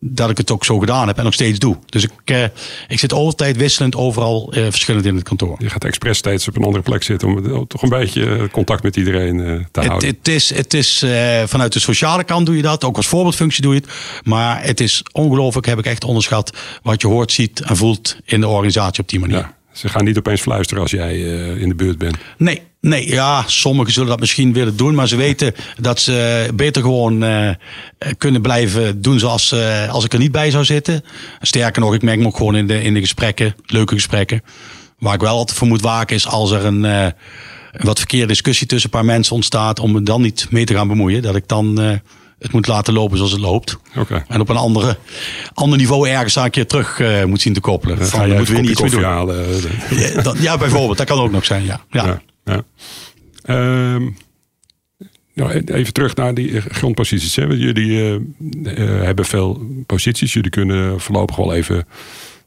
dat 0.00 0.30
ik 0.30 0.38
het 0.38 0.50
ook 0.50 0.64
zo 0.64 0.78
gedaan 0.78 1.06
heb 1.06 1.18
en 1.18 1.24
nog 1.24 1.34
steeds 1.34 1.58
doe. 1.58 1.76
Dus 1.86 2.02
ik, 2.02 2.10
uh, 2.24 2.42
ik 2.88 2.98
zit 2.98 3.12
altijd 3.12 3.56
wisselend 3.56 3.96
overal 3.96 4.54
uh, 4.56 4.64
verschillend 4.64 5.06
in 5.06 5.14
het 5.14 5.24
kantoor. 5.24 5.56
Je 5.58 5.70
gaat 5.70 5.84
expres 5.84 6.18
steeds 6.18 6.48
op 6.48 6.56
een 6.56 6.64
andere 6.64 6.82
plek 6.82 7.02
zitten 7.02 7.28
om 7.28 7.66
toch 7.66 7.82
een 7.82 7.88
beetje 7.88 8.48
contact 8.52 8.82
met 8.82 8.96
iedereen 8.96 9.38
uh, 9.38 9.44
te 9.46 9.80
het, 9.80 9.86
houden. 9.86 10.08
Het 10.08 10.28
is, 10.28 10.54
het 10.54 10.74
is 10.74 11.04
vanuit 11.44 11.72
de 11.72 11.80
sociale 11.80 12.24
kant 12.24 12.46
doe 12.46 12.56
je 12.56 12.62
dat, 12.62 12.84
ook 12.84 12.96
als 12.96 13.06
voorbeeldfunctie 13.06 13.62
doe 13.62 13.74
je 13.74 13.80
het. 13.80 13.90
Maar 14.24 14.64
het 14.64 14.80
is 14.80 15.02
ongelooflijk, 15.12 15.66
heb 15.66 15.78
ik 15.78 15.86
echt 15.86 16.04
onderschat, 16.04 16.56
wat 16.82 17.00
je 17.00 17.06
hoort, 17.06 17.32
ziet 17.32 17.60
en 17.60 17.76
voelt 17.76 18.16
in 18.24 18.40
de 18.40 18.48
organisatie 18.48 19.02
op 19.02 19.08
die 19.08 19.20
manier. 19.20 19.36
Ja. 19.36 19.54
Ze 19.72 19.88
gaan 19.88 20.04
niet 20.04 20.18
opeens 20.18 20.40
fluisteren 20.40 20.82
als 20.82 20.90
jij 20.90 21.16
uh, 21.16 21.60
in 21.60 21.68
de 21.68 21.74
buurt 21.74 21.98
bent. 21.98 22.16
Nee, 22.36 22.62
nee, 22.86 23.08
ja, 23.08 23.44
sommigen 23.46 23.92
zullen 23.92 24.08
dat 24.08 24.20
misschien 24.20 24.52
willen 24.52 24.76
doen, 24.76 24.94
maar 24.94 25.08
ze 25.08 25.16
weten 25.16 25.54
dat 25.80 26.00
ze 26.00 26.48
beter 26.54 26.82
gewoon 26.82 27.24
uh, 27.24 27.50
kunnen 28.18 28.42
blijven 28.42 29.02
doen 29.02 29.18
zoals 29.18 29.52
uh, 29.52 29.88
als 29.88 30.04
ik 30.04 30.12
er 30.12 30.18
niet 30.18 30.32
bij 30.32 30.50
zou 30.50 30.64
zitten. 30.64 31.04
Sterker 31.40 31.80
nog, 31.80 31.94
ik 31.94 32.02
merk 32.02 32.18
me 32.18 32.26
ook 32.26 32.36
gewoon 32.36 32.56
in 32.56 32.66
de, 32.66 32.82
in 32.82 32.94
de 32.94 33.00
gesprekken, 33.00 33.54
leuke 33.66 33.94
gesprekken. 33.94 34.42
Waar 34.98 35.14
ik 35.14 35.20
wel 35.20 35.36
altijd 35.36 35.58
voor 35.58 35.68
moet 35.68 35.80
waken 35.80 36.16
is 36.16 36.26
als 36.26 36.50
er 36.50 36.64
een, 36.64 36.82
een 36.82 37.12
wat 37.72 37.98
verkeerde 37.98 38.26
discussie 38.26 38.66
tussen 38.66 38.90
een 38.92 38.98
paar 38.98 39.08
mensen 39.08 39.34
ontstaat, 39.34 39.80
om 39.80 39.92
me 39.92 40.02
dan 40.02 40.22
niet 40.22 40.46
mee 40.50 40.64
te 40.64 40.74
gaan 40.74 40.88
bemoeien. 40.88 41.22
Dat 41.22 41.36
ik 41.36 41.48
dan 41.48 42.00
het 42.38 42.52
moet 42.52 42.66
laten 42.66 42.92
lopen 42.92 43.16
zoals 43.16 43.32
het 43.32 43.40
loopt. 43.40 43.76
Okay. 43.96 44.24
En 44.28 44.40
op 44.40 44.48
een 44.48 44.56
andere, 44.56 44.96
ander 45.54 45.78
niveau 45.78 46.08
ergens 46.08 46.36
een 46.36 46.50
keer 46.50 46.66
terug 46.66 46.98
uh, 46.98 47.24
moet 47.24 47.40
zien 47.40 47.52
te 47.52 47.60
koppelen. 47.60 47.98
Dan 47.98 48.06
van, 48.06 48.34
moeten 48.34 48.54
we 48.54 48.60
niet 48.60 48.70
iets 48.70 48.80
meer 48.80 48.90
doen. 48.90 49.02
Halen. 49.02 49.60
ja, 49.90 50.22
dat, 50.22 50.38
ja, 50.38 50.58
bijvoorbeeld. 50.58 50.98
Dat 50.98 51.06
kan 51.06 51.18
ook 51.18 51.30
nog 51.30 51.44
zijn, 51.44 51.64
ja. 51.64 51.80
ja. 51.90 52.06
ja, 52.06 52.20
ja. 52.46 52.64
Nou, 55.36 55.50
even 55.64 55.92
terug 55.92 56.14
naar 56.14 56.34
die 56.34 56.60
grondposities. 56.60 57.36
Hè. 57.36 57.44
Jullie 57.44 57.90
uh, 57.90 58.12
uh, 58.12 59.02
hebben 59.02 59.24
veel 59.24 59.66
posities. 59.86 60.32
Jullie 60.32 60.50
kunnen 60.50 61.00
voorlopig 61.00 61.36
wel 61.36 61.54
even 61.54 61.86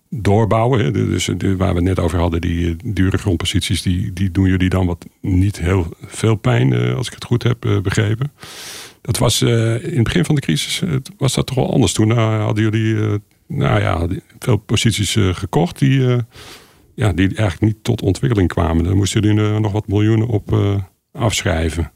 doorbouwen. 0.09 0.83
Hè. 0.83 0.91
Dus 0.91 1.27
waar 1.27 1.69
we 1.69 1.75
het 1.75 1.83
net 1.83 1.99
over 1.99 2.19
hadden, 2.19 2.41
die 2.41 2.75
dure 2.83 3.17
grondposities, 3.17 3.81
die, 3.81 4.13
die 4.13 4.31
doen 4.31 4.47
jullie 4.49 4.69
dan 4.69 4.85
wat 4.85 5.05
niet 5.21 5.59
heel 5.59 5.87
veel 6.05 6.35
pijn, 6.35 6.95
als 6.95 7.07
ik 7.07 7.13
het 7.13 7.23
goed 7.23 7.43
heb 7.43 7.79
begrepen. 7.83 8.31
Dat 9.01 9.17
was 9.17 9.41
in 9.41 9.95
het 9.95 10.03
begin 10.03 10.25
van 10.25 10.35
de 10.35 10.41
crisis 10.41 10.81
was 11.17 11.33
dat 11.33 11.47
toch 11.47 11.55
wel 11.55 11.73
anders. 11.73 11.93
Toen 11.93 12.11
hadden 12.17 12.63
jullie 12.63 13.19
nou 13.47 13.81
ja, 13.81 14.07
veel 14.39 14.57
posities 14.57 15.17
gekocht 15.31 15.79
die, 15.79 16.01
ja, 16.99 17.13
die 17.13 17.27
eigenlijk 17.27 17.61
niet 17.61 17.83
tot 17.83 18.01
ontwikkeling 18.01 18.49
kwamen. 18.49 18.83
Daar 18.83 18.95
moesten 18.95 19.21
jullie 19.21 19.59
nog 19.59 19.71
wat 19.71 19.87
miljoenen 19.87 20.27
op 20.27 20.55
afschrijven. 21.11 21.91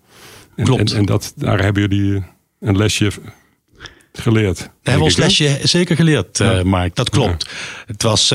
En, 0.55 0.65
Klopt. 0.65 0.91
En, 0.91 0.97
en, 0.97 1.05
dat, 1.05 1.33
daar 1.35 1.63
hebben 1.63 1.81
jullie 1.81 2.23
een 2.59 2.77
lesje 2.77 3.11
geleerd. 4.13 4.57
Daar 4.57 4.69
hebben 4.81 4.97
we 4.97 5.03
ons 5.03 5.15
lesje 5.15 5.59
zeker 5.63 5.95
geleerd, 5.95 6.37
ja. 6.37 6.63
Mark. 6.63 6.95
Dat 6.95 7.09
klopt. 7.09 7.49
Het 7.85 8.03
was, 8.03 8.27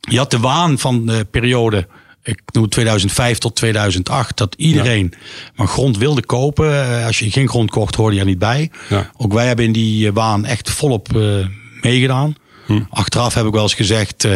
je 0.00 0.18
had 0.18 0.30
de 0.30 0.38
waan 0.38 0.78
van 0.78 1.06
de 1.06 1.26
periode 1.30 1.86
ik 2.22 2.40
noem 2.52 2.68
2005 2.68 3.38
tot 3.38 3.56
2008, 3.56 4.36
dat 4.36 4.54
iedereen 4.58 5.12
maar 5.54 5.66
grond 5.66 5.98
wilde 5.98 6.24
kopen. 6.26 6.98
Eh, 6.98 7.06
als 7.06 7.18
je 7.18 7.30
geen 7.30 7.48
grond 7.48 7.70
kocht, 7.70 7.94
hoorde 7.94 8.14
je 8.14 8.20
er 8.20 8.26
niet 8.26 8.38
bij. 8.38 8.70
Ja. 8.88 9.10
Ook 9.16 9.32
wij 9.32 9.46
hebben 9.46 9.64
in 9.64 9.72
die 9.72 10.06
eh, 10.06 10.12
baan 10.12 10.44
echt 10.44 10.70
volop 10.70 11.08
uh, 11.16 11.46
meegedaan. 11.80 12.34
Hm. 12.72 12.82
Achteraf 12.90 13.34
heb 13.34 13.46
ik 13.46 13.52
wel 13.52 13.62
eens 13.62 13.74
gezegd, 13.74 14.24
uh, 14.24 14.34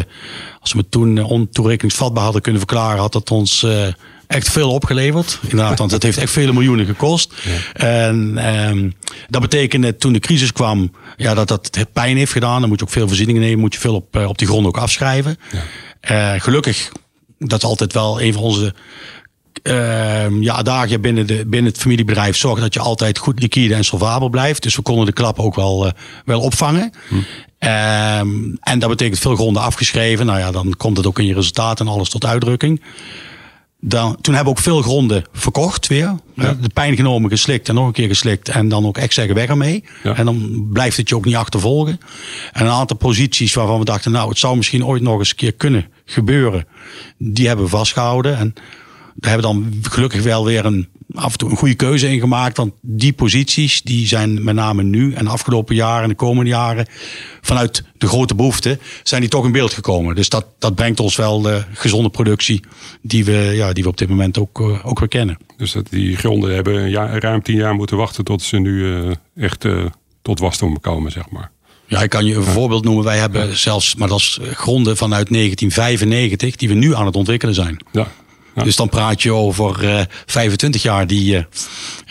als 0.61 0.73
we 0.73 0.79
me 0.79 0.89
toen 0.89 1.23
ontoerekeningsvatbaar 1.23 2.25
hadden 2.25 2.43
kunnen 2.43 2.61
verklaren, 2.61 3.01
had 3.01 3.13
dat 3.13 3.31
ons 3.31 3.63
uh, 3.63 3.87
echt 4.27 4.51
veel 4.51 4.71
opgeleverd. 4.71 5.39
Inderdaad, 5.43 5.79
want 5.79 5.91
het 5.91 6.03
heeft 6.03 6.19
echt 6.19 6.33
vele 6.33 6.53
miljoenen 6.53 6.87
gekost. 6.87 7.33
Ja. 7.45 7.87
En 7.87 8.49
um, 8.69 8.95
dat 9.29 9.41
betekende 9.41 9.97
toen 9.97 10.13
de 10.13 10.19
crisis 10.19 10.53
kwam, 10.53 10.93
ja, 11.17 11.35
dat 11.35 11.49
dat 11.49 11.71
pijn 11.93 12.17
heeft 12.17 12.33
gedaan. 12.33 12.61
Dan 12.61 12.69
moet 12.69 12.79
je 12.79 12.85
ook 12.85 12.93
veel 12.93 13.09
voorzieningen 13.09 13.43
nemen, 13.43 13.59
moet 13.59 13.75
je 13.75 13.81
veel 13.81 13.95
op, 13.95 14.17
op 14.17 14.39
die 14.39 14.47
grond 14.47 14.67
ook 14.67 14.79
afschrijven. 14.79 15.39
Ja. 16.01 16.39
gelukkig 16.39 16.91
dat 17.39 17.63
is 17.63 17.69
altijd 17.69 17.93
wel 17.93 18.21
een 18.21 18.33
van 18.33 18.43
onze 18.43 18.75
uh, 19.63 20.41
ja, 20.41 20.63
dagen 20.63 21.01
binnen, 21.01 21.27
de, 21.27 21.47
binnen 21.47 21.73
het 21.73 21.81
familiebedrijf. 21.81 22.37
Zorg 22.37 22.61
dat 22.61 22.75
je 22.75 22.81
altijd 22.81 23.19
goed 23.19 23.41
liquide 23.41 23.75
en 23.75 23.85
solvabel 23.85 24.29
blijft. 24.29 24.63
Dus 24.63 24.77
we 24.77 24.83
konden 24.83 25.07
de 25.07 25.13
klap 25.13 25.39
ook 25.39 25.55
wel, 25.55 25.87
uh, 25.87 25.93
wel 26.25 26.41
opvangen. 26.41 26.93
Hm. 27.09 27.15
Um, 27.59 28.57
en 28.61 28.79
dat 28.79 28.89
betekent 28.89 29.19
veel 29.19 29.37
gronden 29.37 29.63
afgeschreven. 29.63 30.27
Nou 30.27 30.39
ja, 30.39 30.51
dan 30.51 30.75
komt 30.77 30.97
het 30.97 31.07
ook 31.07 31.19
in 31.19 31.27
je 31.27 31.35
resultaat 31.35 31.81
en 31.81 31.89
alles 31.89 32.09
tot 32.09 32.25
uitdrukking. 32.25 32.83
Dan, 33.81 34.17
toen 34.21 34.35
hebben 34.35 34.53
we 34.53 34.59
ook 34.59 34.65
veel 34.65 34.83
gronden 34.83 35.25
verkocht 35.33 35.87
weer. 35.87 36.15
Ja. 36.35 36.57
De 36.61 36.69
pijn 36.75 36.97
genomen, 36.97 37.31
geslikt 37.31 37.69
en 37.69 37.75
nog 37.75 37.87
een 37.87 37.93
keer 37.93 38.09
geslikt. 38.09 38.49
En 38.49 38.69
dan 38.69 38.87
ook 38.87 38.99
echt 38.99 39.15
zeggen 39.15 39.35
weg 39.35 39.49
ermee. 39.49 39.85
Ja. 40.03 40.15
En 40.15 40.25
dan 40.25 40.69
blijft 40.73 40.97
het 40.97 41.09
je 41.09 41.17
ook 41.17 41.25
niet 41.25 41.37
achtervolgen. 41.37 42.01
En 42.53 42.67
een 42.67 42.73
aantal 42.73 42.97
posities 42.97 43.55
waarvan 43.55 43.79
we 43.79 43.85
dachten, 43.85 44.13
nou 44.13 44.29
het 44.29 44.39
zou 44.39 44.57
misschien 44.57 44.85
ooit 44.85 45.03
nog 45.03 45.19
eens 45.19 45.31
een 45.31 45.37
keer 45.37 45.53
kunnen 45.53 45.87
gebeuren. 46.05 46.67
Die 47.19 47.47
hebben 47.47 47.65
we 47.65 47.71
vastgehouden. 47.71 48.39
En 48.39 48.55
daar 49.15 49.31
hebben 49.31 49.51
we 49.51 49.57
dan 49.57 49.75
gelukkig 49.91 50.23
wel 50.23 50.45
weer 50.45 50.65
een 50.65 50.89
af 51.17 51.33
en 51.33 51.39
toe 51.39 51.51
een 51.51 51.57
goede 51.57 51.75
keuze 51.75 52.11
in 52.11 52.21
gemaakt. 52.21 52.57
Want 52.57 52.73
die 52.81 53.13
posities 53.13 53.83
die 53.83 54.07
zijn 54.07 54.45
met 54.45 54.55
name 54.55 54.83
nu 54.83 55.15
en 55.15 55.25
de 55.25 55.31
afgelopen 55.31 55.75
jaren 55.75 56.03
en 56.03 56.09
de 56.09 56.15
komende 56.15 56.51
jaren 56.51 56.87
vanuit 57.41 57.85
de 57.99 58.07
grote 58.07 58.35
behoeften 58.35 58.81
zijn 59.03 59.21
die 59.21 59.31
toch 59.31 59.45
in 59.45 59.53
beeld 59.53 59.73
gekomen. 59.73 60.15
Dus 60.15 60.29
dat, 60.29 60.47
dat 60.59 60.75
brengt 60.75 61.01
ons 61.01 61.17
wel 61.17 61.41
de 61.41 61.65
gezonde 61.73 62.09
productie 62.09 62.61
die 63.03 63.25
we, 63.25 63.53
ja, 63.55 63.73
die 63.73 63.83
we 63.83 63.89
op 63.89 63.99
dit 63.99 64.09
moment 64.09 64.39
ook, 64.39 64.61
uh, 64.61 64.87
ook 64.87 64.99
weer 64.99 65.09
kennen. 65.09 65.39
Dus 65.57 65.73
dat 65.73 65.91
die 65.91 66.17
gronden 66.17 66.55
hebben 66.55 66.91
jaar, 66.91 67.19
ruim 67.19 67.43
tien 67.43 67.57
jaar 67.57 67.75
moeten 67.75 67.97
wachten 67.97 68.25
tot 68.25 68.43
ze 68.43 68.59
nu 68.59 68.71
uh, 68.71 69.11
echt 69.37 69.65
uh, 69.65 69.85
tot 70.23 70.39
wasdom 70.39 70.81
komen, 70.81 71.13
zeg 71.13 71.31
maar. 71.31 71.51
Ja, 71.87 72.03
ik 72.03 72.11
kan 72.11 72.25
je 72.25 72.35
een 72.35 72.43
voorbeeld 72.43 72.85
noemen. 72.85 73.05
Wij 73.05 73.19
hebben 73.19 73.57
zelfs, 73.59 73.95
maar 73.95 74.09
dat 74.09 74.19
is 74.19 74.39
gronden 74.43 74.97
vanuit 74.97 75.29
1995, 75.29 76.57
die 76.57 76.69
we 76.69 76.75
nu 76.75 76.95
aan 76.95 77.07
het 77.07 77.17
ontwikkelen 77.17 77.55
zijn. 77.55 77.85
Ja. 77.93 78.09
Dus 78.65 78.77
dan 78.77 78.89
praat 78.89 79.23
je 79.23 79.33
over 79.33 79.85
uh, 79.85 80.01
25 80.27 80.83
jaar 80.83 81.07
die 81.07 81.37
uh, 81.37 81.43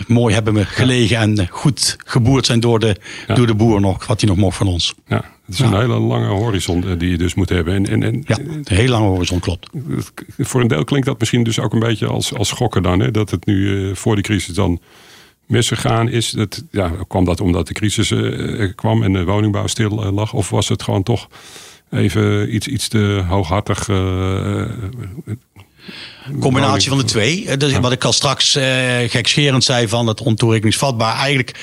mooi 0.08 0.34
hebben 0.34 0.66
gelegen 0.66 1.18
en 1.18 1.48
goed 1.50 1.96
geboerd 2.06 2.46
zijn 2.46 2.60
door 2.60 2.80
de, 2.80 2.96
door 3.28 3.48
de 3.48 3.56
boer 3.56 3.82
nog, 3.82 4.06
wat 4.06 4.22
hij 4.22 4.30
nog 4.30 4.38
mocht 4.38 4.58
van 4.58 4.68
ons. 4.68 4.94
Ja, 5.08 5.24
het 5.46 5.54
is 5.56 5.60
een 5.60 5.74
hele 5.74 6.00
lange 6.00 6.28
horizon 6.28 6.98
die 6.98 7.10
je 7.10 7.18
dus 7.18 7.34
moet 7.34 7.50
hebben. 7.50 7.74
En, 7.74 7.88
en, 7.88 8.04
en, 8.04 8.24
ja, 8.28 8.38
een 8.38 8.64
hele 8.64 8.90
lange 8.90 9.08
horizon, 9.08 9.40
klopt. 9.40 9.70
Voor 10.38 10.62
een 10.62 10.68
deel 10.68 10.84
klinkt 10.84 11.08
dat 11.08 11.20
misschien 11.20 11.44
dus 11.44 11.60
ook 11.60 11.74
een 11.74 11.80
beetje 11.80 12.08
als, 12.08 12.34
als 12.34 12.48
schokken 12.48 12.84
dan. 12.84 13.00
Hè? 13.00 13.12
Dat 13.12 13.32
het 13.32 13.46
nu 13.46 13.56
uh, 13.56 13.96
voor 13.96 14.16
de 14.16 14.22
crisis 14.22 14.56
dan 14.56 14.80
misgegaan 15.46 16.10
is. 16.10 16.30
Dat, 16.30 16.64
ja, 16.72 16.92
kwam 17.08 17.26
dat 17.26 17.42
omdat 17.42 17.68
de 17.68 17.74
crisis 17.74 18.12
uh, 18.12 18.72
kwam 18.76 19.04
en 19.04 19.14
de 19.14 19.24
woningbouw 19.24 19.68
stil 19.68 20.06
uh, 20.06 20.12
lag? 20.14 20.34
Of 20.34 20.50
was 20.50 20.70
het 20.70 20.84
gewoon 20.84 21.04
toch 21.04 21.28
even 21.90 22.56
iets, 22.56 22.68
iets 22.68 22.88
te 22.88 23.24
hooghartig? 23.28 23.88
Combinatie 26.40 26.90
van 26.90 26.98
de 26.98 27.04
twee. 27.04 27.58
Dus 27.58 27.78
wat 27.80 27.92
ik 27.92 28.04
al 28.04 28.14
straks 28.14 28.56
uh, 28.56 28.64
gekscherend 29.08 29.64
zei 29.64 29.88
van 29.88 30.08
het 30.08 30.22
ontoerekeningsvatbaar. 30.22 31.16
Eigenlijk 31.16 31.60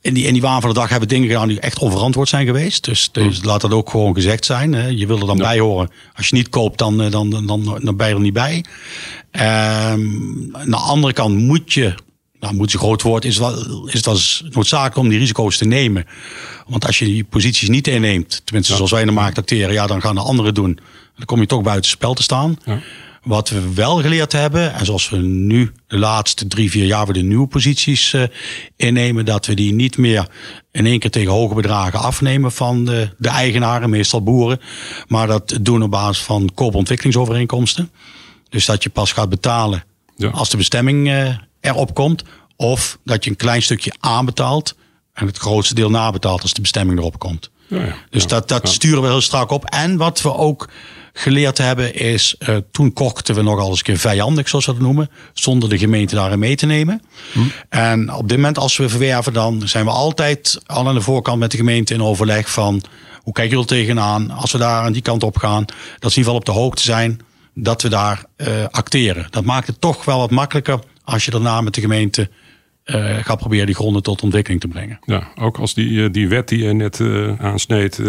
in 0.00 0.14
die, 0.14 0.26
in 0.26 0.32
die 0.32 0.42
waan 0.42 0.60
van 0.60 0.70
de 0.70 0.76
dag 0.76 0.88
hebben 0.88 1.08
dingen 1.08 1.28
gedaan 1.28 1.48
die 1.48 1.60
echt 1.60 1.78
onverantwoord 1.78 2.28
zijn 2.28 2.46
geweest. 2.46 2.84
Dus, 2.84 3.08
dus 3.12 3.44
laat 3.44 3.60
dat 3.60 3.72
ook 3.72 3.90
gewoon 3.90 4.14
gezegd 4.14 4.44
zijn. 4.44 4.72
Hè. 4.72 4.86
Je 4.86 5.06
wil 5.06 5.20
er 5.20 5.26
dan 5.26 5.36
ja. 5.36 5.42
bij 5.42 5.58
horen. 5.58 5.90
Als 6.14 6.28
je 6.28 6.36
niet 6.36 6.48
koopt, 6.48 6.78
dan, 6.78 7.10
dan, 7.10 7.30
dan, 7.30 7.46
dan, 7.46 7.80
dan 7.82 7.96
ben 7.96 8.08
je 8.08 8.14
er 8.14 8.20
niet 8.20 8.32
bij. 8.32 8.64
Um, 9.32 10.48
aan 10.52 10.70
de 10.70 10.76
andere 10.76 11.12
kant 11.12 11.36
moet 11.36 11.72
je 11.72 11.94
nou, 12.40 12.54
moet 12.54 12.70
ze 12.70 12.78
groot 12.78 13.02
worden, 13.02 13.30
is, 13.30 13.38
wel, 13.38 13.86
is 13.86 13.92
het 13.92 14.06
als 14.06 14.44
noodzakelijk 14.50 14.96
om 14.96 15.08
die 15.08 15.18
risico's 15.18 15.56
te 15.56 15.64
nemen. 15.64 16.06
Want 16.66 16.86
als 16.86 16.98
je 16.98 17.04
die 17.04 17.24
posities 17.24 17.68
niet 17.68 17.88
inneemt, 17.88 18.42
tenminste 18.44 18.72
ja. 18.72 18.76
zoals 18.76 18.90
wij 18.90 19.00
in 19.00 19.06
de 19.06 19.12
markt 19.12 19.38
acteren, 19.38 19.72
ja, 19.72 19.86
dan 19.86 20.00
gaan 20.00 20.14
de 20.14 20.20
anderen 20.20 20.54
doen. 20.54 20.78
Dan 21.16 21.24
kom 21.24 21.40
je 21.40 21.46
toch 21.46 21.62
buiten 21.62 21.90
spel 21.90 22.14
te 22.14 22.22
staan. 22.22 22.58
Ja. 22.64 22.78
Wat 23.22 23.48
we 23.48 23.74
wel 23.74 24.00
geleerd 24.00 24.32
hebben, 24.32 24.74
en 24.74 24.86
zoals 24.86 25.08
we 25.08 25.16
nu 25.16 25.72
de 25.86 25.98
laatste 25.98 26.46
drie, 26.46 26.70
vier 26.70 26.86
jaar 26.86 27.04
weer 27.04 27.14
de 27.14 27.22
nieuwe 27.22 27.46
posities 27.46 28.12
uh, 28.12 28.22
innemen, 28.76 29.24
dat 29.24 29.46
we 29.46 29.54
die 29.54 29.72
niet 29.72 29.98
meer 29.98 30.28
in 30.72 30.86
één 30.86 30.98
keer 30.98 31.10
tegen 31.10 31.32
hoge 31.32 31.54
bedragen 31.54 32.00
afnemen 32.00 32.52
van 32.52 32.84
de, 32.84 33.08
de 33.18 33.28
eigenaren, 33.28 33.90
meestal 33.90 34.22
boeren, 34.22 34.60
maar 35.08 35.26
dat 35.26 35.58
doen 35.60 35.82
op 35.82 35.90
basis 35.90 36.22
van 36.22 36.50
koopontwikkelingsovereenkomsten. 36.54 37.90
Dus 38.48 38.66
dat 38.66 38.82
je 38.82 38.90
pas 38.90 39.12
gaat 39.12 39.28
betalen 39.28 39.84
ja. 40.16 40.28
als 40.28 40.50
de 40.50 40.56
bestemming 40.56 41.08
uh, 41.08 41.36
erop 41.60 41.94
komt, 41.94 42.24
of 42.56 42.98
dat 43.04 43.24
je 43.24 43.30
een 43.30 43.36
klein 43.36 43.62
stukje 43.62 43.92
aanbetaalt 44.00 44.74
en 45.12 45.26
het 45.26 45.38
grootste 45.38 45.74
deel 45.74 45.90
nabetaalt 45.90 46.42
als 46.42 46.52
de 46.52 46.60
bestemming 46.60 46.98
erop 46.98 47.18
komt. 47.18 47.50
Ja, 47.66 47.84
ja, 47.84 47.96
dus 48.10 48.26
dat, 48.26 48.48
dat 48.48 48.68
sturen 48.68 49.02
we 49.02 49.08
heel 49.08 49.20
strak 49.20 49.50
op. 49.50 49.64
En 49.64 49.96
wat 49.96 50.22
we 50.22 50.34
ook 50.34 50.68
geleerd 51.20 51.58
hebben 51.58 51.94
is, 51.94 52.34
uh, 52.38 52.56
toen 52.70 52.92
kochten 52.92 53.34
we 53.34 53.42
nogal 53.42 53.68
eens 53.68 53.78
een 53.78 53.84
keer 53.84 53.98
vijandig, 53.98 54.48
zoals 54.48 54.66
we 54.66 54.72
dat 54.72 54.80
noemen, 54.80 55.10
zonder 55.32 55.68
de 55.68 55.78
gemeente 55.78 56.14
daarin 56.14 56.38
mee 56.38 56.56
te 56.56 56.66
nemen. 56.66 57.02
Hm. 57.32 57.40
En 57.68 58.14
op 58.14 58.28
dit 58.28 58.36
moment, 58.36 58.58
als 58.58 58.76
we 58.76 58.88
verwerven, 58.88 59.32
dan 59.32 59.68
zijn 59.68 59.84
we 59.84 59.90
altijd 59.90 60.60
al 60.66 60.88
aan 60.88 60.94
de 60.94 61.00
voorkant 61.00 61.38
met 61.38 61.50
de 61.50 61.56
gemeente 61.56 61.94
in 61.94 62.02
overleg 62.02 62.50
van, 62.50 62.82
hoe 63.22 63.32
kijken 63.32 63.52
jullie 63.52 63.66
tegenaan? 63.66 64.30
Als 64.30 64.52
we 64.52 64.58
daar 64.58 64.84
aan 64.84 64.92
die 64.92 65.02
kant 65.02 65.22
op 65.22 65.36
gaan, 65.36 65.64
dat 65.64 66.12
ze 66.12 66.18
in 66.18 66.24
ieder 66.24 66.24
geval 66.24 66.34
op 66.34 66.44
de 66.44 66.52
hoogte 66.52 66.82
zijn 66.82 67.20
dat 67.54 67.82
we 67.82 67.88
daar 67.88 68.24
uh, 68.36 68.46
acteren. 68.70 69.26
Dat 69.30 69.44
maakt 69.44 69.66
het 69.66 69.80
toch 69.80 70.04
wel 70.04 70.18
wat 70.18 70.30
makkelijker 70.30 70.78
als 71.04 71.24
je 71.24 71.30
daarna 71.30 71.60
met 71.60 71.74
de 71.74 71.80
gemeente 71.80 72.30
uh, 72.84 73.16
gaat 73.16 73.38
proberen 73.38 73.66
die 73.66 73.74
gronden 73.74 74.02
tot 74.02 74.22
ontwikkeling 74.22 74.60
te 74.60 74.68
brengen. 74.68 74.98
Ja, 75.04 75.28
ook 75.40 75.58
als 75.58 75.74
die, 75.74 76.10
die 76.10 76.28
wet 76.28 76.48
die 76.48 76.64
je 76.64 76.72
net 76.72 76.98
uh, 76.98 77.40
aansneed 77.40 78.00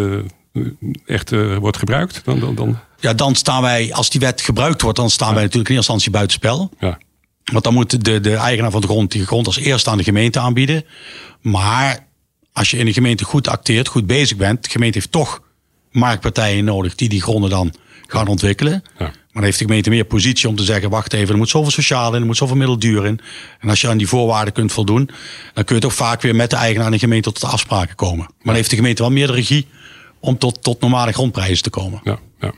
echt 1.05 1.31
uh, 1.31 1.57
wordt 1.57 1.77
gebruikt, 1.77 2.21
dan, 2.25 2.39
dan, 2.39 2.55
dan, 2.55 2.79
Ja, 2.99 3.13
dan 3.13 3.35
staan 3.35 3.61
wij, 3.61 3.93
als 3.93 4.09
die 4.09 4.19
wet 4.19 4.41
gebruikt 4.41 4.81
wordt, 4.81 4.97
dan 4.97 5.09
staan 5.09 5.27
ja. 5.27 5.33
wij 5.33 5.43
natuurlijk 5.43 5.69
in 5.69 5.75
eerste 5.75 5.91
instantie 5.91 6.11
buitenspel. 6.11 6.71
Ja. 6.79 6.97
Want 7.51 7.63
dan 7.63 7.73
moet 7.73 8.05
de, 8.05 8.19
de 8.19 8.35
eigenaar 8.35 8.71
van 8.71 8.81
de 8.81 8.87
grond 8.87 9.11
die 9.11 9.25
grond 9.25 9.45
als 9.45 9.57
eerste 9.57 9.89
aan 9.89 9.97
de 9.97 10.03
gemeente 10.03 10.39
aanbieden. 10.39 10.85
Maar 11.41 12.07
als 12.53 12.71
je 12.71 12.77
in 12.77 12.85
de 12.85 12.93
gemeente 12.93 13.23
goed 13.23 13.47
acteert, 13.47 13.87
goed 13.87 14.07
bezig 14.07 14.37
bent, 14.37 14.63
de 14.63 14.69
gemeente 14.69 14.97
heeft 14.97 15.11
toch 15.11 15.41
marktpartijen 15.91 16.65
nodig 16.65 16.95
die 16.95 17.09
die 17.09 17.21
gronden 17.21 17.49
dan 17.49 17.73
gaan 18.07 18.27
ontwikkelen. 18.27 18.83
Ja. 18.97 19.05
Maar 19.05 19.41
dan 19.41 19.43
heeft 19.43 19.59
de 19.59 19.65
gemeente 19.65 19.89
meer 19.89 20.05
positie 20.05 20.49
om 20.49 20.55
te 20.55 20.63
zeggen: 20.63 20.89
wacht 20.89 21.13
even, 21.13 21.29
er 21.29 21.37
moet 21.37 21.49
zoveel 21.49 21.71
sociaal 21.71 22.13
in, 22.13 22.21
er 22.21 22.25
moet 22.25 22.37
zoveel 22.37 22.55
middelduur 22.55 23.05
in. 23.05 23.19
En 23.59 23.69
als 23.69 23.81
je 23.81 23.87
aan 23.87 23.97
die 23.97 24.07
voorwaarden 24.07 24.53
kunt 24.53 24.71
voldoen, 24.71 25.09
dan 25.53 25.63
kun 25.63 25.75
je 25.75 25.81
toch 25.81 25.93
vaak 25.93 26.21
weer 26.21 26.35
met 26.35 26.49
de 26.49 26.55
eigenaar 26.55 26.85
en 26.85 26.91
de 26.91 26.99
gemeente 26.99 27.31
tot 27.31 27.41
de 27.41 27.47
afspraken 27.47 27.95
komen. 27.95 28.25
Maar 28.25 28.37
dan 28.43 28.55
heeft 28.55 28.69
de 28.69 28.75
gemeente 28.75 29.01
wel 29.01 29.11
meer 29.11 29.27
de 29.27 29.33
regie 29.33 29.67
om 30.21 30.38
tot, 30.38 30.63
tot 30.63 30.81
normale 30.81 31.12
grondprijzen 31.12 31.63
te 31.63 31.69
komen. 31.69 31.99
Ja, 32.03 32.19
ja. 32.39 32.53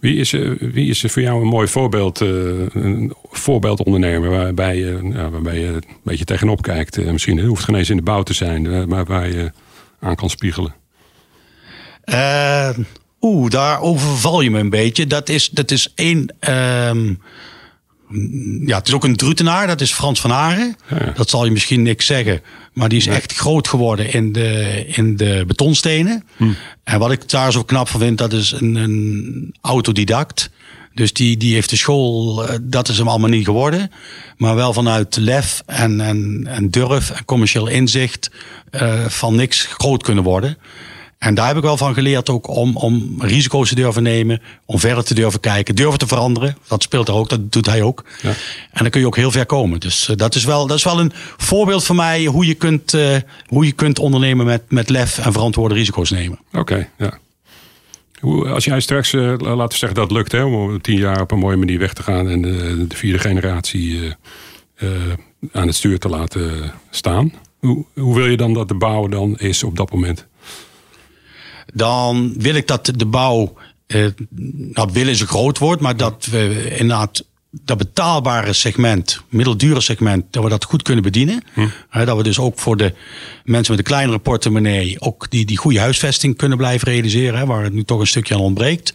Wie, 0.00 0.16
is, 0.16 0.30
wie 0.58 0.88
is 0.88 1.04
voor 1.06 1.22
jou 1.22 1.40
een 1.40 1.48
mooi 1.48 1.68
voorbeeld, 1.68 2.20
een 2.20 3.14
voorbeeldondernemer 3.30 4.30
waarbij 4.30 4.76
je, 4.76 5.12
waarbij 5.30 5.58
je 5.58 5.66
een 5.66 5.84
beetje 6.02 6.24
tegenop 6.24 6.62
kijkt? 6.62 7.12
Misschien 7.12 7.36
het 7.36 7.46
hoeft 7.46 7.64
geen 7.64 7.74
eens 7.74 7.90
in 7.90 7.96
de 7.96 8.02
bouw 8.02 8.22
te 8.22 8.32
zijn, 8.32 8.88
maar 8.88 9.04
waar 9.04 9.28
je 9.28 9.52
aan 10.00 10.14
kan 10.14 10.30
spiegelen. 10.30 10.74
Uh, 12.04 12.70
Oeh, 13.20 13.50
daar 13.50 13.80
overval 13.80 14.40
je 14.40 14.50
me 14.50 14.58
een 14.58 14.70
beetje. 14.70 15.06
Dat 15.06 15.28
is, 15.28 15.50
dat 15.50 15.70
is 15.70 15.92
één. 15.94 16.34
Um, 16.50 17.20
ja, 18.66 18.78
het 18.78 18.88
is 18.88 18.94
ook 18.94 19.04
een 19.04 19.16
Drutenaar, 19.16 19.66
dat 19.66 19.80
is 19.80 19.92
Frans 19.92 20.20
van 20.20 20.30
Haren. 20.30 20.76
Ja. 20.88 21.12
Dat 21.14 21.30
zal 21.30 21.44
je 21.44 21.50
misschien 21.50 21.82
niks 21.82 22.06
zeggen. 22.06 22.42
Maar 22.78 22.88
die 22.88 22.98
is 22.98 23.06
echt 23.06 23.32
groot 23.32 23.68
geworden 23.68 24.12
in 24.12 24.32
de, 24.32 24.84
in 24.86 25.16
de 25.16 25.44
betonstenen. 25.46 26.24
Hm. 26.36 26.52
En 26.84 26.98
wat 26.98 27.12
ik 27.12 27.28
daar 27.28 27.52
zo 27.52 27.62
knap 27.62 27.88
van 27.88 28.00
vind, 28.00 28.18
dat 28.18 28.32
is 28.32 28.52
een, 28.52 28.74
een 28.74 29.54
autodidact. 29.60 30.50
Dus 30.94 31.12
die, 31.12 31.36
die 31.36 31.54
heeft 31.54 31.70
de 31.70 31.76
school, 31.76 32.46
dat 32.62 32.88
is 32.88 32.98
hem 32.98 33.08
allemaal 33.08 33.28
niet 33.28 33.44
geworden. 33.44 33.90
Maar 34.36 34.54
wel 34.54 34.72
vanuit 34.72 35.16
lef 35.16 35.62
en, 35.66 36.00
en, 36.00 36.46
en 36.46 36.70
durf 36.70 37.10
en 37.10 37.24
commercieel 37.24 37.66
inzicht 37.66 38.30
uh, 38.70 39.04
van 39.06 39.34
niks 39.34 39.66
groot 39.66 40.02
kunnen 40.02 40.24
worden. 40.24 40.58
En 41.18 41.34
daar 41.34 41.46
heb 41.46 41.56
ik 41.56 41.62
wel 41.62 41.76
van 41.76 41.94
geleerd 41.94 42.28
ook 42.28 42.48
om, 42.48 42.76
om 42.76 43.14
risico's 43.18 43.68
te 43.68 43.74
durven 43.74 44.02
nemen, 44.02 44.42
om 44.64 44.78
verder 44.78 45.04
te 45.04 45.14
durven 45.14 45.40
kijken, 45.40 45.74
durven 45.74 45.98
te 45.98 46.06
veranderen. 46.06 46.56
Dat 46.68 46.82
speelt 46.82 47.08
er 47.08 47.14
ook, 47.14 47.28
dat 47.28 47.52
doet 47.52 47.66
hij 47.66 47.82
ook. 47.82 48.04
Ja. 48.22 48.28
En 48.72 48.82
dan 48.82 48.90
kun 48.90 49.00
je 49.00 49.06
ook 49.06 49.16
heel 49.16 49.30
ver 49.30 49.46
komen. 49.46 49.80
Dus 49.80 50.08
uh, 50.08 50.16
dat, 50.16 50.34
is 50.34 50.44
wel, 50.44 50.66
dat 50.66 50.76
is 50.76 50.84
wel 50.84 51.00
een 51.00 51.12
voorbeeld 51.36 51.84
voor 51.84 51.96
mij 51.96 52.24
hoe 52.24 52.46
je 52.46 52.54
kunt, 52.54 52.92
uh, 52.92 53.16
hoe 53.46 53.64
je 53.64 53.72
kunt 53.72 53.98
ondernemen 53.98 54.46
met, 54.46 54.62
met 54.68 54.88
lef 54.88 55.18
en 55.18 55.32
verantwoorde 55.32 55.74
risico's 55.74 56.10
nemen. 56.10 56.38
Oké, 56.48 56.58
okay, 56.58 56.88
ja. 56.98 57.18
Hoe, 58.20 58.48
als 58.48 58.64
jij 58.64 58.80
straks, 58.80 59.12
uh, 59.12 59.22
laten 59.38 59.68
we 59.68 59.76
zeggen 59.76 59.94
dat 59.94 60.10
lukt, 60.10 60.32
hè, 60.32 60.42
om 60.42 60.80
tien 60.80 60.98
jaar 60.98 61.20
op 61.20 61.30
een 61.30 61.38
mooie 61.38 61.56
manier 61.56 61.78
weg 61.78 61.92
te 61.92 62.02
gaan 62.02 62.28
en 62.28 62.42
de, 62.42 62.86
de 62.88 62.96
vierde 62.96 63.18
generatie 63.18 64.14
aan 65.52 65.66
het 65.66 65.74
stuur 65.74 65.98
te 65.98 66.08
laten 66.08 66.72
staan. 66.90 67.32
Hoe, 67.58 67.84
hoe 67.94 68.14
wil 68.14 68.26
je 68.26 68.36
dan 68.36 68.54
dat 68.54 68.68
de 68.68 68.74
bouw 68.74 69.08
dan 69.08 69.38
is 69.38 69.62
op 69.62 69.76
dat 69.76 69.92
moment? 69.92 70.26
Dan 71.74 72.34
wil 72.38 72.54
ik 72.54 72.66
dat 72.66 72.92
de 72.96 73.06
bouw, 73.06 73.54
eh, 73.86 74.06
nou 74.72 74.88
willen 74.92 75.16
ze 75.16 75.26
groot 75.26 75.58
wordt, 75.58 75.82
maar 75.82 75.96
dat 75.96 76.26
we 76.30 76.76
inderdaad 76.78 77.24
dat 77.50 77.78
betaalbare 77.78 78.52
segment, 78.52 79.22
middeldure 79.28 79.80
segment, 79.80 80.24
dat 80.30 80.42
we 80.42 80.48
dat 80.48 80.64
goed 80.64 80.82
kunnen 80.82 81.02
bedienen. 81.02 81.42
Hm. 81.52 82.04
dat 82.04 82.16
we 82.16 82.22
dus 82.22 82.38
ook 82.38 82.58
voor 82.58 82.76
de 82.76 82.94
mensen 83.44 83.74
met 83.74 83.84
een 83.84 83.92
kleinere 83.92 84.18
portemonnee 84.18 85.00
ook 85.00 85.30
die, 85.30 85.44
die 85.44 85.56
goede 85.56 85.80
huisvesting 85.80 86.36
kunnen 86.36 86.58
blijven 86.58 86.88
realiseren, 86.88 87.46
waar 87.46 87.64
het 87.64 87.72
nu 87.72 87.84
toch 87.84 88.00
een 88.00 88.06
stukje 88.06 88.34
aan 88.34 88.40
ontbreekt. 88.40 88.94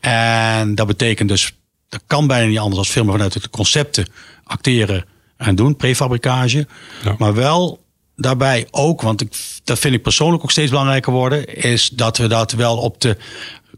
En 0.00 0.74
dat 0.74 0.86
betekent 0.86 1.28
dus, 1.28 1.52
dat 1.88 2.02
kan 2.06 2.26
bijna 2.26 2.46
niet 2.48 2.58
anders 2.58 2.78
als 2.78 2.90
veel 2.90 3.04
meer 3.04 3.12
vanuit 3.12 3.42
de 3.42 3.50
concepten 3.50 4.06
acteren 4.44 5.04
en 5.36 5.54
doen, 5.54 5.76
prefabricage. 5.76 6.66
Ja. 7.04 7.14
Maar 7.18 7.34
wel 7.34 7.83
daarbij 8.16 8.66
ook, 8.70 9.02
want 9.02 9.20
ik, 9.20 9.32
dat 9.64 9.78
vind 9.78 9.94
ik 9.94 10.02
persoonlijk 10.02 10.42
ook 10.42 10.50
steeds 10.50 10.70
belangrijker 10.70 11.12
worden, 11.12 11.54
is 11.54 11.88
dat 11.88 12.16
we 12.16 12.26
dat 12.26 12.52
wel 12.52 12.76
op 12.76 13.00
de 13.00 13.16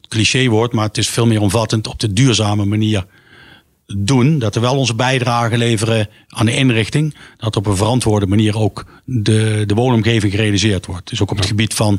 cliché 0.08 0.48
woord, 0.48 0.72
maar 0.72 0.86
het 0.86 0.98
is 0.98 1.08
veel 1.08 1.26
meer 1.26 1.40
omvattend 1.40 1.86
op 1.86 2.00
de 2.00 2.12
duurzame 2.12 2.64
manier 2.64 3.06
doen. 3.86 4.38
Dat 4.38 4.54
we 4.54 4.60
wel 4.60 4.76
onze 4.76 4.94
bijdrage 4.94 5.58
leveren 5.58 6.08
aan 6.28 6.46
de 6.46 6.56
inrichting. 6.56 7.14
Dat 7.36 7.56
op 7.56 7.66
een 7.66 7.76
verantwoorde 7.76 8.26
manier 8.26 8.58
ook 8.58 8.84
de, 9.04 9.64
de 9.66 9.74
woonomgeving 9.74 10.32
gerealiseerd 10.32 10.86
wordt. 10.86 11.08
Dus 11.08 11.22
ook 11.22 11.30
op 11.30 11.36
het 11.36 11.46
gebied 11.46 11.74
van, 11.74 11.98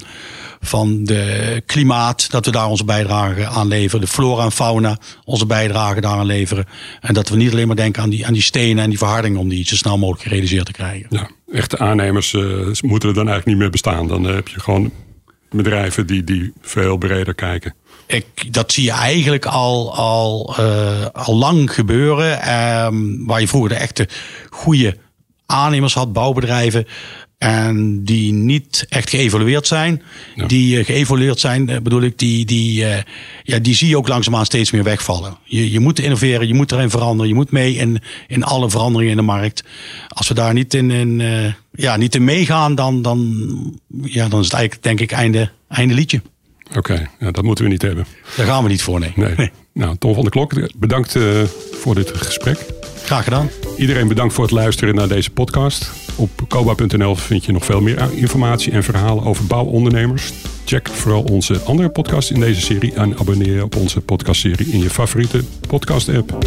van 0.61 1.03
de 1.03 1.61
klimaat, 1.65 2.31
dat 2.31 2.45
we 2.45 2.51
daar 2.51 2.67
onze 2.67 2.85
bijdrage 2.85 3.47
aan 3.47 3.67
leveren. 3.67 4.01
De 4.01 4.11
flora 4.11 4.43
en 4.43 4.51
fauna, 4.51 4.97
onze 5.23 5.45
bijdrage 5.45 6.01
daaraan 6.01 6.25
leveren. 6.25 6.65
En 7.01 7.13
dat 7.13 7.29
we 7.29 7.35
niet 7.35 7.51
alleen 7.51 7.67
maar 7.67 7.75
denken 7.75 8.03
aan 8.03 8.09
die, 8.09 8.25
aan 8.25 8.33
die 8.33 8.41
stenen 8.41 8.83
en 8.83 8.89
die 8.89 8.97
verharding 8.97 9.37
om 9.37 9.49
die 9.49 9.67
zo 9.67 9.75
snel 9.75 9.97
mogelijk 9.97 10.23
gerealiseerd 10.23 10.65
te 10.65 10.71
krijgen. 10.71 11.07
Ja, 11.09 11.29
echte 11.51 11.77
aannemers 11.77 12.33
uh, 12.33 12.41
moeten 12.81 13.09
er 13.09 13.15
dan 13.15 13.27
eigenlijk 13.27 13.45
niet 13.45 13.57
meer 13.57 13.69
bestaan. 13.69 14.07
Dan 14.07 14.23
heb 14.23 14.47
je 14.47 14.59
gewoon 14.59 14.91
bedrijven 15.49 16.07
die, 16.07 16.23
die 16.23 16.53
veel 16.61 16.97
breder 16.97 17.35
kijken. 17.35 17.75
Ik, 18.07 18.53
dat 18.53 18.71
zie 18.71 18.83
je 18.83 18.91
eigenlijk 18.91 19.45
al, 19.45 19.95
al, 19.95 20.55
uh, 20.59 21.05
al 21.05 21.35
lang 21.35 21.73
gebeuren. 21.73 22.53
Um, 22.85 23.25
waar 23.25 23.41
je 23.41 23.47
vroeger 23.47 23.69
de 23.69 23.75
echte 23.75 24.07
goede 24.49 24.97
aannemers 25.45 25.93
had, 25.93 26.13
bouwbedrijven. 26.13 26.87
En 27.37 28.03
die 28.03 28.33
niet 28.33 28.85
echt 28.89 29.09
geëvalueerd 29.09 29.67
zijn. 29.67 30.01
Die 30.47 30.77
uh, 30.77 30.85
geëvalueerd 30.85 31.39
zijn, 31.39 31.69
uh, 31.69 31.77
bedoel 31.77 32.01
ik, 32.01 32.19
die, 32.19 32.45
die, 32.45 32.81
uh, 32.81 32.97
ja, 33.43 33.59
die 33.59 33.75
zie 33.75 33.87
je 33.87 33.97
ook 33.97 34.07
langzaamaan 34.07 34.45
steeds 34.45 34.71
meer 34.71 34.83
wegvallen. 34.83 35.37
Je, 35.43 35.71
je 35.71 35.79
moet 35.79 35.99
innoveren, 35.99 36.47
je 36.47 36.53
moet 36.53 36.71
erin 36.71 36.89
veranderen, 36.89 37.27
je 37.27 37.33
moet 37.33 37.51
mee 37.51 37.75
in, 37.75 37.99
in 38.27 38.43
alle 38.43 38.69
veranderingen 38.69 39.11
in 39.11 39.17
de 39.17 39.23
markt. 39.23 39.63
Als 40.07 40.27
we 40.27 40.33
daar 40.33 40.53
niet 40.53 40.73
in, 40.73 40.91
in, 40.91 41.21
ja, 41.71 41.97
niet 41.97 42.15
in 42.15 42.23
meegaan, 42.23 42.75
dan, 42.75 43.01
dan, 43.01 43.79
ja, 44.01 44.27
dan 44.27 44.39
is 44.39 44.45
het 44.45 44.53
eigenlijk, 44.53 44.83
denk 44.83 44.99
ik, 44.99 45.11
einde, 45.11 45.51
einde 45.67 45.93
liedje. 45.93 46.21
Oké, 46.75 47.07
ja, 47.19 47.31
dat 47.31 47.43
moeten 47.43 47.63
we 47.63 47.71
niet 47.71 47.81
hebben. 47.81 48.05
Daar 48.35 48.45
gaan 48.45 48.63
we 48.63 48.69
niet 48.69 48.81
voor, 48.81 48.99
nee. 48.99 49.13
nee. 49.15 49.51
Nou, 49.77 49.95
Tom 49.97 50.13
van 50.13 50.21
der 50.23 50.31
Klok, 50.31 50.53
bedankt 50.77 51.15
uh, 51.15 51.43
voor 51.71 51.95
dit 51.95 52.17
gesprek. 52.17 52.65
Graag 53.03 53.23
gedaan. 53.23 53.49
Iedereen 53.77 54.07
bedankt 54.07 54.33
voor 54.33 54.43
het 54.43 54.53
luisteren 54.53 54.95
naar 54.95 55.07
deze 55.07 55.31
podcast. 55.31 55.91
Op 56.15 56.29
koba.nl 56.47 57.15
vind 57.15 57.45
je 57.45 57.51
nog 57.51 57.65
veel 57.65 57.81
meer 57.81 58.13
informatie 58.13 58.71
en 58.71 58.83
verhalen 58.83 59.23
over 59.23 59.45
bouwondernemers. 59.45 60.33
Check 60.65 60.89
vooral 60.89 61.23
onze 61.23 61.59
andere 61.59 61.89
podcast 61.89 62.31
in 62.31 62.39
deze 62.39 62.61
serie 62.61 62.93
en 62.93 63.17
abonneer 63.17 63.63
op 63.63 63.75
onze 63.75 64.01
podcastserie 64.01 64.67
in 64.67 64.79
je 64.79 64.89
favoriete 64.89 65.43
podcast-app. 65.67 66.37